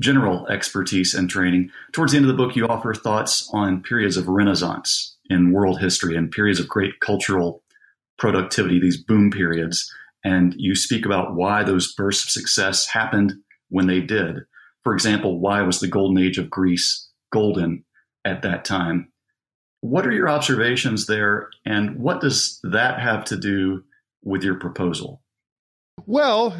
general 0.00 0.46
expertise 0.48 1.14
and 1.14 1.30
training. 1.30 1.70
Towards 1.92 2.12
the 2.12 2.18
end 2.18 2.28
of 2.28 2.36
the 2.36 2.42
book, 2.42 2.56
you 2.56 2.66
offer 2.66 2.92
thoughts 2.92 3.48
on 3.52 3.82
periods 3.82 4.16
of 4.16 4.28
renaissance 4.28 5.16
in 5.30 5.52
world 5.52 5.80
history 5.80 6.16
and 6.16 6.30
periods 6.30 6.60
of 6.60 6.68
great 6.68 7.00
cultural 7.00 7.62
productivity, 8.18 8.80
these 8.80 9.02
boom 9.02 9.30
periods. 9.30 9.92
And 10.24 10.54
you 10.56 10.74
speak 10.74 11.06
about 11.06 11.34
why 11.34 11.62
those 11.62 11.94
bursts 11.94 12.24
of 12.24 12.30
success 12.30 12.88
happened 12.88 13.34
when 13.68 13.86
they 13.86 14.00
did. 14.00 14.40
For 14.82 14.94
example, 14.94 15.40
why 15.40 15.62
was 15.62 15.80
the 15.80 15.88
golden 15.88 16.22
age 16.22 16.38
of 16.38 16.50
Greece 16.50 17.08
golden 17.32 17.84
at 18.24 18.42
that 18.42 18.64
time? 18.64 19.12
What 19.80 20.06
are 20.06 20.12
your 20.12 20.28
observations 20.28 21.06
there, 21.06 21.50
and 21.64 21.96
what 21.96 22.20
does 22.20 22.58
that 22.64 22.98
have 22.98 23.24
to 23.26 23.36
do 23.36 23.84
with 24.24 24.42
your 24.42 24.56
proposal? 24.56 25.22
Well, 26.06 26.56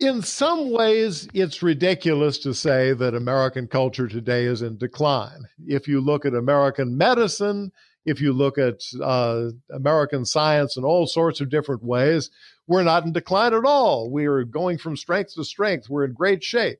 in 0.00 0.22
some 0.22 0.70
ways, 0.70 1.28
it's 1.32 1.62
ridiculous 1.62 2.38
to 2.38 2.52
say 2.52 2.92
that 2.92 3.14
American 3.14 3.68
culture 3.68 4.08
today 4.08 4.44
is 4.44 4.60
in 4.60 4.76
decline. 4.76 5.42
If 5.66 5.86
you 5.86 6.00
look 6.00 6.26
at 6.26 6.34
American 6.34 6.96
medicine, 6.98 7.72
if 8.04 8.20
you 8.20 8.32
look 8.32 8.58
at 8.58 8.82
uh, 9.00 9.48
American 9.72 10.24
science 10.24 10.76
in 10.76 10.84
all 10.84 11.06
sorts 11.06 11.40
of 11.40 11.50
different 11.50 11.84
ways, 11.84 12.30
we're 12.66 12.82
not 12.82 13.04
in 13.04 13.12
decline 13.12 13.54
at 13.54 13.64
all. 13.64 14.10
We 14.10 14.26
are 14.26 14.44
going 14.44 14.78
from 14.78 14.96
strength 14.96 15.34
to 15.34 15.44
strength. 15.44 15.88
We're 15.88 16.04
in 16.04 16.12
great 16.12 16.42
shape. 16.42 16.78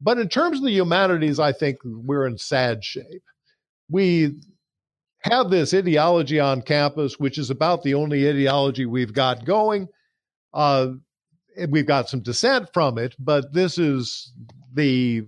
But 0.00 0.18
in 0.18 0.28
terms 0.28 0.58
of 0.58 0.64
the 0.64 0.72
humanities, 0.72 1.38
I 1.38 1.52
think 1.52 1.78
we're 1.84 2.26
in 2.26 2.38
sad 2.38 2.84
shape. 2.84 3.22
We 3.88 4.36
have 5.20 5.50
this 5.50 5.72
ideology 5.72 6.38
on 6.38 6.62
campus, 6.62 7.18
which 7.18 7.38
is 7.38 7.50
about 7.50 7.82
the 7.82 7.94
only 7.94 8.28
ideology 8.28 8.84
we've 8.84 9.14
got 9.14 9.44
going. 9.44 9.88
Uh, 10.52 10.88
we've 11.68 11.86
got 11.86 12.08
some 12.08 12.20
dissent 12.20 12.68
from 12.72 12.98
it, 12.98 13.14
but 13.18 13.52
this 13.52 13.78
is 13.78 14.32
the 14.74 15.26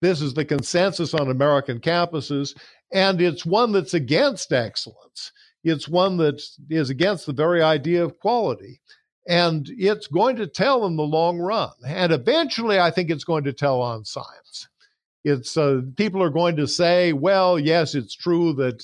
this 0.00 0.22
is 0.22 0.34
the 0.34 0.44
consensus 0.44 1.12
on 1.12 1.28
American 1.28 1.80
campuses, 1.80 2.56
and 2.92 3.20
it's 3.20 3.44
one 3.44 3.72
that's 3.72 3.94
against 3.94 4.52
excellence. 4.52 5.32
It's 5.64 5.88
one 5.88 6.16
that 6.18 6.40
is 6.70 6.90
against 6.90 7.26
the 7.26 7.32
very 7.32 7.62
idea 7.62 8.04
of 8.04 8.18
quality. 8.18 8.80
And 9.28 9.68
it's 9.76 10.06
going 10.06 10.36
to 10.36 10.46
tell 10.46 10.86
in 10.86 10.96
the 10.96 11.02
long 11.02 11.38
run. 11.38 11.72
And 11.86 12.12
eventually, 12.12 12.80
I 12.80 12.90
think 12.90 13.10
it's 13.10 13.24
going 13.24 13.44
to 13.44 13.52
tell 13.52 13.82
on 13.82 14.04
science. 14.04 14.68
It's 15.24 15.56
uh, 15.56 15.82
people 15.96 16.22
are 16.22 16.30
going 16.30 16.56
to 16.56 16.66
say, 16.66 17.12
well, 17.12 17.58
yes, 17.58 17.94
it's 17.94 18.14
true 18.14 18.54
that 18.54 18.82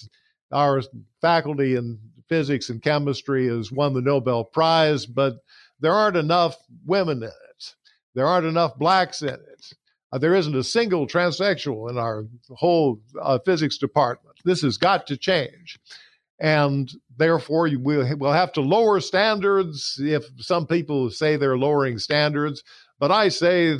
our 0.52 0.82
faculty 1.22 1.76
in 1.76 1.98
physics 2.28 2.68
and 2.68 2.82
chemistry 2.82 3.48
has 3.48 3.72
won 3.72 3.94
the 3.94 4.02
Nobel 4.02 4.44
Prize, 4.44 5.07
but 5.07 5.36
there 5.80 5.92
aren't 5.92 6.16
enough 6.16 6.57
women 6.84 7.18
in 7.18 7.28
it. 7.28 7.74
There 8.14 8.26
aren't 8.26 8.46
enough 8.46 8.76
blacks 8.76 9.22
in 9.22 9.28
it. 9.28 9.72
Uh, 10.14 10.18
there 10.18 10.34
isn't 10.34 10.54
a 10.54 10.62
single 10.62 11.08
transsexual 11.08 11.90
in 11.90 11.98
our 11.98 12.24
whole 12.50 13.00
uh, 13.20 13.36
physics 13.44 13.78
department. 13.78 14.36
This 14.44 14.62
has 14.62 14.76
got 14.76 15.08
to 15.08 15.16
change. 15.16 15.76
And 16.38 16.88
therefore, 17.16 17.68
we'll, 17.74 18.16
we'll 18.16 18.32
have 18.32 18.52
to 18.52 18.60
lower 18.60 19.00
standards 19.00 19.98
if 20.00 20.24
some 20.38 20.68
people 20.68 21.10
say 21.10 21.36
they're 21.36 21.58
lowering 21.58 21.98
standards. 21.98 22.62
But 23.00 23.10
I 23.10 23.28
say, 23.28 23.76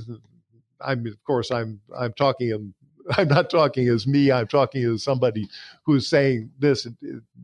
I'm, 0.81 1.07
of 1.07 1.25
course, 1.25 1.53
I'm, 1.53 1.81
I'm 1.97 2.13
talking 2.15 2.51
in 2.51 2.75
I'm 3.19 3.29
not 3.29 3.51
talking 3.51 3.89
as 3.89 4.07
me. 4.07 4.33
I'm 4.33 4.49
talking 4.49 4.85
as 4.85 5.05
somebody 5.05 5.47
who's 5.85 6.09
saying 6.09 6.51
this 6.59 6.89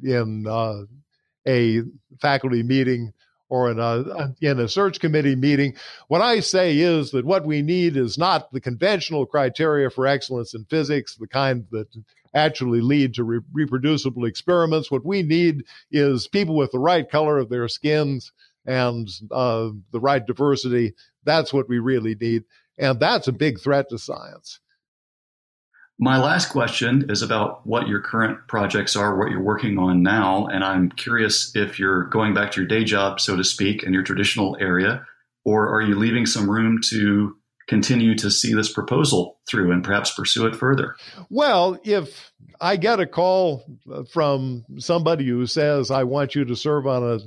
in 0.03 0.47
uh, 0.49 0.83
a 1.47 1.83
faculty 2.21 2.63
meeting 2.63 3.13
or 3.51 3.71
in 3.71 3.79
a, 3.79 4.33
in 4.41 4.61
a 4.61 4.69
search 4.69 5.01
committee 5.01 5.37
meeting. 5.37 5.75
What 6.09 6.23
I 6.23 6.41
say 6.41 6.79
is 6.79 7.11
that 7.11 7.27
what 7.27 7.45
we 7.45 7.61
need 7.61 7.97
is 7.97 8.17
not 8.17 8.51
the 8.53 8.61
conventional 8.61 9.27
criteria 9.27 9.91
for 9.91 10.07
excellence 10.07 10.55
in 10.55 10.65
physics, 10.65 11.17
the 11.17 11.27
kind 11.27 11.67
that 11.73 11.89
actually 12.33 12.81
lead 12.81 13.13
to 13.15 13.25
re- 13.25 13.41
reproducible 13.53 14.25
experiments. 14.25 14.91
What 14.91 15.05
we 15.05 15.23
need 15.23 15.65
is 15.91 16.29
people 16.29 16.57
with 16.57 16.71
the 16.71 16.79
right 16.79 17.11
color 17.11 17.39
of 17.39 17.49
their 17.49 17.69
skins 17.69 18.33
and 18.67 19.09
uh, 19.33 19.71
the 19.91 20.01
right 20.01 20.25
diversity. 20.25 20.95
That's 21.25 21.53
what 21.53 21.69
we 21.69 21.81
really 21.81 22.15
need. 22.15 22.45
And 22.79 23.01
that's 23.01 23.29
a 23.29 23.33
big 23.33 23.61
threat 23.61 23.91
to 23.91 23.99
science. 23.99 24.61
My 26.03 26.17
last 26.17 26.49
question 26.49 27.11
is 27.11 27.21
about 27.21 27.67
what 27.67 27.87
your 27.87 28.01
current 28.01 28.49
projects 28.49 28.97
are, 28.97 29.19
what 29.19 29.31
you're 29.31 29.43
working 29.43 29.79
on 29.79 30.03
now. 30.03 30.47
And 30.47 30.65
I'm 30.65 30.89
curious 30.89 31.55
if 31.55 31.79
you're 31.79 32.05
going 32.05 32.33
back 32.33 32.53
to 32.53 32.61
your 32.63 32.67
day 32.67 32.85
job, 32.85 33.21
so 33.21 33.37
to 33.37 33.45
speak, 33.45 33.83
in 33.83 33.93
your 33.93 34.03
traditional 34.03 34.57
area, 34.59 35.05
or 35.45 35.69
are 35.69 35.83
you 35.83 35.95
leaving 35.97 36.25
some 36.25 36.51
room 36.51 36.81
to 36.89 37.37
continue 37.69 38.17
to 38.17 38.31
see 38.31 38.55
this 38.55 38.73
proposal 38.73 39.41
through 39.47 39.73
and 39.73 39.85
perhaps 39.85 40.15
pursue 40.15 40.47
it 40.47 40.57
further? 40.57 40.97
Well, 41.29 41.79
if 41.85 42.33
I 42.63 42.77
get 42.77 42.99
a 42.99 43.07
call 43.07 43.63
from 44.11 44.65
somebody 44.79 45.27
who 45.27 45.47
says, 45.47 45.91
I 45.91 46.05
want 46.05 46.35
you 46.35 46.47
to 46.47 46.57
serve 46.57 46.87
on 46.87 47.05
a 47.05 47.19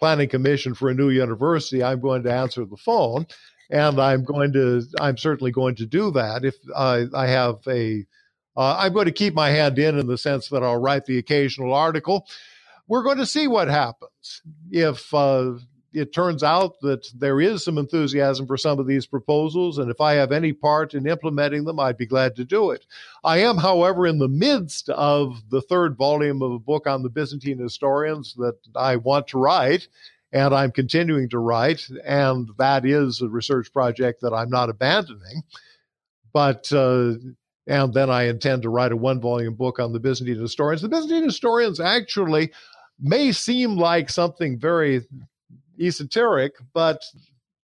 planning 0.00 0.28
commission 0.28 0.74
for 0.74 0.90
a 0.90 0.94
new 0.94 1.10
university, 1.10 1.84
I'm 1.84 2.00
going 2.00 2.24
to 2.24 2.32
answer 2.32 2.64
the 2.64 2.76
phone 2.76 3.26
and 3.70 4.00
I'm 4.00 4.24
going 4.24 4.52
to 4.52 4.82
I'm 5.00 5.16
certainly 5.16 5.50
going 5.52 5.76
to 5.76 5.86
do 5.86 6.10
that 6.12 6.44
if 6.44 6.56
I, 6.76 7.06
I 7.14 7.26
have 7.28 7.58
a 7.68 8.04
uh, 8.56 8.76
I'm 8.78 8.92
going 8.92 9.06
to 9.06 9.12
keep 9.12 9.32
my 9.32 9.50
hand 9.50 9.78
in 9.78 9.98
in 9.98 10.06
the 10.06 10.18
sense 10.18 10.48
that 10.48 10.62
I'll 10.62 10.80
write 10.80 11.06
the 11.06 11.18
occasional 11.18 11.72
article. 11.72 12.26
We're 12.88 13.04
going 13.04 13.18
to 13.18 13.26
see 13.26 13.46
what 13.46 13.68
happens 13.68 14.42
if 14.70 15.14
uh, 15.14 15.52
it 15.92 16.12
turns 16.12 16.42
out 16.42 16.80
that 16.82 17.06
there 17.16 17.40
is 17.40 17.64
some 17.64 17.78
enthusiasm 17.78 18.46
for 18.46 18.56
some 18.56 18.78
of 18.78 18.86
these 18.86 19.06
proposals, 19.06 19.78
and 19.78 19.90
if 19.90 20.00
I 20.00 20.14
have 20.14 20.32
any 20.32 20.52
part 20.52 20.94
in 20.94 21.06
implementing 21.06 21.64
them, 21.64 21.80
I'd 21.80 21.96
be 21.96 22.06
glad 22.06 22.36
to 22.36 22.44
do 22.44 22.70
it. 22.70 22.86
I 23.24 23.38
am, 23.38 23.56
however, 23.56 24.06
in 24.06 24.18
the 24.18 24.28
midst 24.28 24.88
of 24.90 25.48
the 25.50 25.62
third 25.62 25.96
volume 25.96 26.42
of 26.42 26.52
a 26.52 26.58
book 26.58 26.86
on 26.86 27.02
the 27.02 27.08
Byzantine 27.08 27.58
historians 27.58 28.34
that 28.34 28.56
I 28.74 28.96
want 28.96 29.28
to 29.28 29.38
write, 29.38 29.88
and 30.32 30.54
I'm 30.54 30.70
continuing 30.70 31.28
to 31.30 31.38
write, 31.38 31.88
and 32.04 32.50
that 32.58 32.86
is 32.86 33.20
a 33.20 33.28
research 33.28 33.72
project 33.72 34.20
that 34.22 34.32
I'm 34.32 34.50
not 34.50 34.70
abandoning. 34.70 35.42
But 36.32 36.72
uh, 36.72 37.14
and 37.66 37.94
then 37.94 38.10
I 38.10 38.24
intend 38.24 38.62
to 38.62 38.68
write 38.68 38.92
a 38.92 38.96
one 38.96 39.20
volume 39.20 39.54
book 39.54 39.78
on 39.78 39.92
the 39.92 40.00
Byzantine 40.00 40.40
historians. 40.40 40.82
The 40.82 40.88
Byzantine 40.88 41.24
historians 41.24 41.80
actually 41.80 42.52
may 43.00 43.32
seem 43.32 43.76
like 43.76 44.10
something 44.10 44.58
very 44.58 45.02
esoteric, 45.80 46.54
but 46.74 47.04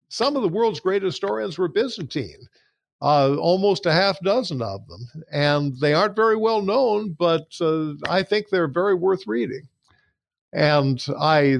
some 0.08 0.36
of 0.36 0.42
the 0.42 0.48
world's 0.48 0.80
great 0.80 1.02
historians 1.02 1.58
were 1.58 1.68
Byzantine, 1.68 2.48
uh, 3.02 3.34
almost 3.36 3.86
a 3.86 3.92
half 3.92 4.20
dozen 4.20 4.62
of 4.62 4.86
them. 4.86 5.00
And 5.32 5.78
they 5.80 5.94
aren't 5.94 6.16
very 6.16 6.36
well 6.36 6.62
known, 6.62 7.16
but 7.18 7.48
uh, 7.60 7.94
I 8.08 8.22
think 8.22 8.48
they're 8.48 8.68
very 8.68 8.94
worth 8.94 9.26
reading. 9.26 9.68
And 10.52 11.04
I 11.18 11.58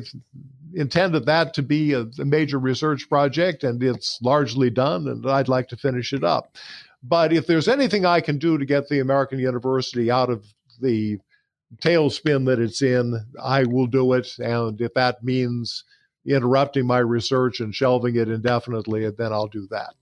intended 0.75 1.27
that 1.27 1.55
to 1.55 1.63
be 1.63 1.93
a, 1.93 2.07
a, 2.19 2.25
major 2.25 2.59
research 2.59 3.09
project, 3.09 3.65
and 3.65 3.83
it's 3.83 4.19
largely 4.23 4.71
done, 4.71 5.09
and 5.09 5.29
I'd 5.29 5.49
like 5.49 5.69
to 5.69 5.77
finish 5.77 6.13
it 6.13 6.25
up. 6.25 6.57
But 7.03 7.33
if 7.33 7.47
there's 7.47 7.69
anything 7.69 8.07
I 8.07 8.21
can 8.21 8.39
do 8.39 8.59
to 8.59 8.65
get 8.65 8.89
the 8.89 9.01
American 9.01 9.39
University 9.39 10.11
out 10.11 10.31
of 10.31 10.45
the 10.81 11.19
tailspin 11.77 12.47
that 12.47 12.59
it's 12.59 12.83
in, 12.83 13.21
I 13.43 13.65
will 13.65 13.87
do 13.87 14.13
it. 14.15 14.39
And 14.39 14.81
if 14.81 14.95
that 14.95 15.23
means 15.23 15.85
interrupting 16.27 16.87
my 16.87 16.99
research 16.99 17.61
and 17.61 17.75
shelving 17.75 18.17
it 18.17 18.29
indefinitely, 18.29 19.11
then 19.11 19.33
I'll 19.33 19.49
do 19.49 19.67
that. 19.71 19.95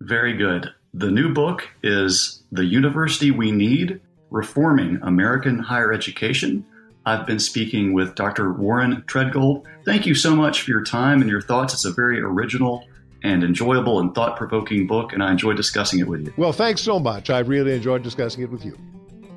Very 0.00 0.34
good. 0.34 0.70
The 0.92 1.10
new 1.10 1.32
book 1.32 1.68
is 1.82 2.42
The 2.52 2.64
University 2.64 3.30
We 3.30 3.52
Need 3.52 4.00
Reforming 4.30 4.98
American 5.02 5.58
Higher 5.58 5.92
Education. 5.92 6.64
I've 7.06 7.26
been 7.26 7.38
speaking 7.38 7.92
with 7.92 8.14
Dr. 8.14 8.52
Warren 8.52 9.02
Treadgold. 9.06 9.64
Thank 9.84 10.06
you 10.06 10.14
so 10.14 10.36
much 10.36 10.62
for 10.62 10.70
your 10.70 10.84
time 10.84 11.20
and 11.20 11.30
your 11.30 11.40
thoughts. 11.40 11.72
It's 11.72 11.84
a 11.84 11.92
very 11.92 12.20
original 12.20 12.86
and 13.22 13.42
enjoyable 13.42 14.00
and 14.00 14.14
thought 14.14 14.36
provoking 14.36 14.86
book, 14.86 15.12
and 15.12 15.22
I 15.22 15.30
enjoyed 15.30 15.56
discussing 15.56 15.98
it 16.00 16.08
with 16.08 16.26
you. 16.26 16.32
Well, 16.36 16.52
thanks 16.52 16.80
so 16.80 16.98
much. 16.98 17.30
I 17.30 17.40
really 17.40 17.74
enjoyed 17.74 18.02
discussing 18.02 18.42
it 18.42 18.50
with 18.50 18.64
you. 18.64 18.76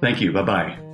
Thank 0.02 0.22
you. 0.22 0.32
Bye 0.32 0.44
bye. 0.44 0.93